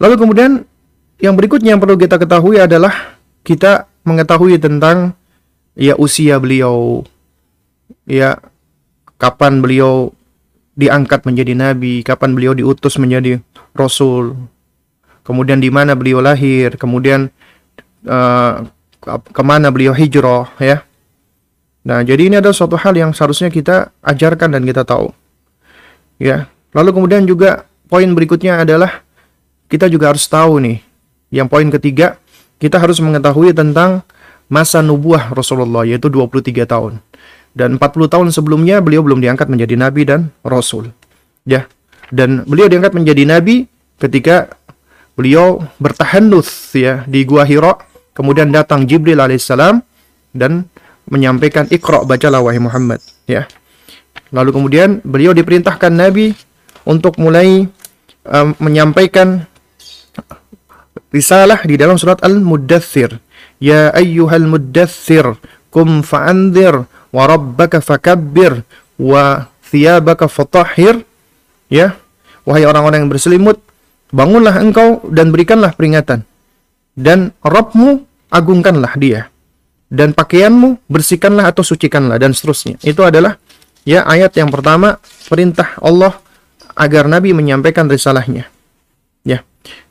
Lalu 0.00 0.14
kemudian 0.16 0.64
yang 1.20 1.36
berikutnya 1.36 1.76
yang 1.76 1.82
perlu 1.82 2.00
kita 2.00 2.16
ketahui 2.16 2.56
adalah 2.56 3.20
kita 3.44 3.84
mengetahui 4.08 4.56
tentang 4.56 5.12
ya 5.76 5.92
usia 6.00 6.40
beliau 6.40 7.04
ya 8.08 8.40
kapan 9.20 9.60
beliau 9.60 10.16
diangkat 10.80 11.28
menjadi 11.28 11.52
nabi, 11.52 12.00
kapan 12.00 12.32
beliau 12.32 12.56
diutus 12.56 12.96
menjadi 12.96 13.44
rasul, 13.76 14.32
kemudian 15.20 15.60
di 15.60 15.68
mana 15.68 15.92
beliau 15.92 16.24
lahir, 16.24 16.80
kemudian 16.80 17.28
uh, 18.08 18.64
ke 19.04 19.42
mana 19.44 19.68
beliau 19.68 19.92
hijrah, 19.92 20.48
ya. 20.56 20.80
Nah, 21.84 22.00
jadi 22.04 22.28
ini 22.32 22.36
adalah 22.40 22.56
suatu 22.56 22.76
hal 22.76 22.92
yang 22.96 23.12
seharusnya 23.12 23.48
kita 23.48 23.92
ajarkan 24.04 24.52
dan 24.56 24.62
kita 24.64 24.84
tahu. 24.84 25.12
Ya. 26.20 26.48
Lalu 26.76 26.92
kemudian 26.92 27.24
juga 27.24 27.64
poin 27.88 28.08
berikutnya 28.12 28.60
adalah 28.60 29.00
kita 29.70 29.86
juga 29.86 30.10
harus 30.10 30.26
tahu 30.26 30.58
nih. 30.58 30.82
Yang 31.30 31.46
poin 31.46 31.68
ketiga, 31.70 32.18
kita 32.58 32.82
harus 32.82 32.98
mengetahui 32.98 33.54
tentang 33.54 34.02
masa 34.50 34.82
nubuah 34.82 35.30
Rasulullah 35.30 35.86
yaitu 35.86 36.10
23 36.10 36.66
tahun. 36.66 36.98
Dan 37.54 37.78
40 37.78 38.10
tahun 38.10 38.28
sebelumnya 38.34 38.82
beliau 38.82 39.06
belum 39.06 39.22
diangkat 39.22 39.46
menjadi 39.46 39.74
nabi 39.78 40.02
dan 40.02 40.34
rasul. 40.42 40.90
Ya. 41.46 41.70
Dan 42.10 42.42
beliau 42.46 42.66
diangkat 42.66 42.90
menjadi 42.94 43.22
nabi 43.22 43.70
ketika 44.02 44.50
beliau 45.14 45.62
bertahannuts 45.78 46.74
ya 46.74 47.06
di 47.06 47.22
Gua 47.22 47.46
Hira, 47.46 47.78
kemudian 48.14 48.50
datang 48.50 48.86
Jibril 48.86 49.22
alaihissalam 49.22 49.82
dan 50.34 50.66
menyampaikan 51.10 51.66
Iqra 51.70 52.02
bacalah 52.06 52.42
wahai 52.42 52.62
Muhammad 52.62 53.02
ya. 53.26 53.46
Lalu 54.30 54.50
kemudian 54.54 55.02
beliau 55.02 55.34
diperintahkan 55.34 55.90
Nabi 55.90 56.34
untuk 56.86 57.18
mulai 57.18 57.66
um, 58.26 58.54
menyampaikan 58.62 59.50
risalah 61.10 61.62
di 61.62 61.74
dalam 61.78 61.98
surat 61.98 62.18
Al-Muddathir. 62.22 63.18
Ya 63.60 63.92
ayyuhal 63.92 64.48
muddathir 64.48 65.36
kum 65.68 66.00
fa'andir 66.00 66.88
wa 67.12 67.22
rabbaka 67.28 67.84
fakabbir 67.84 68.64
wa 68.96 69.52
thiyabaka 69.68 70.32
fatahhir 70.32 71.04
ya 71.68 71.92
wahai 72.48 72.64
orang-orang 72.64 73.04
yang 73.04 73.12
berselimut 73.12 73.60
Bangunlah 74.10 74.58
engkau 74.58 75.06
dan 75.06 75.30
berikanlah 75.30 75.70
peringatan. 75.70 76.26
Dan 76.98 77.30
Rabbmu 77.46 78.02
agungkanlah 78.30 78.98
dia. 78.98 79.30
dan 79.90 80.14
pakaianmu 80.14 80.86
bersihkanlah 80.86 81.50
atau 81.50 81.66
sucikanlah 81.66 82.14
dan 82.22 82.30
seterusnya. 82.30 82.78
Itu 82.86 83.02
adalah 83.02 83.42
ya 83.82 84.06
ayat 84.06 84.38
yang 84.38 84.46
pertama 84.46 85.02
perintah 85.26 85.74
Allah 85.82 86.14
agar 86.78 87.10
Nabi 87.10 87.34
menyampaikan 87.34 87.90
risalahnya. 87.90 88.46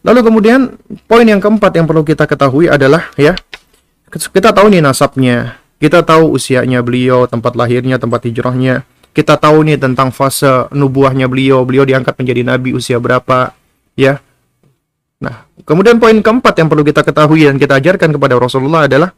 Lalu 0.02 0.20
kemudian 0.26 0.80
poin 1.06 1.28
yang 1.28 1.44
keempat 1.44 1.76
yang 1.76 1.86
perlu 1.86 2.02
kita 2.02 2.26
ketahui 2.26 2.72
adalah 2.72 3.12
ya 3.20 3.38
kita 4.10 4.50
tahu 4.50 4.74
nih 4.74 4.82
nasabnya, 4.82 5.62
kita 5.78 6.02
tahu 6.02 6.34
usianya 6.34 6.82
beliau, 6.82 7.30
tempat 7.30 7.54
lahirnya, 7.54 8.02
tempat 8.02 8.26
hijrahnya. 8.26 8.84
Kita 9.14 9.38
tahu 9.38 9.66
nih 9.66 9.78
tentang 9.78 10.10
fase 10.10 10.70
nubuahnya 10.74 11.30
beliau, 11.30 11.66
beliau 11.66 11.86
diangkat 11.86 12.18
menjadi 12.18 12.42
nabi 12.46 12.74
usia 12.74 12.98
berapa, 12.98 13.54
ya. 13.94 14.22
Nah, 15.20 15.46
kemudian 15.68 16.00
poin 16.00 16.16
keempat 16.16 16.56
yang 16.58 16.68
perlu 16.72 16.82
kita 16.86 17.04
ketahui 17.04 17.46
dan 17.46 17.60
kita 17.60 17.78
ajarkan 17.78 18.16
kepada 18.16 18.40
Rasulullah 18.40 18.88
adalah 18.88 19.12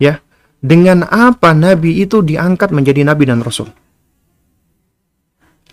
ya, 0.00 0.18
dengan 0.58 1.06
apa 1.06 1.54
nabi 1.54 2.02
itu 2.02 2.24
diangkat 2.24 2.74
menjadi 2.74 3.06
nabi 3.06 3.24
dan 3.28 3.40
rasul. 3.44 3.70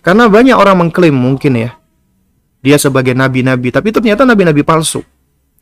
Karena 0.04 0.28
banyak 0.28 0.54
orang 0.54 0.88
mengklaim 0.88 1.16
mungkin 1.16 1.56
ya, 1.58 1.72
dia 2.64 2.80
sebagai 2.80 3.12
nabi-nabi, 3.12 3.76
tapi 3.76 3.92
ternyata 3.92 4.24
nabi-nabi 4.24 4.64
palsu. 4.64 5.04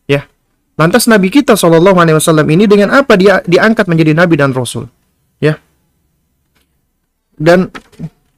Ya. 0.05 0.29
Lantas 0.77 1.09
nabi 1.09 1.33
kita 1.33 1.57
Shallallahu 1.57 1.97
alaihi 1.97 2.15
wasallam 2.15 2.47
ini 2.47 2.69
dengan 2.69 2.93
apa 2.93 3.17
dia 3.17 3.41
diangkat 3.43 3.89
menjadi 3.89 4.13
nabi 4.13 4.37
dan 4.37 4.53
rasul? 4.53 4.85
Ya. 5.41 5.57
Dan 7.35 7.73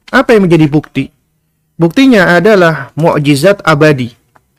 apa 0.08 0.32
yang 0.32 0.48
menjadi 0.48 0.66
bukti? 0.66 1.04
Buktinya 1.76 2.40
adalah 2.40 2.90
mukjizat 2.96 3.60
abadi 3.62 4.08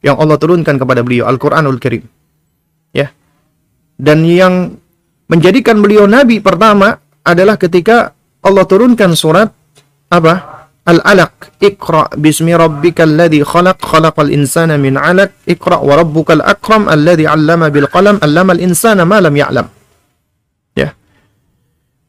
yang 0.05 0.21
Allah 0.21 0.37
turunkan 0.37 0.77
kepada 0.77 1.01
beliau 1.01 1.25
Al-Qur'anul 1.25 1.81
Karim. 1.81 2.05
Ya. 2.93 3.09
Dan 3.97 4.21
yang 4.23 4.77
menjadikan 5.25 5.81
beliau 5.81 6.05
nabi 6.05 6.37
pertama 6.37 7.01
adalah 7.25 7.57
ketika 7.57 8.13
Allah 8.45 8.65
turunkan 8.69 9.17
surat 9.17 9.49
apa? 10.13 10.54
Al-Alaq 10.85 11.57
Iqra 11.65 12.13
bismi 12.13 12.53
rabbikal 12.53 13.09
ladzi 13.09 13.41
khalaq 13.41 13.81
khalaqal 13.81 14.29
insana 14.29 14.77
min 14.77 15.01
'alaq 15.01 15.33
Iqra 15.49 15.81
wa 15.81 15.97
rabbukal 15.97 16.45
akram 16.45 16.85
alladzi 16.85 17.25
'allama 17.25 17.73
bil 17.73 17.89
qalam 17.89 18.21
'allamal 18.21 18.61
insana 18.61 19.01
ma 19.01 19.17
lam 19.17 19.33
ya'lam. 19.33 19.65
Ya. 20.77 20.93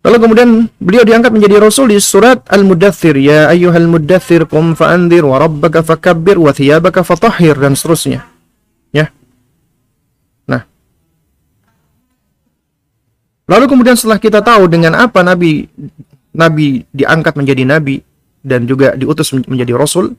Lalu 0.05 0.17
kemudian 0.21 0.51
beliau 0.77 1.09
diangkat 1.09 1.33
menjadi 1.33 1.57
rasul 1.57 1.89
di 1.89 1.97
surat 1.97 2.45
Al-Mudaththir. 2.53 3.17
Ya 3.17 3.49
ayyuhal 3.49 3.89
mudaththir 3.89 4.45
qum 4.45 4.77
fa'anzir 4.77 5.25
wa 5.25 5.41
rabbaka 5.41 5.81
fakabbir 5.81 6.37
wa 6.37 6.53
thiyabaka 6.53 7.01
fatahhir 7.01 7.57
dan 7.57 7.73
seterusnya. 7.73 8.29
Ya. 8.93 9.09
Nah. 10.45 10.69
Lalu 13.49 13.65
kemudian 13.73 13.97
setelah 13.97 14.21
kita 14.21 14.45
tahu 14.45 14.69
dengan 14.69 15.01
apa 15.01 15.25
nabi 15.25 15.65
nabi 16.37 16.85
diangkat 16.93 17.41
menjadi 17.41 17.65
nabi 17.65 18.05
dan 18.47 18.71
juga 18.71 18.95
diutus 18.95 19.35
menjadi 19.35 19.75
rasul, 19.75 20.15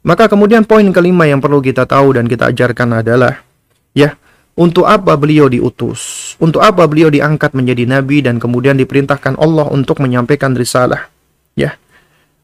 maka 0.00 0.32
kemudian 0.32 0.64
poin 0.64 0.88
kelima 0.88 1.28
yang 1.28 1.44
perlu 1.44 1.60
kita 1.60 1.84
tahu 1.84 2.16
dan 2.16 2.24
kita 2.24 2.48
ajarkan 2.48 3.04
adalah 3.04 3.44
ya, 3.92 4.16
untuk 4.56 4.88
apa 4.88 5.12
beliau 5.20 5.52
diutus? 5.52 6.32
Untuk 6.40 6.64
apa 6.64 6.88
beliau 6.88 7.12
diangkat 7.12 7.52
menjadi 7.52 7.84
nabi 7.84 8.24
dan 8.24 8.40
kemudian 8.40 8.80
diperintahkan 8.80 9.36
Allah 9.36 9.68
untuk 9.68 10.00
menyampaikan 10.00 10.56
risalah? 10.56 11.12
Ya. 11.52 11.76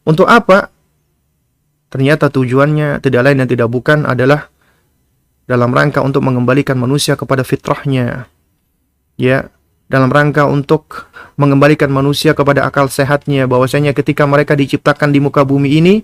Untuk 0.04 0.28
apa? 0.28 0.68
Ternyata 1.88 2.28
tujuannya 2.28 3.00
tidak 3.00 3.20
lain 3.24 3.40
dan 3.40 3.48
tidak 3.48 3.72
bukan 3.72 4.04
adalah 4.04 4.52
dalam 5.48 5.72
rangka 5.72 6.04
untuk 6.04 6.20
mengembalikan 6.20 6.76
manusia 6.76 7.16
kepada 7.16 7.48
fitrahnya. 7.48 8.28
Ya, 9.16 9.48
dalam 9.92 10.08
rangka 10.08 10.48
untuk 10.48 11.12
mengembalikan 11.36 11.92
manusia 11.92 12.32
kepada 12.32 12.64
akal 12.64 12.88
sehatnya 12.88 13.44
bahwasanya 13.44 13.92
ketika 13.92 14.24
mereka 14.24 14.56
diciptakan 14.56 15.12
di 15.12 15.20
muka 15.20 15.44
bumi 15.44 15.76
ini 15.76 15.94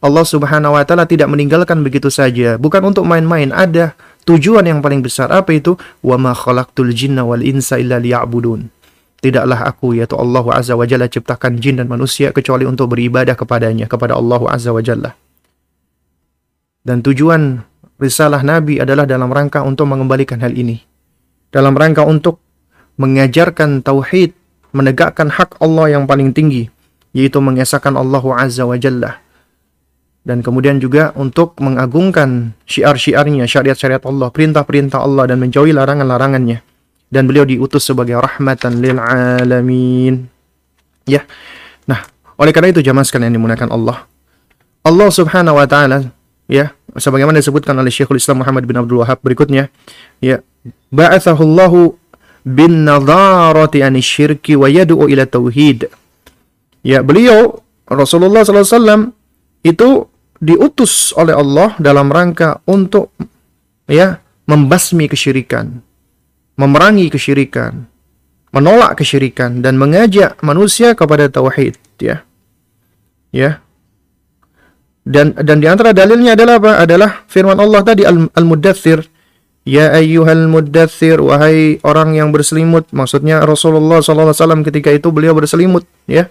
Allah 0.00 0.24
Subhanahu 0.24 0.72
wa 0.76 0.84
taala 0.88 1.04
tidak 1.04 1.28
meninggalkan 1.28 1.84
begitu 1.84 2.08
saja. 2.08 2.56
Bukan 2.56 2.80
untuk 2.84 3.04
main-main 3.04 3.52
ada 3.52 3.96
tujuan 4.28 4.64
yang 4.64 4.80
paling 4.84 5.00
besar. 5.00 5.32
Apa 5.32 5.56
itu? 5.56 5.76
Wa 6.04 6.16
ma 6.20 6.36
khalaqtul 6.36 6.92
jinna 6.92 7.24
wal 7.24 7.40
insa 7.44 7.80
illa 7.80 7.96
liya'budun. 8.00 8.72
Tidaklah 9.20 9.64
aku 9.64 9.96
yaitu 9.96 10.14
Allah 10.16 10.44
azza 10.52 10.76
wa 10.76 10.84
jalla 10.84 11.08
ciptakan 11.08 11.58
jin 11.60 11.80
dan 11.80 11.88
manusia 11.88 12.30
kecuali 12.30 12.68
untuk 12.68 12.92
beribadah 12.92 13.32
kepadanya 13.32 13.88
kepada 13.88 14.14
Allah 14.16 14.40
azza 14.52 14.70
wa 14.70 14.84
jalla. 14.84 15.16
Dan 16.86 17.00
tujuan 17.02 17.64
risalah 17.98 18.44
nabi 18.44 18.78
adalah 18.78 19.08
dalam 19.08 19.32
rangka 19.32 19.64
untuk 19.64 19.88
mengembalikan 19.88 20.38
hal 20.44 20.52
ini. 20.54 20.78
Dalam 21.50 21.72
rangka 21.72 22.04
untuk 22.04 22.45
mengajarkan 22.96 23.84
tauhid, 23.84 24.32
menegakkan 24.72 25.32
hak 25.32 25.60
Allah 25.60 25.96
yang 25.96 26.04
paling 26.04 26.32
tinggi, 26.32 26.68
yaitu 27.16 27.40
mengesahkan 27.40 27.96
Allah 27.96 28.24
Azza 28.36 28.64
wa 28.64 28.76
Jalla. 28.76 29.20
Dan 30.26 30.42
kemudian 30.42 30.82
juga 30.82 31.14
untuk 31.14 31.54
mengagungkan 31.62 32.50
syiar-syiarnya, 32.66 33.46
syariat-syariat 33.46 34.02
Allah, 34.02 34.26
perintah-perintah 34.34 34.98
Allah 34.98 35.30
dan 35.30 35.38
menjauhi 35.38 35.70
larangan-larangannya. 35.70 36.66
Dan 37.06 37.30
beliau 37.30 37.46
diutus 37.46 37.86
sebagai 37.86 38.18
rahmatan 38.18 38.82
lil 38.82 38.98
alamin. 38.98 40.26
Ya. 41.06 41.22
Nah, 41.86 42.02
oleh 42.34 42.50
karena 42.50 42.74
itu 42.74 42.82
jamaah 42.82 43.06
sekalian 43.06 43.38
dimuliakan 43.38 43.70
Allah. 43.70 44.02
Allah 44.82 45.08
Subhanahu 45.14 45.54
wa 45.54 45.66
taala 45.70 46.10
ya, 46.50 46.74
sebagaimana 46.98 47.38
disebutkan 47.38 47.78
oleh 47.78 47.94
Syekhul 47.94 48.18
Islam 48.18 48.42
Muhammad 48.42 48.66
bin 48.66 48.74
Abdul 48.74 49.06
Wahab 49.06 49.22
berikutnya, 49.22 49.70
ya, 50.18 50.42
ba'athahullahu 50.90 51.94
bin 52.46 52.86
nadharati 52.86 53.82
syirki 53.98 54.54
wa 54.54 54.70
yad'u 54.70 55.10
ila 55.10 55.26
tauhid. 55.26 55.90
Ya, 56.86 57.02
beliau 57.02 57.58
Rasulullah 57.90 58.46
SAW 58.46 59.10
itu 59.66 60.06
diutus 60.38 61.10
oleh 61.18 61.34
Allah 61.34 61.74
dalam 61.82 62.06
rangka 62.06 62.62
untuk 62.70 63.10
ya 63.90 64.22
membasmi 64.46 65.10
kesyirikan, 65.10 65.82
memerangi 66.54 67.10
kesyirikan, 67.10 67.90
menolak 68.54 68.94
kesyirikan 68.94 69.58
dan 69.58 69.74
mengajak 69.74 70.38
manusia 70.46 70.94
kepada 70.94 71.26
tauhid, 71.26 71.74
ya. 71.98 72.22
Ya. 73.34 73.58
Dan 75.06 75.34
dan 75.34 75.58
di 75.58 75.66
antara 75.66 75.90
dalilnya 75.90 76.38
adalah 76.38 76.62
apa? 76.62 76.72
Adalah 76.82 77.10
firman 77.26 77.58
Allah 77.58 77.82
tadi 77.82 78.02
Al-Mudaththir 78.06 79.06
Ya 79.66 79.90
ayyuhal 79.90 80.46
muddathir 80.46 81.18
wahai 81.18 81.82
orang 81.82 82.14
yang 82.14 82.30
berselimut. 82.30 82.86
Maksudnya 82.94 83.42
Rasulullah 83.42 83.98
SAW 83.98 84.62
ketika 84.62 84.94
itu 84.94 85.10
beliau 85.10 85.34
berselimut 85.34 85.82
ya. 86.06 86.30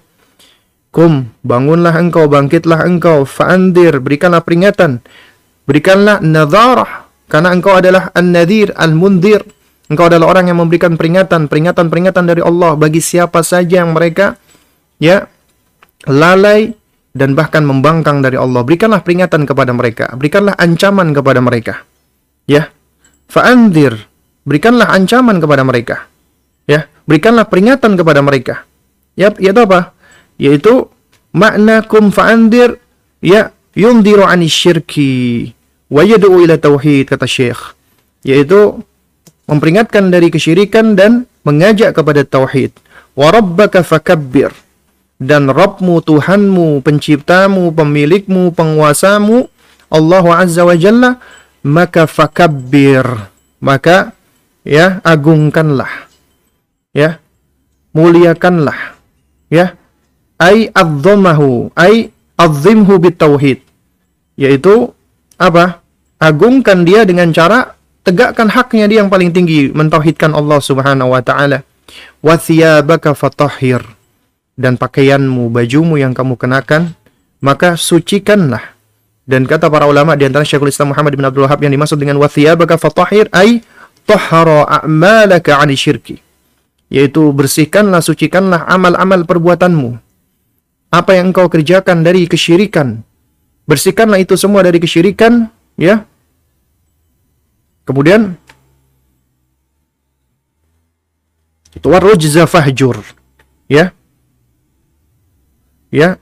Kum 0.96 1.28
bangunlah 1.44 1.92
engkau 2.00 2.32
bangkitlah 2.32 2.88
engkau. 2.88 3.28
Fa'andir 3.28 4.00
berikanlah 4.00 4.40
peringatan. 4.40 5.04
Berikanlah 5.68 6.24
nadharah 6.24 7.12
karena 7.28 7.52
engkau 7.52 7.76
adalah 7.76 8.08
an-nadhir 8.16 8.72
al-mundhir 8.72 9.44
engkau 9.92 10.08
adalah 10.08 10.32
orang 10.32 10.56
yang 10.56 10.64
memberikan 10.64 10.96
peringatan 10.96 11.52
peringatan-peringatan 11.52 12.24
dari 12.32 12.40
Allah 12.40 12.80
bagi 12.80 13.04
siapa 13.04 13.44
saja 13.44 13.84
yang 13.84 13.92
mereka 13.92 14.40
ya 15.02 15.28
lalai 16.08 16.72
dan 17.12 17.36
bahkan 17.36 17.68
membangkang 17.68 18.24
dari 18.24 18.40
Allah. 18.40 18.64
Berikanlah 18.64 19.04
peringatan 19.04 19.44
kepada 19.44 19.76
mereka. 19.76 20.16
Berikanlah 20.16 20.56
ancaman 20.56 21.12
kepada 21.12 21.44
mereka 21.44 21.84
ya 22.46 22.70
Fa'andir. 23.30 23.96
Berikanlah 24.46 24.94
ancaman 24.94 25.42
kepada 25.42 25.66
mereka. 25.66 26.06
Ya, 26.70 26.90
berikanlah 27.10 27.50
peringatan 27.50 27.98
kepada 27.98 28.22
mereka. 28.22 28.66
Ya, 29.18 29.34
yaitu 29.38 29.62
apa? 29.66 29.94
Yaitu 30.38 30.90
makna 31.34 31.82
kum 31.86 32.10
fa'andir 32.14 32.78
ya 33.24 33.52
yundiru 33.74 34.24
anis 34.24 34.54
syirki 34.54 35.52
wa 35.90 36.02
yad'u 36.04 36.42
ila 36.44 36.60
tauhid 36.60 37.10
kata 37.10 37.26
Syekh. 37.26 37.74
Yaitu 38.26 38.82
memperingatkan 39.46 40.10
dari 40.10 40.34
kesyirikan 40.34 40.98
dan 40.98 41.30
mengajak 41.46 41.94
kepada 41.94 42.26
tauhid. 42.26 42.74
Wa 43.14 43.32
rabbaka 43.32 43.86
fakabbir. 43.86 44.52
Dan 45.16 45.48
Rabbmu, 45.48 46.04
Tuhanmu, 46.04 46.84
penciptamu, 46.84 47.72
pemilikmu, 47.72 48.52
penguasamu, 48.52 49.48
Allah 49.88 50.26
Azza 50.36 50.68
wa 50.68 50.76
Jalla 50.76 51.24
maka 51.66 52.05
fakabbir. 52.05 53.03
Maka 53.57 54.13
ya 54.61 55.01
agungkanlah. 55.01 56.05
Ya 56.93 57.18
muliakanlah. 57.97 58.93
Ya 59.49 59.74
ai 60.38 60.70
adzamahu 60.70 61.74
ai 61.74 62.13
adzimhu 62.38 63.01
bitauhid. 63.01 63.66
Yaitu 64.38 64.93
apa? 65.41 65.82
Agungkan 66.22 66.86
dia 66.88 67.03
dengan 67.03 67.34
cara 67.34 67.76
tegakkan 68.05 68.47
haknya 68.47 68.86
dia 68.88 69.03
yang 69.03 69.11
paling 69.11 69.34
tinggi 69.34 69.74
mentauhidkan 69.74 70.32
Allah 70.32 70.61
Subhanahu 70.61 71.11
wa 71.11 71.22
taala. 71.26 71.66
Wa 72.22 72.38
thiyabaka 72.38 73.18
fatahhir. 73.18 73.82
Dan 74.55 74.80
pakaianmu 74.80 75.51
bajumu 75.51 75.99
yang 75.99 76.16
kamu 76.16 76.39
kenakan 76.39 76.95
maka 77.43 77.76
sucikanlah 77.76 78.75
dan 79.26 79.50
kata 79.50 79.74
para 79.74 79.90
ulama 79.90 80.14
di 80.14 80.30
antara 80.30 80.46
Syekhul 80.46 80.70
Islam 80.70 80.94
Muhammad 80.94 81.18
bin 81.18 81.26
Abdul 81.26 81.50
Wahab 81.50 81.60
yang 81.66 81.74
dimaksud 81.74 81.98
dengan 81.98 82.22
wathiyabaka 82.22 82.78
fatahir 82.78 83.26
ay 83.34 83.66
tahara 84.06 84.70
a'malaka 84.70 85.58
'ani 85.62 85.74
syirki. 85.74 86.22
yaitu 86.86 87.34
bersihkanlah 87.34 87.98
sucikanlah 87.98 88.62
amal-amal 88.70 89.26
perbuatanmu. 89.26 89.98
Apa 90.94 91.18
yang 91.18 91.34
engkau 91.34 91.50
kerjakan 91.50 92.06
dari 92.06 92.30
kesyirikan 92.30 93.02
bersihkanlah 93.66 94.22
itu 94.22 94.38
semua 94.38 94.62
dari 94.62 94.78
kesyirikan 94.78 95.50
ya. 95.76 96.06
Kemudian 97.86 98.38
warujza 101.86 102.50
fahjur 102.50 103.02
ya. 103.70 103.94
Ya. 105.94 106.18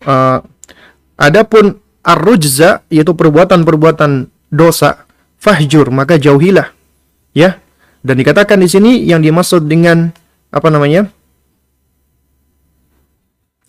Uh, 0.00 0.40
adapun 1.20 1.76
arrujza 2.00 2.80
yaitu 2.88 3.12
perbuatan-perbuatan 3.12 4.32
dosa 4.48 5.04
fahjur 5.36 5.92
maka 5.92 6.16
jauhilah 6.16 6.72
ya. 7.36 7.60
Dan 8.00 8.16
dikatakan 8.16 8.64
di 8.64 8.64
sini 8.64 8.92
yang 9.04 9.20
dimaksud 9.20 9.68
dengan 9.68 10.08
apa 10.48 10.72
namanya 10.72 11.04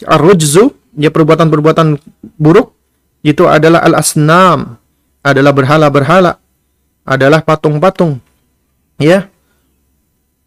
arrujzu 0.08 0.72
ya 0.95 1.12
perbuatan-perbuatan 1.12 1.99
buruk 2.39 2.72
itu 3.28 3.43
adalah 3.45 3.84
al-asnam 3.84 4.80
adalah 5.20 5.52
berhala-berhala 5.52 6.39
adalah 7.04 7.43
patung-patung 7.43 8.24
ya. 8.97 9.28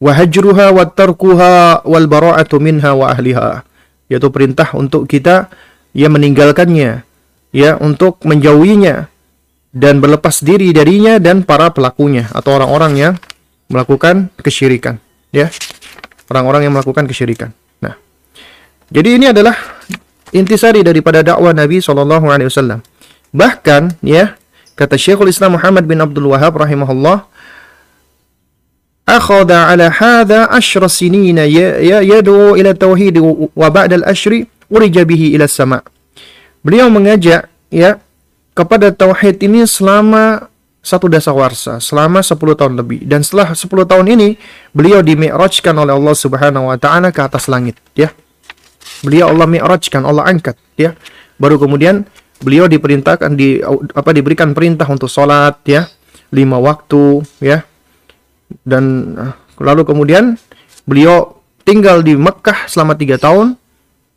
Wahajruha 0.01 0.75
wa 0.75 0.85
tarkuha 0.89 1.85
wal 1.87 2.09
bara'atu 2.09 2.57
minha 2.61 2.93
wa 2.97 3.13
ahliha 3.13 3.69
yaitu 4.09 4.29
perintah 4.29 4.73
untuk 4.77 5.09
kita 5.09 5.53
ya 5.94 6.08
meninggalkannya 6.08 7.04
ya 7.50 7.72
untuk 7.82 8.22
menjauhinya 8.26 9.10
dan 9.70 10.02
berlepas 10.02 10.42
diri 10.42 10.74
darinya 10.74 11.22
dan 11.22 11.46
para 11.46 11.70
pelakunya 11.70 12.26
atau 12.34 12.58
orang-orang 12.58 12.94
yang 12.98 13.14
melakukan 13.70 14.34
kesyirikan 14.42 14.98
ya 15.30 15.50
orang-orang 16.30 16.70
yang 16.70 16.74
melakukan 16.74 17.06
kesyirikan 17.06 17.54
nah 17.82 17.94
jadi 18.90 19.10
ini 19.18 19.26
adalah 19.30 19.54
intisari 20.34 20.82
daripada 20.82 21.22
dakwah 21.22 21.54
Nabi 21.54 21.82
Shallallahu 21.82 22.26
Alaihi 22.30 22.50
Wasallam 22.50 22.82
bahkan 23.30 23.94
ya 24.02 24.38
kata 24.74 24.98
Syekhul 24.98 25.30
Islam 25.30 25.58
Muhammad 25.58 25.86
bin 25.86 26.02
Abdul 26.02 26.34
Wahab 26.34 26.58
rahimahullah 26.58 27.30
أخذ 29.10 29.50
على 29.50 29.90
هذا 29.90 30.54
عشر 30.54 30.86
سنين 30.86 31.38
يدعو 32.14 32.54
إلى 32.54 32.70
التوحيد 32.78 33.18
وبعد 33.58 33.92
الأشر 33.94 34.46
urija 34.69 35.03
bihi 35.05 35.35
ila 35.37 35.49
sama. 35.49 35.81
Beliau 36.65 36.89
mengajak 36.89 37.49
ya 37.69 38.01
kepada 38.55 38.95
tauhid 38.95 39.43
ini 39.45 39.67
selama 39.67 40.49
satu 40.85 41.09
dasawarsa, 41.09 41.81
selama 41.81 42.21
10 42.21 42.37
tahun 42.61 42.77
lebih. 42.77 43.09
Dan 43.09 43.25
setelah 43.25 43.57
10 43.57 43.89
tahun 43.89 44.05
ini, 44.05 44.37
beliau 44.77 45.01
dimi'rajkan 45.01 45.73
oleh 45.73 45.97
Allah 45.97 46.13
Subhanahu 46.13 46.69
wa 46.69 46.77
taala 46.77 47.09
ke 47.09 47.25
atas 47.25 47.49
langit, 47.49 47.81
ya. 47.97 48.13
Beliau 49.01 49.33
Allah 49.33 49.49
mi'rajkan, 49.49 50.05
Allah 50.05 50.29
angkat, 50.29 50.61
ya. 50.77 50.93
Baru 51.41 51.57
kemudian 51.57 52.05
beliau 52.45 52.69
diperintahkan 52.69 53.33
di 53.33 53.65
apa 53.97 54.13
diberikan 54.13 54.53
perintah 54.53 54.85
untuk 54.85 55.09
sholat, 55.09 55.57
ya, 55.65 55.89
lima 56.29 56.61
waktu, 56.61 57.25
ya. 57.41 57.65
Dan 58.61 59.17
lalu 59.57 59.89
kemudian 59.89 60.37
beliau 60.85 61.41
tinggal 61.65 62.05
di 62.05 62.13
Mekah 62.13 62.69
selama 62.69 62.93
tiga 62.93 63.17
tahun 63.17 63.57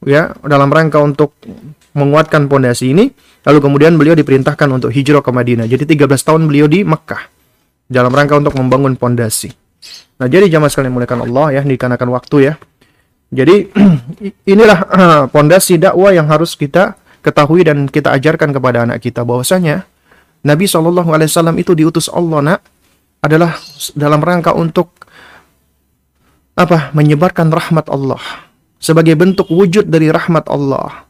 ya 0.06 0.36
dalam 0.46 0.70
rangka 0.70 1.02
untuk 1.02 1.34
menguatkan 1.98 2.46
pondasi 2.46 2.94
ini. 2.94 3.10
Lalu 3.48 3.60
kemudian 3.64 3.96
beliau 3.96 4.14
diperintahkan 4.14 4.68
untuk 4.68 4.92
hijrah 4.92 5.24
ke 5.24 5.32
Madinah. 5.32 5.66
Jadi 5.66 5.98
13 5.98 6.20
tahun 6.20 6.52
beliau 6.52 6.68
di 6.68 6.84
Mekkah 6.84 7.32
dalam 7.88 8.12
rangka 8.12 8.36
untuk 8.38 8.54
membangun 8.60 9.00
pondasi. 9.00 9.50
Nah 10.20 10.28
jadi 10.28 10.52
jamaah 10.52 10.68
sekalian 10.68 10.92
muliakan 10.92 11.24
Allah 11.32 11.56
ya 11.56 11.62
dikarenakan 11.64 12.10
waktu 12.12 12.38
ya. 12.52 12.54
Jadi 13.32 13.72
inilah 14.54 14.80
pondasi 15.34 15.80
dakwah 15.80 16.12
yang 16.12 16.28
harus 16.28 16.60
kita 16.60 17.00
ketahui 17.24 17.64
dan 17.64 17.88
kita 17.88 18.12
ajarkan 18.14 18.52
kepada 18.52 18.84
anak 18.84 19.00
kita. 19.00 19.24
Bahwasanya 19.24 19.88
Nabi 20.44 20.68
Wasallam 20.68 21.56
itu 21.58 21.72
diutus 21.72 22.12
Allah 22.12 22.40
nak 22.44 22.60
adalah 23.24 23.56
dalam 23.96 24.20
rangka 24.20 24.52
untuk 24.54 24.92
apa? 26.58 26.92
Menyebarkan 26.92 27.48
rahmat 27.48 27.88
Allah 27.88 28.47
sebagai 28.78 29.18
bentuk 29.18 29.50
wujud 29.50 29.90
dari 29.90 30.10
rahmat 30.10 30.48
Allah. 30.50 31.06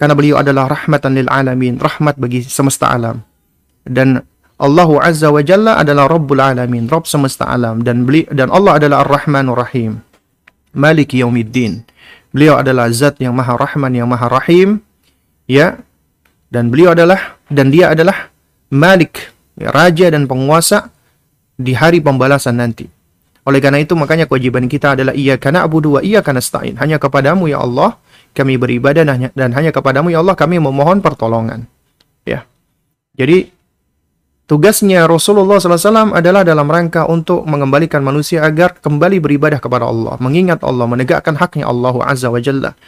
Karena 0.00 0.16
beliau 0.16 0.40
adalah 0.40 0.68
rahmatan 0.68 1.12
lil 1.12 1.28
alamin, 1.28 1.76
rahmat 1.76 2.16
bagi 2.16 2.40
semesta 2.40 2.88
alam. 2.88 3.20
Dan 3.84 4.20
Allah 4.60 4.90
Azza 5.00 5.32
wa 5.32 5.40
Jalla 5.40 5.80
adalah 5.80 6.04
Rabbul 6.04 6.36
Alamin, 6.36 6.84
Rabb 6.84 7.08
semesta 7.08 7.48
alam 7.48 7.80
dan 7.80 8.04
beli 8.04 8.28
dan 8.28 8.52
Allah 8.52 8.76
adalah 8.76 9.08
Ar-Rahmanur 9.08 9.56
Rahim. 9.56 10.04
Maliki 10.76 11.24
Yaumiddin. 11.24 11.80
Beliau 12.30 12.60
adalah 12.60 12.92
zat 12.92 13.16
yang 13.24 13.32
Maha 13.32 13.56
Rahman, 13.56 13.96
yang 13.96 14.06
Maha 14.06 14.28
Rahim. 14.28 14.84
Ya. 15.48 15.80
Dan 16.52 16.68
beliau 16.68 16.92
adalah 16.92 17.40
dan 17.48 17.72
dia 17.72 17.96
adalah 17.96 18.28
Malik, 18.70 19.32
ya, 19.58 19.72
raja 19.72 20.12
dan 20.12 20.28
penguasa 20.28 20.92
di 21.56 21.74
hari 21.74 21.98
pembalasan 21.98 22.60
nanti. 22.60 22.86
Oleh 23.50 23.58
karena 23.58 23.82
itu 23.82 23.98
makanya 23.98 24.30
kewajiban 24.30 24.70
kita 24.70 24.94
adalah 24.94 25.10
iya 25.10 25.34
karena 25.34 25.66
abu 25.66 25.82
dua 25.82 26.06
iya 26.06 26.22
karena 26.22 26.38
stain. 26.38 26.78
Hanya 26.78 27.02
kepadamu 27.02 27.50
ya 27.50 27.58
Allah 27.58 27.98
kami 28.30 28.54
beribadah 28.54 29.02
dan 29.02 29.18
hanya, 29.18 29.28
dan 29.34 29.50
hanya 29.58 29.74
kepadamu 29.74 30.14
ya 30.14 30.22
Allah 30.22 30.38
kami 30.38 30.62
memohon 30.62 31.02
pertolongan. 31.02 31.66
Ya. 32.22 32.46
Jadi 33.18 33.50
tugasnya 34.46 35.10
Rasulullah 35.10 35.58
SAW 35.58 36.14
adalah 36.14 36.46
dalam 36.46 36.70
rangka 36.70 37.10
untuk 37.10 37.42
mengembalikan 37.42 38.06
manusia 38.06 38.46
agar 38.46 38.78
kembali 38.78 39.18
beribadah 39.18 39.58
kepada 39.58 39.90
Allah, 39.90 40.14
mengingat 40.22 40.62
Allah, 40.62 40.86
menegakkan 40.86 41.34
haknya 41.34 41.66
Allah 41.66 41.94
Azza 42.06 42.30
wa 42.30 42.38
Jalla. 42.38 42.78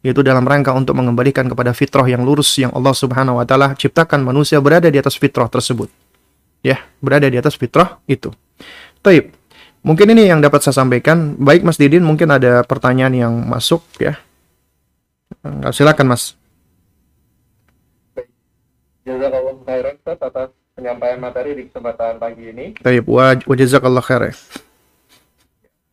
Yaitu 0.00 0.24
dalam 0.24 0.46
rangka 0.48 0.72
untuk 0.72 0.96
mengembalikan 0.96 1.52
kepada 1.52 1.76
fitrah 1.76 2.08
yang 2.08 2.24
lurus 2.24 2.48
yang 2.56 2.72
Allah 2.72 2.96
Subhanahu 2.96 3.42
wa 3.42 3.44
taala 3.44 3.76
ciptakan 3.76 4.24
manusia 4.24 4.56
berada 4.62 4.88
di 4.88 4.96
atas 4.96 5.20
fitrah 5.20 5.52
tersebut. 5.52 5.92
Ya, 6.64 6.80
berada 7.04 7.28
di 7.28 7.36
atas 7.36 7.60
fitrah 7.60 8.00
itu. 8.08 8.32
Taib. 9.04 9.37
Mungkin 9.86 10.10
ini 10.10 10.26
yang 10.26 10.42
dapat 10.42 10.60
saya 10.62 10.82
sampaikan. 10.82 11.38
Baik 11.38 11.62
Mas 11.62 11.78
Didin, 11.78 12.02
mungkin 12.02 12.28
ada 12.28 12.66
pertanyaan 12.66 13.14
yang 13.14 13.34
masuk 13.46 13.82
ya. 14.02 14.18
Silakan 15.70 16.12
Mas. 16.12 16.34
Jazakallah 19.06 19.54
khairan 19.64 19.96
atas 20.04 20.48
penyampaian 20.76 21.18
materi 21.18 21.56
di 21.56 21.62
kesempatan 21.70 22.20
pagi 22.20 22.52
ini. 22.52 22.66
Baik, 22.78 23.08
wa 23.08 23.54
jazakallah 23.56 24.04
khair. 24.04 24.36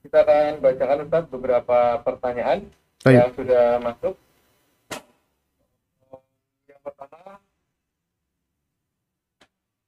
Kita 0.06 0.22
akan 0.22 0.62
bacakan 0.62 0.98
Ustaz 1.08 1.24
beberapa 1.34 1.80
pertanyaan 2.06 2.70
Taib. 3.02 3.16
yang 3.18 3.32
sudah 3.34 3.66
masuk. 3.82 4.14
Yang 6.70 6.82
pertama, 6.86 7.42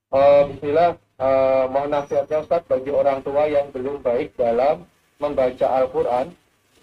uh, 0.10 0.42
Bismillah, 0.50 0.98
uh, 1.22 1.66
mohon 1.70 1.90
nasihatnya 1.92 2.46
Ustaz 2.46 2.64
bagi 2.66 2.90
orang 2.94 3.22
tua 3.22 3.46
yang 3.50 3.70
belum 3.74 4.02
baik 4.02 4.38
dalam 4.38 4.86
membaca 5.18 5.68
Al-Quran 5.82 6.34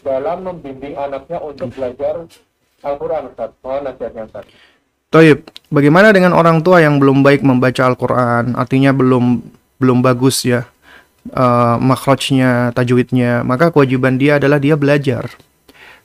dalam 0.04 0.38
membimbing 0.44 0.98
anaknya 0.98 1.40
untuk 1.40 1.72
belajar 1.72 2.28
Al-Quran 2.84 3.32
Ustaz. 3.32 3.50
Mohon 3.64 3.82
nasihatnya 3.90 4.22
Ustaz. 4.28 4.46
Toib, 5.08 5.46
bagaimana 5.70 6.10
dengan 6.10 6.34
orang 6.34 6.60
tua 6.60 6.82
yang 6.82 6.98
belum 6.98 7.22
baik 7.22 7.46
membaca 7.46 7.86
Al-Quran, 7.86 8.58
artinya 8.58 8.90
belum 8.90 9.46
belum 9.78 10.02
bagus 10.02 10.42
ya 10.42 10.66
uh, 11.32 11.76
makhrajnya, 11.80 12.74
tajwidnya, 12.74 13.46
maka 13.46 13.70
kewajiban 13.70 14.20
dia 14.20 14.36
adalah 14.36 14.60
dia 14.60 14.74
belajar. 14.74 15.30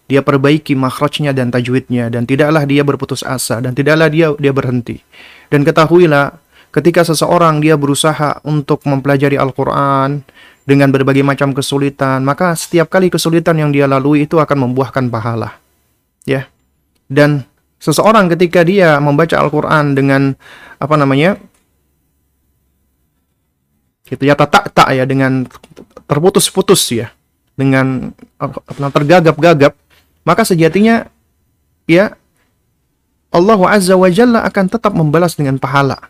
Dia 0.09 0.25
perbaiki 0.25 0.73
makhrajnya 0.73 1.37
dan 1.37 1.53
tajwidnya 1.53 2.09
dan 2.09 2.25
tidaklah 2.25 2.65
dia 2.65 2.81
berputus 2.81 3.21
asa 3.21 3.61
dan 3.61 3.77
tidaklah 3.77 4.09
dia 4.09 4.33
dia 4.41 4.49
berhenti. 4.49 5.05
Dan 5.53 5.61
ketahuilah 5.61 6.33
ketika 6.69 7.01
seseorang 7.05 7.61
dia 7.61 7.75
berusaha 7.75 8.41
untuk 8.45 8.85
mempelajari 8.85 9.37
Al-Quran 9.37 10.21
dengan 10.65 10.89
berbagai 10.93 11.25
macam 11.25 11.53
kesulitan, 11.53 12.21
maka 12.21 12.53
setiap 12.53 12.93
kali 12.93 13.09
kesulitan 13.09 13.57
yang 13.57 13.73
dia 13.73 13.89
lalui 13.89 14.29
itu 14.29 14.37
akan 14.37 14.69
membuahkan 14.69 15.09
pahala. 15.09 15.57
Ya. 16.29 16.45
Dan 17.09 17.45
seseorang 17.81 18.29
ketika 18.29 18.61
dia 18.61 19.01
membaca 19.01 19.33
Al-Quran 19.33 19.97
dengan 19.97 20.37
apa 20.77 20.93
namanya? 20.93 21.41
Gitu 24.05 24.25
ya 24.25 24.33
tak 24.33 24.73
tak 24.73 24.89
ya 24.93 25.05
dengan 25.05 25.45
terputus-putus 26.09 26.81
ya 26.89 27.13
dengan 27.53 28.09
tergagap-gagap 28.73 29.77
maka 30.25 30.41
sejatinya 30.41 31.05
ya 31.85 32.17
Allah 33.29 33.59
Azza 33.69 33.93
wa 33.93 34.09
Jalla 34.09 34.41
akan 34.41 34.65
tetap 34.65 34.97
membalas 34.97 35.37
dengan 35.37 35.61
pahala 35.61 36.09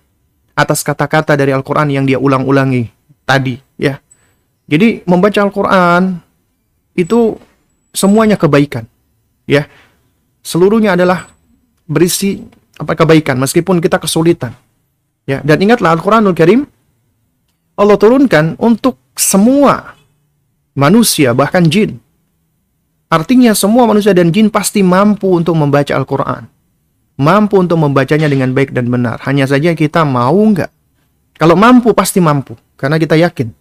atas 0.59 0.83
kata-kata 0.83 1.39
dari 1.39 1.55
Al-Quran 1.55 1.87
yang 1.87 2.03
dia 2.03 2.19
ulang-ulangi 2.19 2.91
tadi 3.23 3.55
ya. 3.79 3.95
Jadi 4.67 5.07
membaca 5.07 5.39
Al-Quran 5.39 6.19
itu 6.99 7.39
semuanya 7.95 8.35
kebaikan 8.35 8.83
ya. 9.47 9.63
Seluruhnya 10.43 10.99
adalah 10.99 11.31
berisi 11.87 12.43
apa 12.75 12.95
kebaikan 12.95 13.39
meskipun 13.39 13.79
kita 13.79 13.95
kesulitan. 13.99 14.51
Ya, 15.23 15.39
dan 15.45 15.61
ingatlah 15.61 15.93
Al-Qur'anul 15.93 16.35
Karim 16.35 16.65
Allah 17.79 17.95
turunkan 17.95 18.59
untuk 18.59 18.99
semua 19.15 19.95
manusia, 20.75 21.31
bahkan 21.31 21.63
jin. 21.63 21.95
Artinya 23.07 23.55
semua 23.55 23.87
manusia 23.87 24.11
dan 24.11 24.35
jin 24.35 24.51
pasti 24.51 24.83
mampu 24.83 25.31
untuk 25.31 25.55
membaca 25.55 25.95
Al-Quran. 25.95 26.43
Mampu 27.19 27.59
untuk 27.59 27.75
membacanya 27.75 28.31
dengan 28.31 28.55
baik 28.55 28.71
dan 28.71 28.87
benar. 28.87 29.19
Hanya 29.27 29.43
saja 29.43 29.75
kita 29.75 30.07
mau 30.07 30.39
nggak? 30.39 30.71
Kalau 31.35 31.59
mampu, 31.59 31.91
pasti 31.91 32.23
mampu. 32.23 32.55
Karena 32.79 32.95
kita 32.95 33.19
yakin. 33.19 33.51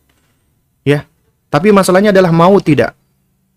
Ya. 0.87 1.03
Tapi 1.51 1.75
masalahnya 1.75 2.15
adalah 2.15 2.31
mau 2.31 2.55
tidak. 2.63 2.95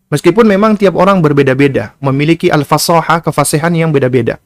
Meskipun 0.09 0.49
memang 0.49 0.73
tiap 0.73 0.97
orang 0.97 1.21
berbeda-beda. 1.21 1.93
Memiliki 2.01 2.49
al-fasoha, 2.49 3.21
kefasihan 3.21 3.69
yang 3.77 3.93
beda-beda. 3.93 4.41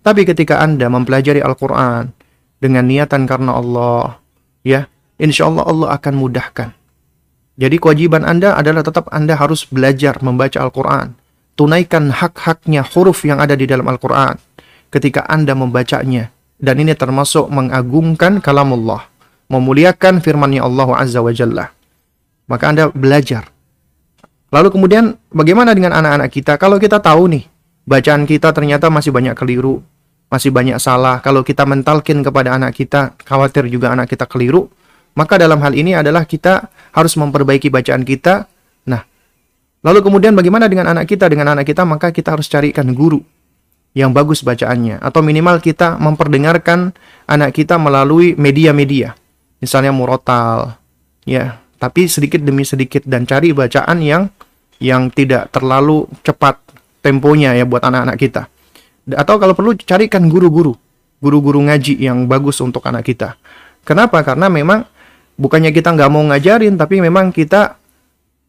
Tapi 0.00 0.22
ketika 0.22 0.62
Anda 0.62 0.86
mempelajari 0.86 1.42
Al-Quran 1.42 2.14
dengan 2.62 2.86
niatan 2.86 3.26
karena 3.26 3.58
Allah, 3.58 4.22
ya, 4.62 4.86
insya 5.18 5.50
Allah 5.50 5.66
Allah 5.66 5.88
akan 5.98 6.14
mudahkan. 6.16 6.70
Jadi 7.58 7.76
kewajiban 7.82 8.22
Anda 8.22 8.54
adalah 8.54 8.86
tetap 8.86 9.10
Anda 9.10 9.34
harus 9.34 9.66
belajar 9.66 10.22
membaca 10.22 10.56
Al-Quran. 10.62 11.18
Tunaikan 11.58 12.08
hak-haknya 12.14 12.86
huruf 12.86 13.26
yang 13.28 13.42
ada 13.42 13.52
di 13.52 13.68
dalam 13.68 13.84
Al-Quran 13.84 14.40
ketika 14.90 15.24
Anda 15.30 15.54
membacanya. 15.54 16.34
Dan 16.60 16.76
ini 16.84 16.92
termasuk 16.92 17.48
mengagungkan 17.48 18.44
kalam 18.44 18.76
Allah. 18.76 19.08
Memuliakan 19.48 20.20
firmannya 20.20 20.60
Allah 20.60 20.88
Azza 21.00 21.24
wa 21.24 21.32
Jalla. 21.32 21.72
Maka 22.46 22.64
Anda 22.68 22.84
belajar. 22.92 23.48
Lalu 24.50 24.68
kemudian 24.74 25.16
bagaimana 25.30 25.72
dengan 25.72 25.96
anak-anak 25.96 26.28
kita? 26.28 26.58
Kalau 26.60 26.76
kita 26.76 26.98
tahu 27.00 27.30
nih, 27.32 27.46
bacaan 27.86 28.26
kita 28.26 28.50
ternyata 28.50 28.90
masih 28.90 29.14
banyak 29.14 29.32
keliru, 29.38 29.80
masih 30.28 30.50
banyak 30.50 30.76
salah. 30.82 31.22
Kalau 31.22 31.46
kita 31.46 31.64
mentalkin 31.64 32.20
kepada 32.20 32.58
anak 32.58 32.74
kita, 32.76 33.14
khawatir 33.22 33.70
juga 33.70 33.94
anak 33.94 34.10
kita 34.10 34.26
keliru, 34.26 34.66
maka 35.14 35.38
dalam 35.38 35.62
hal 35.62 35.72
ini 35.72 35.94
adalah 35.94 36.26
kita 36.26 36.66
harus 36.90 37.14
memperbaiki 37.14 37.70
bacaan 37.70 38.02
kita. 38.02 38.50
Nah, 38.90 39.02
lalu 39.86 40.02
kemudian 40.02 40.34
bagaimana 40.34 40.66
dengan 40.66 40.90
anak 40.90 41.06
kita? 41.06 41.30
Dengan 41.30 41.54
anak 41.54 41.64
kita 41.70 41.86
maka 41.86 42.10
kita 42.10 42.34
harus 42.34 42.50
carikan 42.50 42.90
guru 42.90 43.22
yang 43.96 44.14
bagus 44.14 44.46
bacaannya 44.46 45.02
atau 45.02 45.20
minimal 45.20 45.58
kita 45.58 45.98
memperdengarkan 45.98 46.94
anak 47.26 47.58
kita 47.58 47.74
melalui 47.74 48.38
media-media. 48.38 49.18
Misalnya 49.60 49.92
murotal, 49.92 50.78
ya, 51.26 51.60
tapi 51.76 52.06
sedikit 52.06 52.40
demi 52.40 52.64
sedikit 52.64 53.04
dan 53.04 53.26
cari 53.28 53.52
bacaan 53.52 53.98
yang 54.00 54.30
yang 54.80 55.12
tidak 55.12 55.52
terlalu 55.52 56.08
cepat 56.24 56.56
temponya 57.04 57.52
ya 57.52 57.68
buat 57.68 57.84
anak-anak 57.84 58.16
kita. 58.16 58.42
Atau 59.16 59.36
kalau 59.36 59.52
perlu 59.52 59.76
carikan 59.76 60.30
guru-guru, 60.30 60.72
guru-guru 61.20 61.60
ngaji 61.68 62.00
yang 62.00 62.24
bagus 62.24 62.62
untuk 62.64 62.84
anak 62.88 63.04
kita. 63.04 63.36
Kenapa? 63.84 64.24
Karena 64.24 64.48
memang 64.48 64.86
bukannya 65.36 65.72
kita 65.72 65.92
nggak 65.92 66.10
mau 66.12 66.24
ngajarin, 66.30 66.76
tapi 66.80 67.00
memang 67.00 67.32
kita 67.32 67.76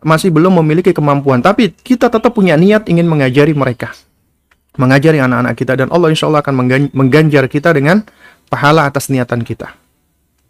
masih 0.04 0.32
belum 0.32 0.64
memiliki 0.64 0.96
kemampuan. 0.96 1.44
Tapi 1.44 1.76
kita 1.76 2.08
tetap 2.08 2.32
punya 2.32 2.56
niat 2.56 2.88
ingin 2.88 3.08
mengajari 3.08 3.52
mereka. 3.52 3.92
Mengajari 4.80 5.20
anak-anak 5.20 5.54
kita. 5.58 5.74
Dan 5.76 5.88
Allah 5.92 6.12
insya 6.12 6.32
Allah 6.32 6.40
akan 6.44 6.56
mengganjar 6.96 7.48
kita 7.52 7.76
dengan 7.76 8.04
pahala 8.48 8.88
atas 8.88 9.12
niatan 9.12 9.44
kita. 9.44 9.72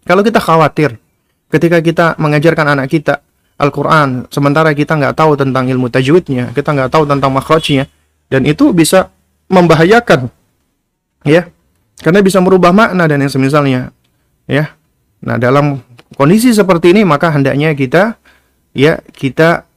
Kalau 0.05 0.25
kita 0.25 0.41
khawatir 0.41 0.97
ketika 1.51 1.77
kita 1.83 2.05
mengajarkan 2.17 2.77
anak 2.77 2.87
kita 2.89 3.21
Al-Quran, 3.61 4.25
sementara 4.33 4.73
kita 4.73 4.97
nggak 4.97 5.13
tahu 5.13 5.37
tentang 5.37 5.69
ilmu 5.69 5.91
tajwidnya, 5.93 6.49
kita 6.57 6.73
nggak 6.73 6.89
tahu 6.89 7.05
tentang 7.05 7.29
makhrajnya, 7.29 7.85
dan 8.25 8.41
itu 8.49 8.73
bisa 8.73 9.13
membahayakan, 9.53 10.33
ya, 11.21 11.45
karena 12.01 12.25
bisa 12.25 12.41
merubah 12.41 12.73
makna 12.73 13.05
dan 13.05 13.21
yang 13.21 13.29
semisalnya, 13.29 13.93
ya. 14.49 14.73
Nah, 15.21 15.37
dalam 15.37 15.85
kondisi 16.17 16.49
seperti 16.49 16.97
ini 16.97 17.05
maka 17.05 17.29
hendaknya 17.29 17.77
kita 17.77 18.17
ya 18.73 18.97
kita 19.13 19.69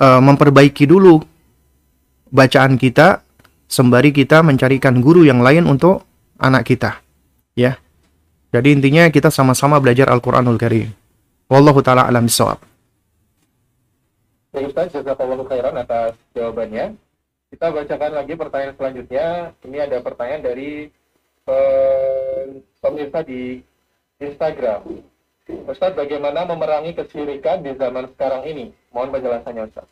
uh, 0.00 0.20
memperbaiki 0.24 0.88
dulu 0.88 1.20
bacaan 2.32 2.80
kita 2.80 3.20
sembari 3.70 4.10
kita 4.10 4.42
mencarikan 4.42 4.98
guru 4.98 5.22
yang 5.22 5.40
lain 5.46 5.70
untuk 5.70 6.02
anak 6.42 6.66
kita 6.66 6.98
ya 7.54 7.78
jadi 8.50 8.68
intinya 8.74 9.06
kita 9.14 9.30
sama-sama 9.30 9.78
belajar 9.78 10.10
Al-Qur'anul 10.10 10.58
Karim 10.58 10.90
wallahu 11.46 11.78
taala 11.78 12.10
alam 12.10 12.26
bisawab 12.26 12.58
Ya 14.50 14.66
Ustaz, 14.66 14.90
jazakallahu 14.90 15.46
khairan 15.46 15.78
atas 15.78 16.18
jawabannya. 16.34 16.98
Kita 17.54 17.70
bacakan 17.70 18.12
lagi 18.18 18.34
pertanyaan 18.34 18.74
selanjutnya. 18.74 19.26
Ini 19.62 19.78
ada 19.86 20.02
pertanyaan 20.02 20.42
dari 20.42 20.90
eh, 21.46 22.42
pemirsa 22.82 23.22
di 23.22 23.62
Instagram. 24.18 24.90
Ustaz, 25.70 25.94
bagaimana 25.94 26.46
memerangi 26.50 26.98
kesyirikan 26.98 27.62
di 27.62 27.74
zaman 27.78 28.10
sekarang 28.14 28.42
ini? 28.46 28.74
Mohon 28.90 29.10
penjelasannya, 29.18 29.62
Ustaz. 29.70 29.86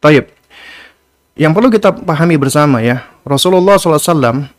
Taib. 0.00 0.28
Yang 1.38 1.52
perlu 1.56 1.68
kita 1.70 1.90
pahami 1.94 2.36
bersama 2.36 2.82
ya, 2.82 3.06
Rasulullah 3.22 3.78
SAW 3.78 4.50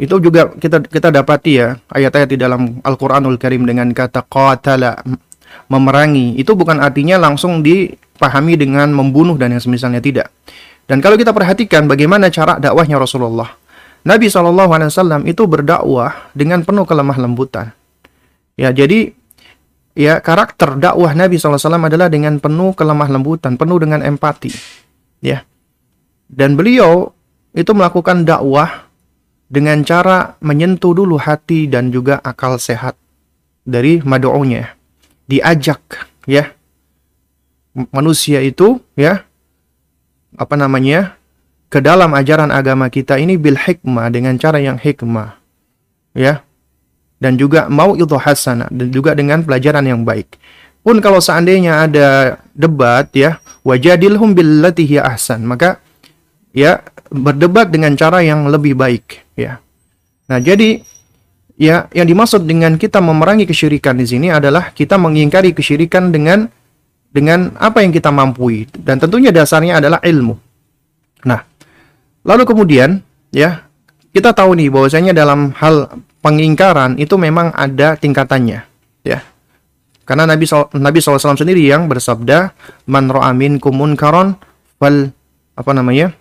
itu 0.00 0.16
juga 0.22 0.48
kita 0.56 0.80
kita 0.86 1.12
dapati 1.12 1.52
ya 1.60 1.76
ayat-ayat 1.92 2.28
di 2.30 2.38
dalam 2.40 2.80
Al-Qur'anul 2.80 3.36
Karim 3.36 3.68
dengan 3.68 3.92
kata 3.92 4.24
qatala 4.24 4.96
memerangi 5.68 6.38
itu 6.38 6.54
bukan 6.54 6.78
artinya 6.80 7.18
langsung 7.20 7.60
dipahami 7.60 8.54
dengan 8.56 8.90
membunuh 8.94 9.34
dan 9.36 9.52
yang 9.52 9.62
semisalnya 9.62 10.00
tidak. 10.00 10.30
Dan 10.88 10.98
kalau 10.98 11.14
kita 11.14 11.30
perhatikan 11.30 11.86
bagaimana 11.86 12.32
cara 12.34 12.58
dakwahnya 12.58 12.98
Rasulullah, 12.98 13.46
Nabi 14.02 14.26
SAW 14.26 15.22
itu 15.28 15.46
berdakwah 15.46 16.32
dengan 16.34 16.66
penuh 16.66 16.82
kelemah 16.82 17.14
lembutan. 17.20 17.70
Ya, 18.58 18.74
jadi 18.74 19.14
ya 19.94 20.18
karakter 20.18 20.80
dakwah 20.80 21.14
Nabi 21.14 21.38
SAW 21.38 21.60
adalah 21.60 22.10
dengan 22.10 22.42
penuh 22.42 22.74
kelemah 22.74 23.06
lembutan, 23.06 23.54
penuh 23.54 23.78
dengan 23.78 24.02
empati. 24.02 24.50
Ya. 25.22 25.46
Dan 26.30 26.54
beliau 26.54 27.10
itu 27.50 27.74
melakukan 27.74 28.22
dakwah 28.22 28.86
dengan 29.50 29.82
cara 29.82 30.38
menyentuh 30.38 30.94
dulu 30.94 31.18
hati 31.18 31.66
dan 31.66 31.90
juga 31.90 32.22
akal 32.22 32.54
sehat 32.62 32.94
dari 33.66 33.98
madu'unya. 33.98 34.78
Diajak 35.26 35.82
ya 36.30 36.54
manusia 37.90 38.42
itu 38.42 38.78
ya 38.94 39.26
apa 40.38 40.54
namanya 40.54 41.18
ke 41.70 41.78
dalam 41.82 42.14
ajaran 42.14 42.50
agama 42.50 42.90
kita 42.90 43.18
ini 43.18 43.38
bil 43.38 43.58
hikmah 43.58 44.10
dengan 44.10 44.34
cara 44.38 44.58
yang 44.58 44.74
hikmah 44.74 45.38
ya 46.18 46.42
dan 47.20 47.36
juga 47.36 47.68
mau 47.68 47.94
itu 47.94 48.16
hasanah 48.16 48.72
dan 48.72 48.88
juga 48.88 49.12
dengan 49.12 49.44
pelajaran 49.44 49.84
yang 49.84 50.02
baik. 50.02 50.40
Pun 50.80 51.04
kalau 51.04 51.20
seandainya 51.20 51.84
ada 51.84 52.40
debat 52.56 53.04
ya, 53.12 53.36
wajadilhum 53.60 54.32
billati 54.32 54.88
hiya 54.88 55.04
ahsan, 55.04 55.44
maka 55.44 55.76
ya 56.54 56.82
berdebat 57.10 57.70
dengan 57.70 57.94
cara 57.98 58.22
yang 58.22 58.46
lebih 58.46 58.74
baik 58.78 59.22
ya. 59.34 59.58
Nah, 60.30 60.38
jadi 60.38 60.82
ya 61.58 61.90
yang 61.90 62.06
dimaksud 62.06 62.46
dengan 62.46 62.78
kita 62.78 63.02
memerangi 63.02 63.44
kesyirikan 63.44 63.98
di 63.98 64.06
sini 64.06 64.30
adalah 64.30 64.70
kita 64.70 64.96
mengingkari 64.96 65.50
kesyirikan 65.52 66.14
dengan 66.14 66.46
dengan 67.10 67.58
apa 67.58 67.82
yang 67.82 67.90
kita 67.90 68.14
mampu 68.14 68.70
dan 68.78 69.02
tentunya 69.02 69.34
dasarnya 69.34 69.82
adalah 69.82 69.98
ilmu. 69.98 70.38
Nah, 71.26 71.42
lalu 72.22 72.46
kemudian 72.46 73.02
ya 73.34 73.66
kita 74.14 74.30
tahu 74.30 74.54
nih 74.58 74.70
bahwasanya 74.70 75.12
dalam 75.14 75.50
hal 75.58 75.90
pengingkaran 76.22 76.98
itu 76.98 77.14
memang 77.18 77.50
ada 77.54 77.98
tingkatannya, 77.98 78.62
ya. 79.02 79.18
Karena 80.06 80.26
Nabi 80.26 80.42
Nabi 80.74 80.98
SAW 80.98 81.38
sendiri 81.38 81.62
yang 81.62 81.86
bersabda, 81.86 82.50
"Man 82.90 83.06
ro'amin 83.06 83.62
kumun 83.62 83.94
karon 83.94 84.34
fal 84.82 85.14
apa 85.54 85.70
namanya? 85.70 86.19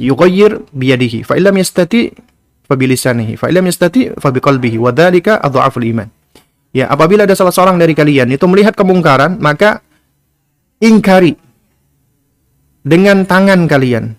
Yughayyir 0.00 0.72
biyadihi, 0.72 1.26
fa 1.26 1.36
illam 1.36 1.56
yastati 1.60 2.12
fa 2.64 2.74
bilisanihi, 2.78 3.36
fa 3.36 3.52
illam 3.52 3.68
yastati 3.68 4.12
fa 4.16 4.32
biqalbihi, 4.32 4.80
wa 4.80 4.92
dzalika 4.92 5.40
adhaful 5.42 5.84
iman." 5.84 6.08
Ya, 6.72 6.88
apabila 6.88 7.28
ada 7.28 7.36
salah 7.36 7.52
seorang 7.52 7.76
dari 7.76 7.92
kalian 7.92 8.32
itu 8.32 8.48
melihat 8.48 8.72
kemungkaran, 8.72 9.36
maka 9.36 9.84
ingkari 10.80 11.36
dengan 12.80 13.28
tangan 13.28 13.68
kalian. 13.68 14.16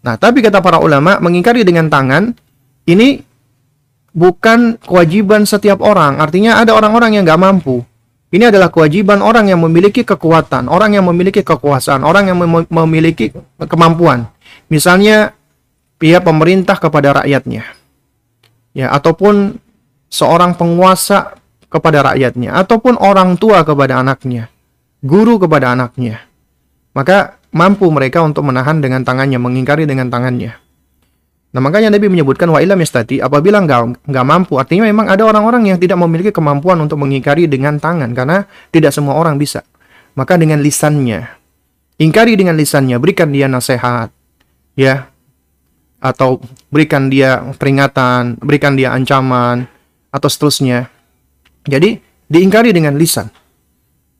Nah, 0.00 0.14
tapi 0.16 0.40
kata 0.40 0.62
para 0.62 0.78
ulama, 0.78 1.18
mengingkari 1.18 1.66
dengan 1.66 1.90
tangan 1.90 2.32
ini 2.86 3.20
bukan 4.14 4.80
kewajiban 4.80 5.44
setiap 5.44 5.84
orang. 5.84 6.18
Artinya 6.22 6.62
ada 6.62 6.72
orang-orang 6.72 7.18
yang 7.18 7.26
nggak 7.26 7.42
mampu. 7.42 7.84
Ini 8.30 8.54
adalah 8.54 8.70
kewajiban 8.70 9.18
orang 9.26 9.50
yang 9.50 9.58
memiliki 9.58 10.06
kekuatan, 10.06 10.70
orang 10.70 10.94
yang 10.94 11.02
memiliki 11.02 11.42
kekuasaan, 11.42 12.06
orang 12.06 12.30
yang 12.30 12.38
mem 12.38 12.62
memiliki 12.70 13.34
kemampuan. 13.58 14.30
Misalnya 14.68 15.32
pihak 15.96 16.26
pemerintah 16.26 16.76
kepada 16.76 17.22
rakyatnya. 17.22 17.64
Ya, 18.76 18.92
ataupun 18.92 19.58
seorang 20.10 20.54
penguasa 20.58 21.38
kepada 21.70 22.02
rakyatnya 22.02 22.50
ataupun 22.58 22.98
orang 22.98 23.38
tua 23.38 23.62
kepada 23.62 24.02
anaknya, 24.02 24.50
guru 25.06 25.38
kepada 25.38 25.70
anaknya. 25.72 26.26
Maka 26.92 27.38
mampu 27.54 27.86
mereka 27.94 28.22
untuk 28.26 28.42
menahan 28.42 28.82
dengan 28.82 29.06
tangannya, 29.06 29.38
mengingkari 29.38 29.86
dengan 29.86 30.10
tangannya. 30.10 30.58
Nah 31.50 31.58
makanya 31.58 31.90
Nabi 31.90 32.06
menyebutkan 32.06 32.46
wa 32.46 32.62
ilam 32.62 32.78
yastati 32.78 33.18
apabila 33.18 33.58
nggak 33.66 34.06
nggak 34.06 34.26
mampu 34.26 34.54
artinya 34.54 34.86
memang 34.86 35.10
ada 35.10 35.26
orang-orang 35.26 35.66
yang 35.66 35.82
tidak 35.82 35.98
memiliki 35.98 36.30
kemampuan 36.30 36.78
untuk 36.78 37.02
mengingkari 37.02 37.50
dengan 37.50 37.74
tangan 37.74 38.14
karena 38.14 38.46
tidak 38.70 38.94
semua 38.94 39.18
orang 39.18 39.34
bisa 39.34 39.66
maka 40.14 40.36
dengan 40.38 40.62
lisannya. 40.62 41.26
Ingkari 42.00 42.32
dengan 42.32 42.56
lisannya, 42.56 42.96
berikan 42.96 43.28
dia 43.28 43.44
nasihat, 43.44 44.08
ya, 44.80 45.12
atau 46.00 46.40
berikan 46.72 47.12
dia 47.12 47.44
peringatan, 47.60 48.40
berikan 48.40 48.72
dia 48.72 48.96
ancaman, 48.96 49.68
atau 50.08 50.28
seterusnya. 50.32 50.88
Jadi, 51.68 52.00
diingkari 52.32 52.72
dengan 52.72 52.96
lisan. 52.96 53.28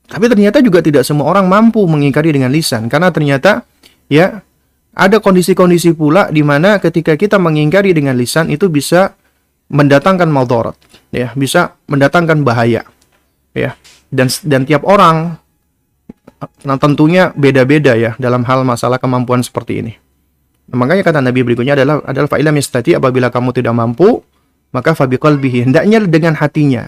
Tapi 0.05 0.29
ternyata 0.29 0.61
juga 0.61 0.85
tidak 0.85 1.09
semua 1.09 1.33
orang 1.33 1.49
mampu 1.49 1.81
mengingkari 1.89 2.37
dengan 2.37 2.53
lisan, 2.53 2.93
karena 2.93 3.09
ternyata, 3.09 3.65
ya, 4.13 4.45
ada 4.93 5.17
kondisi-kondisi 5.17 5.97
pula 5.97 6.29
di 6.29 6.45
mana 6.45 6.77
ketika 6.77 7.17
kita 7.17 7.41
mengingkari 7.41 7.97
dengan 7.97 8.19
lisan 8.21 8.53
itu 8.53 8.69
bisa 8.69 9.17
mendatangkan 9.73 10.29
maldorot, 10.29 10.77
ya, 11.09 11.33
bisa 11.33 11.81
mendatangkan 11.89 12.45
bahaya, 12.45 12.85
ya. 13.57 13.73
Dan 14.11 14.27
dan 14.43 14.67
tiap 14.67 14.83
orang 14.83 15.39
Nah, 16.65 16.77
tentunya 16.81 17.37
beda-beda 17.37 17.93
ya 17.97 18.17
dalam 18.17 18.45
hal 18.49 18.65
masalah 18.65 18.97
kemampuan 18.97 19.45
seperti 19.45 19.85
ini. 19.85 19.93
Nah, 20.71 20.77
makanya 20.79 21.03
kata 21.03 21.19
Nabi 21.19 21.43
berikutnya 21.43 21.75
adalah 21.75 21.99
adalah 22.07 22.31
fa'ilam 22.31 22.55
yastati 22.55 22.95
apabila 22.95 23.27
kamu 23.27 23.51
tidak 23.51 23.75
mampu 23.75 24.23
maka 24.71 24.95
fabiqalbihi 24.95 25.67
hendaknya 25.67 25.99
dengan 26.07 26.39
hatinya. 26.39 26.87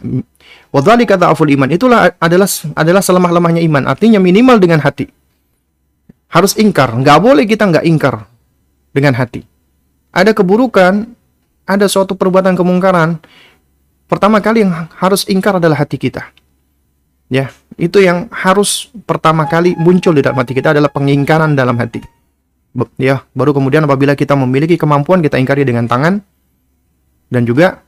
Wadzalika 0.70 1.18
dha'ful 1.18 1.50
iman 1.58 1.68
itulah 1.70 2.14
adalah 2.22 2.48
adalah 2.78 3.02
selemah-lemahnya 3.02 3.62
iman. 3.66 3.90
Artinya 3.90 4.22
minimal 4.22 4.62
dengan 4.62 4.80
hati. 4.80 5.10
Harus 6.32 6.56
ingkar, 6.56 6.94
nggak 6.96 7.18
boleh 7.20 7.44
kita 7.44 7.68
nggak 7.68 7.84
ingkar 7.84 8.24
dengan 8.94 9.12
hati. 9.18 9.44
Ada 10.14 10.32
keburukan, 10.32 11.04
ada 11.68 11.86
suatu 11.90 12.16
perbuatan 12.16 12.56
kemungkaran. 12.56 13.20
Pertama 14.08 14.40
kali 14.40 14.64
yang 14.64 14.88
harus 14.96 15.28
ingkar 15.28 15.60
adalah 15.60 15.84
hati 15.84 16.00
kita. 16.00 16.32
Ya, 17.32 17.48
itu 17.80 18.00
yang 18.00 18.28
harus 18.28 18.92
pertama 19.08 19.48
kali 19.48 19.72
muncul 19.76 20.12
di 20.12 20.20
dalam 20.20 20.36
hati 20.36 20.52
kita 20.52 20.76
adalah 20.76 20.92
pengingkaran 20.92 21.56
dalam 21.56 21.76
hati. 21.80 22.00
Ya, 22.96 23.28
baru 23.36 23.52
kemudian 23.52 23.84
apabila 23.84 24.16
kita 24.16 24.32
memiliki 24.32 24.80
kemampuan 24.80 25.20
kita 25.20 25.36
ingkari 25.36 25.60
dengan 25.68 25.84
tangan 25.84 26.24
dan 27.28 27.42
juga 27.44 27.84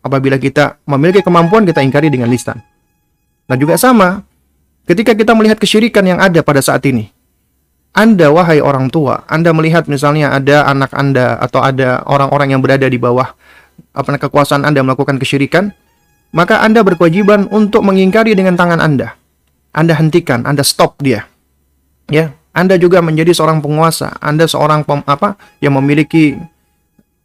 apabila 0.00 0.40
kita 0.40 0.80
memiliki 0.88 1.20
kemampuan 1.20 1.68
kita 1.68 1.84
ingkari 1.84 2.08
dengan 2.08 2.32
lisan. 2.32 2.64
Nah, 3.44 3.56
juga 3.60 3.76
sama 3.76 4.24
ketika 4.88 5.12
kita 5.12 5.36
melihat 5.36 5.60
kesyirikan 5.60 6.06
yang 6.06 6.20
ada 6.22 6.40
pada 6.40 6.64
saat 6.64 6.80
ini. 6.88 7.12
Anda 7.90 8.30
wahai 8.30 8.62
orang 8.62 8.86
tua, 8.86 9.26
Anda 9.26 9.50
melihat 9.50 9.90
misalnya 9.90 10.30
ada 10.30 10.62
anak 10.70 10.94
Anda 10.94 11.42
atau 11.42 11.58
ada 11.58 12.06
orang-orang 12.06 12.54
yang 12.54 12.62
berada 12.62 12.86
di 12.86 12.96
bawah 13.02 13.34
apa 13.90 14.14
kekuasaan 14.14 14.62
Anda 14.62 14.86
melakukan 14.86 15.18
kesyirikan, 15.18 15.74
maka 16.30 16.62
Anda 16.62 16.86
berkewajiban 16.86 17.50
untuk 17.50 17.82
mengingkari 17.82 18.38
dengan 18.38 18.54
tangan 18.54 18.78
Anda. 18.78 19.18
Anda 19.74 19.98
hentikan, 19.98 20.46
Anda 20.46 20.62
stop 20.62 21.02
dia. 21.02 21.26
Ya, 22.06 22.30
Anda 22.50 22.74
juga 22.76 22.98
menjadi 22.98 23.30
seorang 23.30 23.62
penguasa, 23.62 24.18
Anda 24.18 24.50
seorang 24.50 24.82
pem, 24.82 25.06
apa 25.06 25.38
yang 25.62 25.78
memiliki 25.78 26.34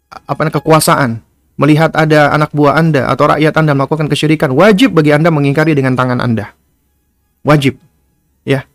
apa 0.10 0.54
kekuasaan. 0.54 1.22
Melihat 1.56 1.96
ada 1.96 2.36
anak 2.36 2.52
buah 2.52 2.76
Anda 2.76 3.08
atau 3.08 3.32
rakyat 3.32 3.56
Anda 3.56 3.72
melakukan 3.72 4.12
kesyirikan, 4.12 4.52
wajib 4.52 4.92
bagi 4.92 5.16
Anda 5.16 5.32
mengingkari 5.32 5.72
dengan 5.72 5.96
tangan 5.96 6.20
Anda. 6.20 6.52
Wajib. 7.48 7.80
Ya. 8.44 8.68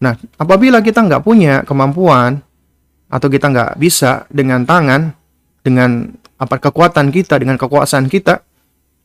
Nah, 0.00 0.16
apabila 0.40 0.80
kita 0.80 1.04
nggak 1.04 1.22
punya 1.22 1.60
kemampuan 1.68 2.40
atau 3.12 3.28
kita 3.28 3.52
nggak 3.52 3.70
bisa 3.76 4.24
dengan 4.32 4.64
tangan, 4.64 5.12
dengan 5.60 6.08
apa 6.40 6.56
kekuatan 6.56 7.12
kita, 7.12 7.36
dengan 7.36 7.60
kekuasaan 7.60 8.08
kita, 8.08 8.40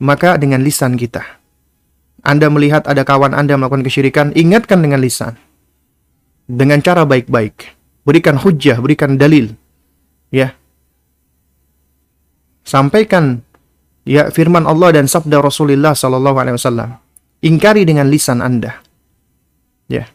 maka 0.01 0.39
dengan 0.39 0.63
lisan 0.63 0.95
kita. 0.95 1.21
Anda 2.21 2.47
melihat 2.47 2.85
ada 2.87 3.01
kawan 3.03 3.33
Anda 3.33 3.57
melakukan 3.57 3.83
kesyirikan, 3.83 4.31
ingatkan 4.37 4.79
dengan 4.79 5.01
lisan. 5.01 5.35
Dengan 6.51 6.83
cara 6.83 7.07
baik-baik. 7.07 7.79
Berikan 8.03 8.35
hujah, 8.35 8.75
berikan 8.83 9.15
dalil. 9.15 9.55
Ya. 10.35 10.51
Sampaikan 12.67 13.39
ya 14.03 14.27
firman 14.27 14.67
Allah 14.67 14.99
dan 14.99 15.07
sabda 15.07 15.39
Rasulullah 15.39 15.95
sallallahu 15.95 16.35
alaihi 16.35 16.59
wasallam. 16.59 16.99
Ingkari 17.39 17.87
dengan 17.87 18.11
lisan 18.11 18.43
Anda. 18.43 18.83
Ya. 19.87 20.11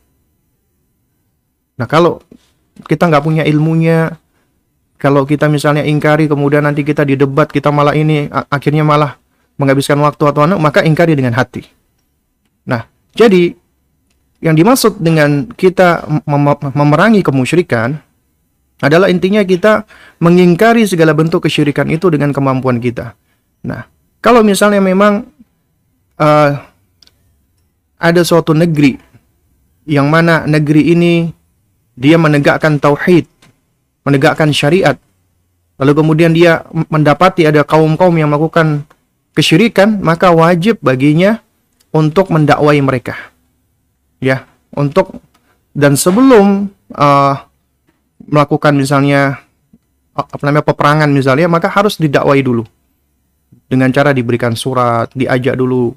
Nah, 1.81 1.89
kalau 1.89 2.21
kita 2.85 3.09
nggak 3.09 3.25
punya 3.25 3.43
ilmunya, 3.49 4.21
kalau 4.97 5.25
kita 5.25 5.49
misalnya 5.49 5.85
ingkari 5.85 6.29
kemudian 6.29 6.65
nanti 6.65 6.85
kita 6.85 7.05
di 7.05 7.17
debat 7.17 7.49
kita 7.49 7.69
malah 7.73 7.93
ini 7.93 8.29
akhirnya 8.31 8.85
malah 8.85 9.21
menghabiskan 9.57 9.97
waktu 10.05 10.25
atau 10.29 10.45
anak, 10.45 10.61
maka 10.61 10.85
ingkari 10.85 11.17
dengan 11.17 11.33
hati. 11.33 11.65
Nah, 12.69 12.85
jadi 13.17 13.57
yang 14.41 14.55
dimaksud 14.57 15.01
dengan 15.01 15.49
kita 15.57 16.05
mem 16.29 16.47
memerangi 16.77 17.25
kemusyrikan 17.25 17.97
adalah 18.85 19.09
intinya 19.09 19.41
kita 19.41 19.89
mengingkari 20.21 20.85
segala 20.85 21.17
bentuk 21.17 21.49
kesyirikan 21.49 21.89
itu 21.89 22.13
dengan 22.13 22.37
kemampuan 22.37 22.77
kita. 22.77 23.17
Nah, 23.65 23.89
kalau 24.21 24.45
misalnya 24.45 24.85
memang 24.85 25.25
uh, 26.21 26.51
ada 27.97 28.21
suatu 28.21 28.53
negeri 28.53 29.01
yang 29.89 30.13
mana 30.13 30.45
negeri 30.45 30.93
ini 30.93 31.33
dia 31.97 32.21
menegakkan 32.21 32.77
tauhid, 32.77 33.25
menegakkan 34.05 34.53
syariat, 34.53 35.01
lalu 35.81 35.93
kemudian 35.97 36.37
dia 36.37 36.61
mendapati 36.93 37.49
ada 37.49 37.65
kaum-kaum 37.65 38.13
yang 38.21 38.29
melakukan 38.29 38.85
kesyirikan, 39.33 40.05
maka 40.05 40.29
wajib 40.29 40.77
baginya 40.85 41.41
untuk 41.97 42.29
mendakwai 42.29 42.77
mereka. 42.85 43.36
Ya, 44.23 44.49
untuk 44.73 45.21
dan 45.77 45.93
sebelum 45.93 46.73
uh, 46.97 47.35
melakukan 48.27 48.73
misalnya 48.73 49.45
apa 50.17 50.41
namanya 50.49 50.65
peperangan 50.65 51.11
misalnya, 51.13 51.47
maka 51.53 51.69
harus 51.69 52.01
didakwai 52.01 52.41
dulu. 52.41 52.65
Dengan 53.69 53.93
cara 53.93 54.17
diberikan 54.17 54.57
surat, 54.57 55.13
diajak 55.13 55.59
dulu 55.59 55.93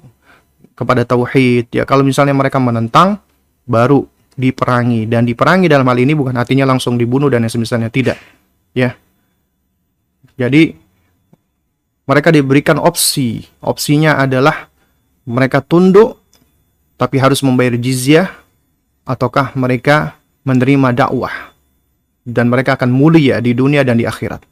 kepada 0.76 1.08
tauhid. 1.08 1.72
Ya, 1.72 1.88
kalau 1.88 2.04
misalnya 2.04 2.36
mereka 2.36 2.60
menentang, 2.60 3.16
baru 3.64 4.04
diperangi 4.36 5.08
dan 5.08 5.24
diperangi 5.24 5.68
dalam 5.68 5.88
hal 5.88 5.98
ini 6.00 6.12
bukan 6.16 6.36
artinya 6.36 6.68
langsung 6.68 7.00
dibunuh 7.00 7.32
dan 7.32 7.44
yang 7.44 7.52
semisalnya 7.52 7.88
tidak. 7.88 8.20
Ya. 8.76 8.96
Jadi 10.36 10.76
mereka 12.04 12.32
diberikan 12.32 12.76
opsi. 12.76 13.44
Opsinya 13.60 14.20
adalah 14.20 14.68
mereka 15.28 15.60
tunduk 15.64 16.19
tapi 17.00 17.16
harus 17.16 17.40
membayar 17.40 17.80
jizyah 17.80 18.28
ataukah 19.08 19.56
mereka 19.56 20.20
menerima 20.44 20.92
dakwah 20.92 21.32
dan 22.28 22.52
mereka 22.52 22.76
akan 22.76 22.92
mulia 22.92 23.40
di 23.40 23.56
dunia 23.56 23.80
dan 23.80 23.96
di 23.96 24.04
akhirat. 24.04 24.44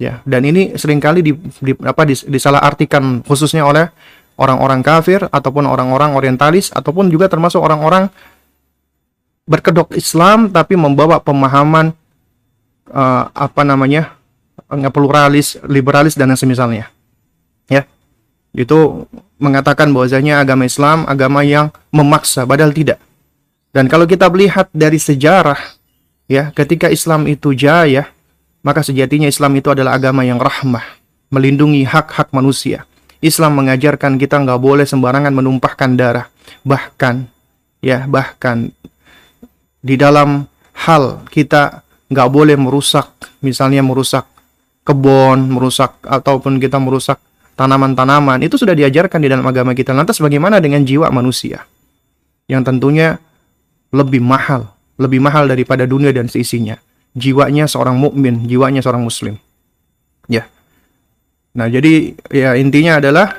Ya, 0.00 0.24
dan 0.24 0.42
ini 0.48 0.74
sering 0.80 0.98
kali 0.98 1.20
di, 1.20 1.36
di 1.36 1.72
apa 1.84 2.08
disalahartikan 2.08 3.20
khususnya 3.22 3.68
oleh 3.68 3.92
orang-orang 4.40 4.80
kafir 4.82 5.28
ataupun 5.28 5.68
orang-orang 5.68 6.16
orientalis 6.18 6.72
ataupun 6.74 7.12
juga 7.12 7.30
termasuk 7.30 7.62
orang-orang 7.62 8.10
berkedok 9.44 9.92
Islam 9.94 10.50
tapi 10.50 10.74
membawa 10.74 11.20
pemahaman 11.20 11.92
uh, 12.90 13.30
apa 13.30 13.62
namanya 13.62 14.16
pluralis, 14.90 15.60
liberalis 15.68 16.16
dan 16.16 16.32
yang 16.32 16.40
semisalnya. 16.40 16.90
Ya. 17.70 17.86
Itu 18.50 19.06
mengatakan 19.44 19.92
bahwasanya 19.92 20.40
agama 20.40 20.64
Islam 20.64 21.04
agama 21.04 21.44
yang 21.44 21.68
memaksa 21.92 22.48
padahal 22.48 22.72
tidak. 22.72 22.96
Dan 23.74 23.90
kalau 23.90 24.08
kita 24.08 24.32
melihat 24.32 24.70
dari 24.72 24.96
sejarah 24.96 25.58
ya, 26.30 26.54
ketika 26.56 26.88
Islam 26.88 27.28
itu 27.28 27.52
jaya, 27.52 28.08
maka 28.64 28.80
sejatinya 28.80 29.28
Islam 29.28 29.52
itu 29.60 29.68
adalah 29.68 29.98
agama 29.98 30.24
yang 30.24 30.40
rahmah, 30.40 30.84
melindungi 31.28 31.84
hak-hak 31.84 32.32
manusia. 32.32 32.88
Islam 33.20 33.56
mengajarkan 33.60 34.16
kita 34.16 34.40
nggak 34.40 34.60
boleh 34.60 34.84
sembarangan 34.88 35.32
menumpahkan 35.32 35.90
darah. 35.96 36.26
Bahkan, 36.64 37.24
ya, 37.84 38.04
bahkan 38.08 38.72
di 39.84 40.00
dalam 40.00 40.48
hal 40.86 41.24
kita 41.28 41.84
nggak 42.08 42.28
boleh 42.32 42.56
merusak, 42.56 43.10
misalnya 43.44 43.84
merusak 43.84 44.24
kebun, 44.84 45.48
merusak 45.48 45.96
ataupun 46.04 46.60
kita 46.60 46.76
merusak 46.76 47.16
tanaman-tanaman 47.54 48.42
itu 48.42 48.58
sudah 48.58 48.74
diajarkan 48.74 49.18
di 49.22 49.28
dalam 49.30 49.46
agama 49.46 49.74
kita. 49.74 49.94
Lantas 49.94 50.18
bagaimana 50.18 50.58
dengan 50.58 50.82
jiwa 50.82 51.10
manusia 51.10 51.66
yang 52.50 52.62
tentunya 52.66 53.18
lebih 53.94 54.20
mahal, 54.20 54.74
lebih 54.98 55.22
mahal 55.22 55.46
daripada 55.46 55.86
dunia 55.86 56.10
dan 56.10 56.26
seisinya. 56.26 56.78
Jiwanya 57.14 57.70
seorang 57.70 57.94
mukmin, 57.94 58.44
jiwanya 58.50 58.82
seorang 58.82 59.06
muslim. 59.06 59.38
Ya. 60.26 60.50
Nah, 61.54 61.70
jadi 61.70 62.18
ya 62.34 62.58
intinya 62.58 62.98
adalah 62.98 63.38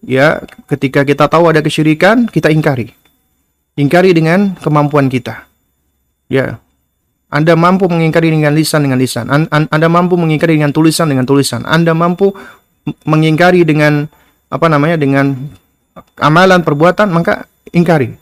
ya 0.00 0.40
ketika 0.72 1.04
kita 1.04 1.28
tahu 1.28 1.52
ada 1.52 1.60
kesyirikan, 1.60 2.24
kita 2.24 2.48
ingkari. 2.48 2.88
Ingkari 3.76 4.16
dengan 4.16 4.56
kemampuan 4.56 5.12
kita. 5.12 5.44
Ya, 6.32 6.56
anda 7.32 7.56
mampu 7.56 7.88
mengingkari 7.88 8.28
dengan 8.28 8.52
lisan 8.52 8.84
dengan 8.84 9.00
lisan. 9.00 9.32
Anda 9.48 9.88
mampu 9.88 10.20
mengingkari 10.20 10.60
dengan 10.60 10.68
tulisan 10.68 11.08
dengan 11.08 11.24
tulisan. 11.24 11.64
Anda 11.64 11.96
mampu 11.96 12.36
mengingkari 13.06 13.62
dengan 13.62 14.06
apa 14.52 14.66
namanya 14.68 14.98
dengan 14.98 15.32
amalan 16.18 16.60
perbuatan 16.60 17.08
maka 17.12 17.46
ingkari. 17.72 18.20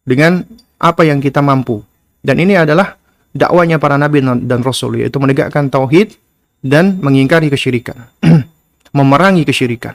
dengan 0.00 0.42
apa 0.80 1.04
yang 1.04 1.20
kita 1.20 1.44
mampu. 1.44 1.84
Dan 2.24 2.40
ini 2.40 2.56
adalah 2.56 2.96
dakwanya 3.30 3.76
para 3.76 4.00
nabi 4.00 4.24
dan 4.24 4.64
rasul 4.64 4.98
yaitu 4.98 5.20
menegakkan 5.20 5.68
tauhid 5.68 6.16
dan 6.64 6.98
mengingkari 6.98 7.52
kesyirikan. 7.52 8.10
Memerangi 8.96 9.46
kesyirikan. 9.46 9.94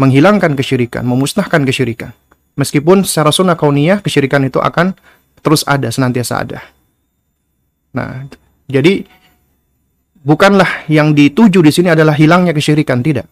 Menghilangkan 0.00 0.56
kesyirikan, 0.56 1.04
memusnahkan 1.04 1.62
kesyirikan. 1.62 2.10
Meskipun 2.56 3.04
secara 3.04 3.30
sunnah 3.30 3.54
kauniyah 3.54 4.00
kesyirikan 4.02 4.42
itu 4.48 4.58
akan 4.58 4.96
terus 5.44 5.62
ada, 5.68 5.92
senantiasa 5.92 6.42
ada. 6.42 6.60
Nah, 7.92 8.26
jadi 8.66 9.04
bukanlah 10.22 10.86
yang 10.88 11.12
dituju 11.12 11.60
di 11.60 11.70
sini 11.74 11.92
adalah 11.92 12.14
hilangnya 12.14 12.54
kesyirikan, 12.54 13.02
tidak. 13.02 13.26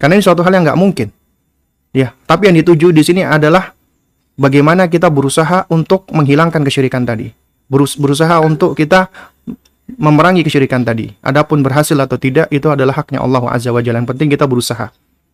Karena 0.00 0.18
ini 0.18 0.24
suatu 0.24 0.42
hal 0.42 0.52
yang 0.52 0.64
nggak 0.66 0.80
mungkin. 0.80 1.08
Ya, 1.92 2.16
tapi 2.24 2.48
yang 2.48 2.56
dituju 2.56 2.90
di 2.90 3.04
sini 3.04 3.22
adalah 3.22 3.76
bagaimana 4.34 4.88
kita 4.88 5.12
berusaha 5.12 5.68
untuk 5.68 6.08
menghilangkan 6.10 6.64
kesyirikan 6.64 7.04
tadi. 7.04 7.30
Berus 7.68 7.94
berusaha 8.00 8.40
untuk 8.40 8.74
kita 8.74 9.12
memerangi 10.00 10.42
kesyirikan 10.42 10.82
tadi. 10.82 11.12
Adapun 11.20 11.60
berhasil 11.60 11.96
atau 11.96 12.16
tidak 12.16 12.48
itu 12.48 12.68
adalah 12.72 12.96
haknya 12.96 13.20
Allah 13.20 13.44
Azza 13.52 13.70
wa 13.70 13.84
Jalla. 13.84 14.00
Yang 14.00 14.10
penting 14.16 14.28
kita 14.32 14.48
berusaha. 14.48 14.88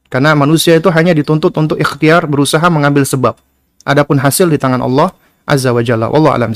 Karena 0.09 0.33
manusia 0.35 0.75
itu 0.75 0.89
hanya 0.91 1.13
dituntut 1.13 1.53
untuk 1.55 1.77
ikhtiar 1.79 2.27
berusaha 2.27 2.65
mengambil 2.73 3.07
sebab. 3.07 3.39
Adapun 3.87 4.19
hasil 4.19 4.51
di 4.51 4.59
tangan 4.59 4.83
Allah 4.83 5.15
Azza 5.47 5.71
wa 5.71 5.83
Jalla. 5.85 6.11
Wallahu 6.11 6.35
a'lam 6.35 6.53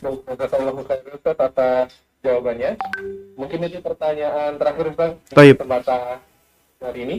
bishawab. 0.00 0.74
Ustaz 1.12 1.36
atas 1.36 1.88
jawabannya. 2.24 2.70
Mungkin 3.36 3.58
itu 3.68 3.78
pertanyaan 3.84 4.56
terakhir 4.56 4.84
Ustaz. 4.92 5.10
Taib. 5.32 5.56
Kesempatan 5.60 6.18
hari 6.80 7.00
ini. 7.04 7.16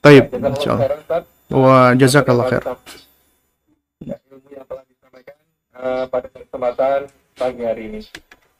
Taib. 0.00 0.24
Ya, 0.24 0.28
jazakallahu 0.32 0.56
Insyaallah. 0.56 0.80
khairan. 0.80 1.22
Wa 1.48 1.78
jazakallah 1.96 2.44
khair. 2.48 2.64
Ilmu 4.08 4.48
yang 4.52 4.66
telah 4.68 4.84
disampaikan 4.88 5.36
eh, 5.76 6.04
pada 6.08 6.26
kesempatan 6.32 6.98
pagi 7.36 7.62
hari 7.64 7.82
ini. 7.92 8.00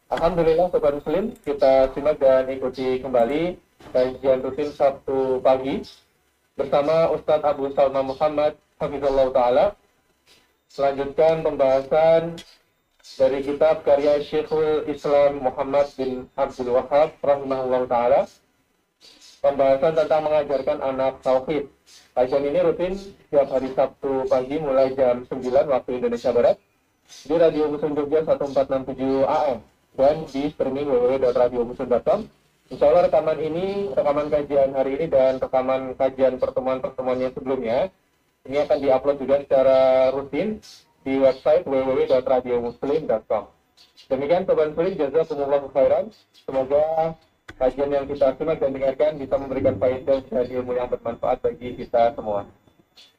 Alhamdulillah 0.08 0.72
Sobat 0.72 0.96
Muslim, 0.96 1.36
kita 1.44 1.92
simak 1.92 2.16
dan 2.16 2.48
ikuti 2.48 2.96
kembali 3.04 3.60
kajian 3.92 4.40
rutin 4.40 4.72
Sabtu 4.72 5.36
pagi 5.44 5.84
bersama 6.56 7.12
Ustadz 7.12 7.44
Abu 7.44 7.68
Salma 7.76 8.00
Muhammad 8.00 8.56
Hafizullah 8.80 9.28
Ta'ala 9.36 9.66
selanjutkan 10.68 11.44
pembahasan 11.44 12.40
dari 13.16 13.40
kitab 13.40 13.86
karya 13.86 14.20
Syekhul 14.20 14.84
Islam 14.90 15.40
Muhammad 15.40 15.88
bin 15.96 16.28
Abdul 16.36 16.76
Wahab 16.76 17.16
rahimahullah 17.24 17.88
ta'ala 17.88 18.20
pembahasan 19.40 19.94
tentang 19.96 20.22
mengajarkan 20.26 20.78
anak 20.82 21.22
tauhid. 21.24 21.70
Kajian 22.12 22.44
ini 22.44 22.58
rutin 22.60 22.92
setiap 22.98 23.48
hari 23.48 23.72
Sabtu 23.72 24.26
pagi 24.28 24.58
mulai 24.60 24.92
jam 24.92 25.24
9 25.24 25.40
waktu 25.46 25.90
Indonesia 26.02 26.34
Barat 26.34 26.56
di 27.08 27.34
Radio 27.38 27.72
Musun 27.72 27.96
Jogja 27.96 28.26
1467 28.26 29.24
AM 29.24 29.58
dan 29.96 30.16
di 30.28 30.42
streaming 30.52 30.92
www.radiomusun.com 30.92 32.20
Insya 32.68 32.84
Allah 32.92 33.08
rekaman 33.08 33.40
ini, 33.40 33.88
rekaman 33.96 34.28
kajian 34.28 34.76
hari 34.76 35.00
ini 35.00 35.08
dan 35.08 35.40
rekaman 35.40 35.96
kajian 35.96 36.36
pertemuan-pertemuan 36.36 37.16
yang 37.16 37.32
sebelumnya 37.32 37.88
ini 38.44 38.60
akan 38.60 38.76
diupload 38.76 39.16
juga 39.24 39.36
secara 39.40 40.12
rutin 40.12 40.60
di 41.02 41.18
website 41.18 41.64
www.radiomuslim.com. 41.66 43.44
Demikian 44.08 44.42
Sobat 44.46 44.72
Muslim, 44.72 44.94
jazakumullah 44.98 45.62
khairan. 45.70 46.04
Semoga 46.32 47.14
kajian 47.58 47.90
yang 47.90 48.06
kita 48.06 48.34
simak 48.38 48.58
dan 48.62 48.70
dengarkan 48.72 49.18
bisa 49.18 49.34
memberikan 49.36 49.74
faedah 49.76 50.18
dan 50.26 50.46
ilmu 50.46 50.72
yang 50.78 50.88
bermanfaat 50.88 51.38
bagi 51.42 51.74
kita 51.76 52.14
semua. 52.14 52.46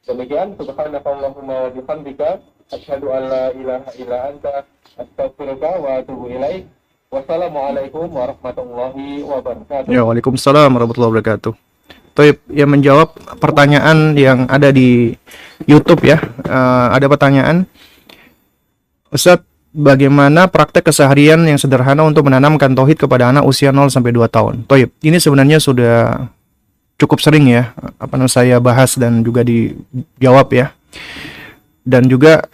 Demikian, 0.04 0.56
subhanakallahumma 0.56 1.68
wa 1.68 1.70
bihamdika 1.72 2.40
asyhadu 2.72 3.12
an 3.12 3.22
la 3.28 3.44
ilaha 3.52 3.90
illa 3.96 4.18
anta 4.32 4.54
astaghfiruka 4.98 5.70
wa 5.80 6.00
atubu 6.00 6.28
ilaik. 6.32 6.68
Wassalamualaikum 7.10 8.06
warahmatullahi 8.06 9.26
wabarakatuh. 9.26 9.90
Ya, 9.90 10.06
Waalaikumsalam 10.06 10.70
warahmatullahi 10.70 11.10
wabarakatuh. 11.10 11.69
Taib, 12.14 12.42
yang 12.50 12.70
menjawab 12.70 13.14
pertanyaan 13.38 14.18
yang 14.18 14.50
ada 14.50 14.74
di 14.74 15.14
YouTube 15.64 16.02
ya. 16.04 16.18
Eh, 16.44 16.86
ada 16.96 17.06
pertanyaan. 17.06 17.64
Ustaz, 19.10 19.42
bagaimana 19.70 20.50
praktek 20.50 20.90
keseharian 20.90 21.42
yang 21.46 21.58
sederhana 21.58 22.02
untuk 22.02 22.26
menanamkan 22.26 22.74
tauhid 22.74 22.98
kepada 22.98 23.30
anak 23.30 23.46
usia 23.46 23.70
0 23.70 23.90
sampai 23.90 24.10
2 24.14 24.26
tahun? 24.26 24.66
Taib, 24.66 24.90
ini 25.02 25.18
sebenarnya 25.18 25.62
sudah 25.62 26.28
cukup 27.00 27.16
sering 27.24 27.48
ya 27.48 27.72
apa 27.96 28.20
namanya 28.20 28.36
saya 28.36 28.60
bahas 28.60 28.98
dan 28.98 29.22
juga 29.24 29.46
dijawab 29.46 30.50
ya. 30.52 30.66
Dan 31.86 32.10
juga 32.10 32.44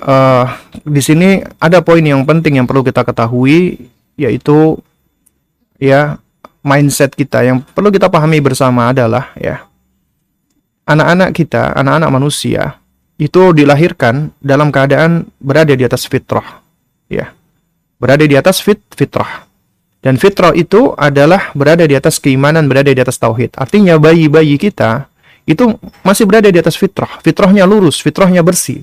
eh, 0.00 0.46
di 0.86 1.02
sini 1.02 1.42
ada 1.58 1.82
poin 1.82 2.02
yang 2.02 2.22
penting 2.22 2.62
yang 2.62 2.66
perlu 2.66 2.86
kita 2.86 3.02
ketahui 3.02 3.90
yaitu 4.14 4.78
ya 5.80 6.20
mindset 6.60 7.16
kita 7.16 7.44
yang 7.44 7.64
perlu 7.64 7.88
kita 7.88 8.12
pahami 8.12 8.40
bersama 8.40 8.92
adalah 8.92 9.32
ya 9.36 9.64
anak-anak 10.90 11.30
kita, 11.30 11.72
anak-anak 11.78 12.10
manusia 12.10 12.62
itu 13.20 13.54
dilahirkan 13.54 14.34
dalam 14.42 14.74
keadaan 14.74 15.30
berada 15.38 15.76
di 15.76 15.84
atas 15.86 16.08
fitrah. 16.10 16.64
Ya. 17.06 17.30
Berada 18.00 18.24
di 18.24 18.34
atas 18.34 18.64
fit 18.64 18.80
fitrah. 18.96 19.44
Dan 20.00 20.16
fitrah 20.16 20.56
itu 20.56 20.96
adalah 20.96 21.52
berada 21.52 21.84
di 21.84 21.92
atas 21.92 22.16
keimanan, 22.16 22.64
berada 22.64 22.88
di 22.88 22.96
atas 22.96 23.20
tauhid. 23.20 23.52
Artinya 23.60 24.00
bayi-bayi 24.00 24.56
kita 24.56 25.04
itu 25.44 25.76
masih 26.00 26.24
berada 26.24 26.48
di 26.48 26.56
atas 26.56 26.80
fitrah. 26.80 27.20
Fitrahnya 27.20 27.68
lurus, 27.68 28.00
fitrahnya 28.00 28.40
bersih. 28.40 28.80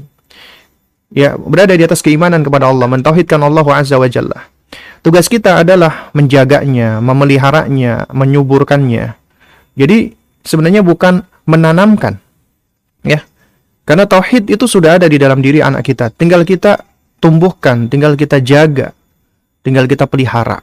Ya, 1.09 1.33
berada 1.33 1.73
di 1.73 1.81
atas 1.81 2.05
keimanan 2.05 2.45
kepada 2.45 2.69
Allah, 2.69 2.85
mentauhidkan 2.85 3.41
Allah 3.41 3.65
Azza 3.73 3.97
wa 3.97 4.05
Jalla. 4.05 4.45
Tugas 5.07 5.31
kita 5.31 5.63
adalah 5.63 6.11
menjaganya, 6.11 6.99
memeliharanya, 6.99 8.11
menyuburkannya. 8.11 9.15
Jadi 9.79 10.11
sebenarnya 10.43 10.83
bukan 10.83 11.23
menanamkan. 11.47 12.19
Ya. 13.07 13.23
Karena 13.87 14.03
tauhid 14.03 14.51
itu 14.51 14.67
sudah 14.67 14.99
ada 14.99 15.07
di 15.07 15.15
dalam 15.15 15.39
diri 15.39 15.63
anak 15.63 15.87
kita. 15.87 16.11
Tinggal 16.11 16.43
kita 16.43 16.83
tumbuhkan, 17.23 17.87
tinggal 17.87 18.19
kita 18.19 18.43
jaga, 18.43 18.91
tinggal 19.63 19.87
kita 19.87 20.11
pelihara. 20.11 20.59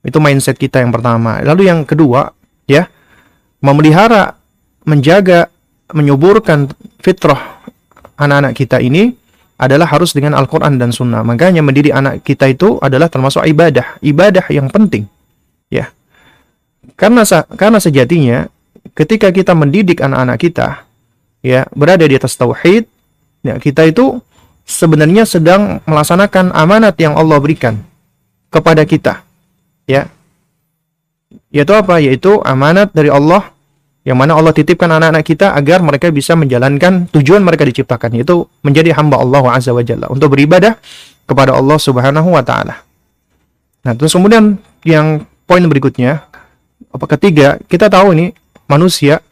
Itu 0.00 0.16
mindset 0.16 0.56
kita 0.56 0.80
yang 0.80 0.88
pertama. 0.88 1.44
Lalu 1.44 1.68
yang 1.68 1.84
kedua, 1.84 2.32
ya, 2.64 2.88
memelihara, 3.60 4.40
menjaga, 4.88 5.52
menyuburkan 5.92 6.72
fitrah 6.96 7.60
anak-anak 8.16 8.56
kita 8.56 8.80
ini 8.80 9.12
adalah 9.60 9.86
harus 9.86 10.16
dengan 10.16 10.34
Al-Quran 10.34 10.80
dan 10.80 10.90
Sunnah. 10.90 11.22
Makanya 11.22 11.62
mendidik 11.62 11.94
anak 11.94 12.26
kita 12.26 12.50
itu 12.50 12.80
adalah 12.82 13.06
termasuk 13.06 13.44
ibadah. 13.46 14.00
Ibadah 14.02 14.48
yang 14.50 14.66
penting. 14.72 15.06
Ya. 15.70 15.92
Karena 16.98 17.22
karena 17.54 17.78
sejatinya 17.78 18.50
ketika 18.92 19.30
kita 19.30 19.54
mendidik 19.54 20.02
anak-anak 20.02 20.38
kita 20.42 20.82
ya 21.44 21.68
berada 21.72 22.02
di 22.02 22.18
atas 22.18 22.34
tauhid, 22.34 22.90
ya 23.46 23.56
kita 23.62 23.86
itu 23.86 24.18
sebenarnya 24.66 25.28
sedang 25.28 25.78
melaksanakan 25.86 26.50
amanat 26.54 26.98
yang 26.98 27.14
Allah 27.14 27.38
berikan 27.38 27.78
kepada 28.50 28.82
kita. 28.82 29.22
Ya. 29.86 30.10
Yaitu 31.54 31.72
apa? 31.72 32.00
Yaitu 32.02 32.40
amanat 32.42 32.90
dari 32.92 33.08
Allah 33.12 33.51
yang 34.02 34.18
mana 34.18 34.34
Allah 34.34 34.50
titipkan 34.50 34.90
anak-anak 34.90 35.22
kita 35.22 35.54
agar 35.54 35.78
mereka 35.78 36.10
bisa 36.10 36.34
menjalankan 36.34 37.06
tujuan 37.14 37.38
mereka 37.38 37.62
diciptakan 37.62 38.18
yaitu 38.18 38.46
menjadi 38.66 38.90
hamba 38.98 39.22
Allah 39.22 39.42
Azza 39.54 39.70
wa 39.70 39.82
Jalla 39.82 40.10
untuk 40.10 40.34
beribadah 40.34 40.74
kepada 41.26 41.54
Allah 41.54 41.78
Subhanahu 41.78 42.34
wa 42.34 42.42
taala. 42.42 42.82
Nah, 43.82 43.92
terus 43.94 44.10
kemudian 44.14 44.58
yang 44.82 45.22
poin 45.46 45.62
berikutnya 45.62 46.26
apa 46.90 47.06
ketiga, 47.14 47.62
kita 47.70 47.86
tahu 47.86 48.14
ini 48.14 48.34
manusia 48.66 49.22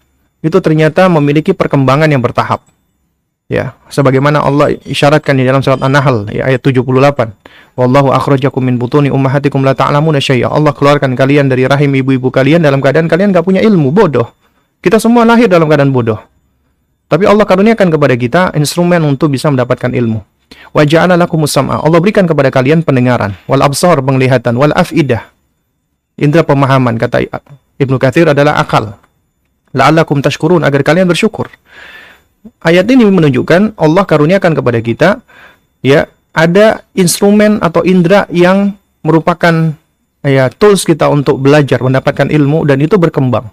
itu 0.41 0.57
ternyata 0.63 1.11
memiliki 1.11 1.53
perkembangan 1.53 2.09
yang 2.09 2.23
bertahap. 2.23 2.63
Ya, 3.51 3.75
sebagaimana 3.91 4.47
Allah 4.47 4.79
isyaratkan 4.87 5.35
di 5.35 5.43
dalam 5.43 5.59
surat 5.59 5.83
An-Nahl 5.83 6.31
ya, 6.31 6.47
ayat 6.47 6.63
78. 6.63 7.35
Wallahu 7.75 8.15
akhrajakum 8.15 8.63
min 8.63 8.79
butuni 8.79 9.11
ummahatikum 9.11 9.67
la 9.67 9.75
ta'lamuna 9.75 10.23
syai'a. 10.23 10.47
Allah 10.47 10.71
keluarkan 10.71 11.19
kalian 11.19 11.51
dari 11.51 11.67
rahim 11.67 11.91
ibu-ibu 11.99 12.31
kalian 12.31 12.63
dalam 12.63 12.79
keadaan 12.79 13.11
kalian 13.11 13.35
gak 13.35 13.43
punya 13.43 13.59
ilmu, 13.59 13.91
bodoh. 13.91 14.31
Kita 14.81 14.97
semua 14.97 15.29
lahir 15.29 15.45
dalam 15.45 15.69
keadaan 15.69 15.93
bodoh. 15.93 16.17
Tapi 17.05 17.29
Allah 17.29 17.45
karuniakan 17.45 17.89
kepada 17.93 18.15
kita 18.17 18.43
instrumen 18.57 19.05
untuk 19.05 19.29
bisa 19.29 19.53
mendapatkan 19.53 19.93
ilmu. 19.93 20.25
Wa 20.73 20.89
ja'ala 20.89 21.21
sam'a. 21.21 21.85
Allah 21.85 21.99
berikan 22.01 22.25
kepada 22.25 22.49
kalian 22.49 22.81
pendengaran, 22.81 23.37
wal 23.45 23.61
absar 23.61 24.01
penglihatan, 24.01 24.57
wal 24.57 24.73
afidah. 24.73 25.29
Indra 26.17 26.47
pemahaman 26.49 26.97
kata 26.97 27.29
Ibnu 27.77 27.97
Katsir 28.01 28.25
adalah 28.29 28.57
akal. 28.57 28.97
La'allakum 29.77 30.25
tashkurun 30.25 30.65
agar 30.65 30.81
kalian 30.81 31.07
bersyukur. 31.07 31.53
Ayat 32.65 32.89
ini 32.89 33.05
menunjukkan 33.05 33.77
Allah 33.77 34.05
karuniakan 34.09 34.53
kepada 34.57 34.81
kita 34.81 35.09
ya 35.85 36.09
ada 36.33 36.89
instrumen 36.97 37.61
atau 37.61 37.85
indera 37.85 38.25
yang 38.33 38.73
merupakan 39.05 39.77
ya 40.25 40.49
tools 40.49 40.89
kita 40.89 41.09
untuk 41.13 41.37
belajar 41.37 41.85
mendapatkan 41.85 42.33
ilmu 42.33 42.65
dan 42.65 42.81
itu 42.81 42.97
berkembang 42.97 43.49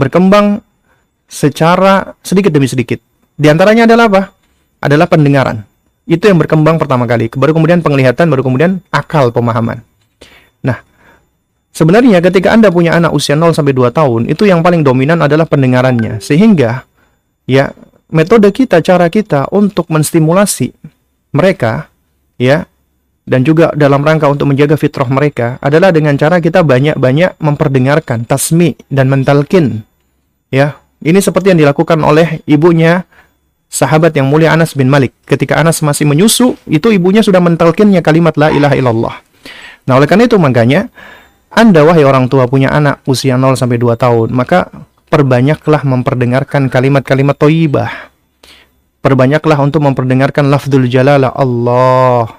berkembang 0.00 0.64
secara 1.28 2.16
sedikit 2.24 2.48
demi 2.48 2.64
sedikit. 2.66 2.96
Di 3.36 3.52
antaranya 3.52 3.84
adalah 3.84 4.08
apa? 4.08 4.22
Adalah 4.80 5.06
pendengaran. 5.06 5.60
Itu 6.08 6.26
yang 6.26 6.40
berkembang 6.40 6.80
pertama 6.80 7.04
kali. 7.04 7.28
Baru 7.30 7.52
kemudian 7.52 7.84
penglihatan, 7.84 8.26
baru 8.32 8.42
kemudian 8.42 8.80
akal 8.90 9.28
pemahaman. 9.30 9.84
Nah, 10.64 10.80
sebenarnya 11.70 12.18
ketika 12.24 12.50
Anda 12.50 12.72
punya 12.72 12.96
anak 12.96 13.12
usia 13.12 13.36
0 13.36 13.52
sampai 13.52 13.76
2 13.76 13.92
tahun, 13.92 14.26
itu 14.26 14.48
yang 14.48 14.64
paling 14.64 14.82
dominan 14.82 15.20
adalah 15.20 15.44
pendengarannya. 15.46 16.18
Sehingga 16.18 16.82
ya 17.44 17.70
metode 18.10 18.50
kita, 18.50 18.82
cara 18.82 19.06
kita 19.06 19.52
untuk 19.54 19.86
menstimulasi 19.86 20.74
mereka 21.30 21.86
ya 22.40 22.66
dan 23.30 23.46
juga 23.46 23.70
dalam 23.78 24.02
rangka 24.02 24.26
untuk 24.26 24.50
menjaga 24.50 24.74
fitrah 24.74 25.06
mereka 25.06 25.60
adalah 25.62 25.94
dengan 25.94 26.18
cara 26.18 26.42
kita 26.42 26.66
banyak-banyak 26.66 27.38
memperdengarkan 27.38 28.26
tasmi 28.26 28.74
dan 28.90 29.06
mentalkin 29.06 29.86
ya 30.50 30.76
ini 31.00 31.18
seperti 31.22 31.54
yang 31.54 31.60
dilakukan 31.64 31.96
oleh 32.04 32.44
ibunya 32.44 33.08
sahabat 33.70 34.12
yang 34.18 34.28
mulia 34.28 34.52
Anas 34.52 34.76
bin 34.76 34.90
Malik. 34.90 35.14
Ketika 35.24 35.56
Anas 35.56 35.80
masih 35.80 36.04
menyusu 36.04 36.58
itu 36.68 36.90
ibunya 36.92 37.24
sudah 37.24 37.40
mentalkinnya 37.40 38.04
kalimat 38.04 38.36
la 38.36 38.52
ilaha 38.52 38.74
illallah. 38.76 39.14
Nah 39.88 39.96
oleh 39.96 40.10
karena 40.10 40.28
itu 40.28 40.36
makanya 40.36 40.90
anda 41.50 41.82
wahai 41.82 42.04
orang 42.04 42.30
tua 42.30 42.46
punya 42.46 42.70
anak 42.70 43.02
usia 43.08 43.34
0 43.34 43.58
sampai 43.58 43.80
2 43.80 43.96
tahun 43.98 44.28
maka 44.30 44.70
perbanyaklah 45.10 45.82
memperdengarkan 45.82 46.70
kalimat-kalimat 46.70 47.34
toyibah 47.34 48.10
perbanyaklah 49.00 49.58
untuk 49.60 49.82
memperdengarkan 49.84 50.48
lafzul 50.48 50.84
jalalah 50.86 51.32
Allah. 51.34 52.36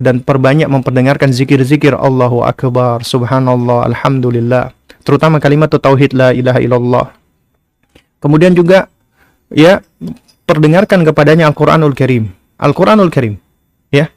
Dan 0.00 0.24
perbanyak 0.24 0.64
memperdengarkan 0.64 1.28
zikir-zikir 1.28 1.92
Allahu 1.92 2.40
Akbar, 2.40 3.04
Subhanallah, 3.04 3.84
Alhamdulillah. 3.84 4.72
Terutama 5.00 5.40
kalimat 5.40 5.72
tauhid 5.72 6.12
la 6.12 6.30
ilaha 6.30 6.60
illallah. 6.60 7.06
Kemudian 8.20 8.52
juga 8.52 8.86
ya 9.48 9.80
perdengarkan 10.44 11.02
kepadanya 11.06 11.48
Al-Qur'anul 11.48 11.96
Karim. 11.96 12.28
Al-Qur'anul 12.60 13.08
Karim. 13.08 13.40
Ya. 13.88 14.12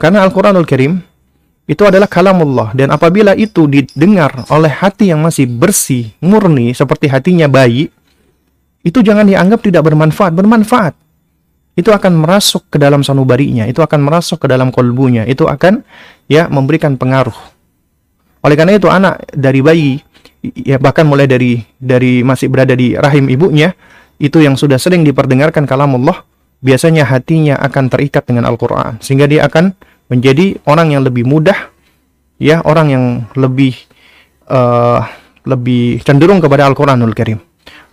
Karena 0.00 0.24
Al-Qur'anul 0.24 0.64
Karim 0.64 1.04
itu 1.68 1.82
adalah 1.86 2.10
kalamullah 2.10 2.74
dan 2.74 2.90
apabila 2.90 3.38
itu 3.38 3.70
didengar 3.70 4.44
oleh 4.50 4.72
hati 4.72 5.14
yang 5.14 5.22
masih 5.22 5.46
bersih, 5.46 6.10
murni 6.18 6.74
seperti 6.74 7.06
hatinya 7.06 7.46
bayi, 7.46 7.86
itu 8.82 8.98
jangan 8.98 9.28
dianggap 9.30 9.62
tidak 9.62 9.86
bermanfaat, 9.86 10.34
bermanfaat 10.34 10.94
itu 11.72 11.88
akan 11.88 12.20
merasuk 12.20 12.68
ke 12.68 12.76
dalam 12.76 13.00
sanubarinya, 13.00 13.64
itu 13.64 13.80
akan 13.80 14.04
merasuk 14.04 14.44
ke 14.44 14.46
dalam 14.50 14.68
kolbunya, 14.68 15.24
itu 15.24 15.48
akan 15.48 15.80
ya 16.28 16.44
memberikan 16.52 17.00
pengaruh. 17.00 17.36
Oleh 18.42 18.56
karena 18.58 18.74
itu 18.76 18.90
anak 18.90 19.22
dari 19.32 19.60
bayi 19.62 20.02
ya 20.42 20.76
bahkan 20.82 21.06
mulai 21.06 21.30
dari 21.30 21.62
dari 21.78 22.26
masih 22.26 22.50
berada 22.50 22.74
di 22.74 22.98
rahim 22.98 23.30
ibunya 23.30 23.70
itu 24.18 24.42
yang 24.42 24.58
sudah 24.58 24.78
sering 24.78 25.06
diperdengarkan 25.06 25.66
kalam 25.66 25.94
Allah 26.02 26.26
biasanya 26.62 27.06
hatinya 27.06 27.58
akan 27.58 27.90
terikat 27.90 28.26
dengan 28.26 28.46
Al-Qur'an. 28.46 29.02
Sehingga 29.02 29.26
dia 29.26 29.46
akan 29.46 29.74
menjadi 30.10 30.58
orang 30.66 30.94
yang 30.94 31.02
lebih 31.02 31.26
mudah 31.26 31.70
ya 32.42 32.62
orang 32.66 32.86
yang 32.90 33.04
lebih 33.38 33.74
uh, 34.50 35.02
lebih 35.46 36.02
cenderung 36.02 36.38
kepada 36.38 36.66
Al-Qur'anul 36.70 37.14
Karim. 37.14 37.38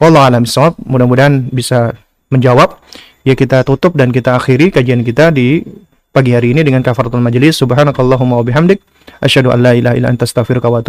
Wallahu 0.02 0.26
a'lam 0.26 0.46
mudah-mudahan 0.86 1.50
bisa 1.50 1.94
menjawab. 2.34 2.78
Ya 3.28 3.36
kita 3.36 3.68
tutup 3.68 4.00
dan 4.00 4.16
kita 4.16 4.40
akhiri 4.40 4.72
kajian 4.72 5.04
kita 5.04 5.30
di 5.36 5.60
pagi 6.10 6.34
hari 6.34 6.58
ini 6.58 6.66
dengan 6.66 6.82
kafaratul 6.82 7.22
majelis 7.22 7.58
subhanakallahumma 7.62 8.42
wa 8.42 8.46
bihamdik. 8.46 8.82
Asyhadu 9.22 9.54
an 9.54 9.62
la 9.62 9.74
ilaha 9.78 9.96
illa 9.98 10.10
anta 10.10 10.26
astaghfiruka 10.26 10.70
wa 10.70 10.82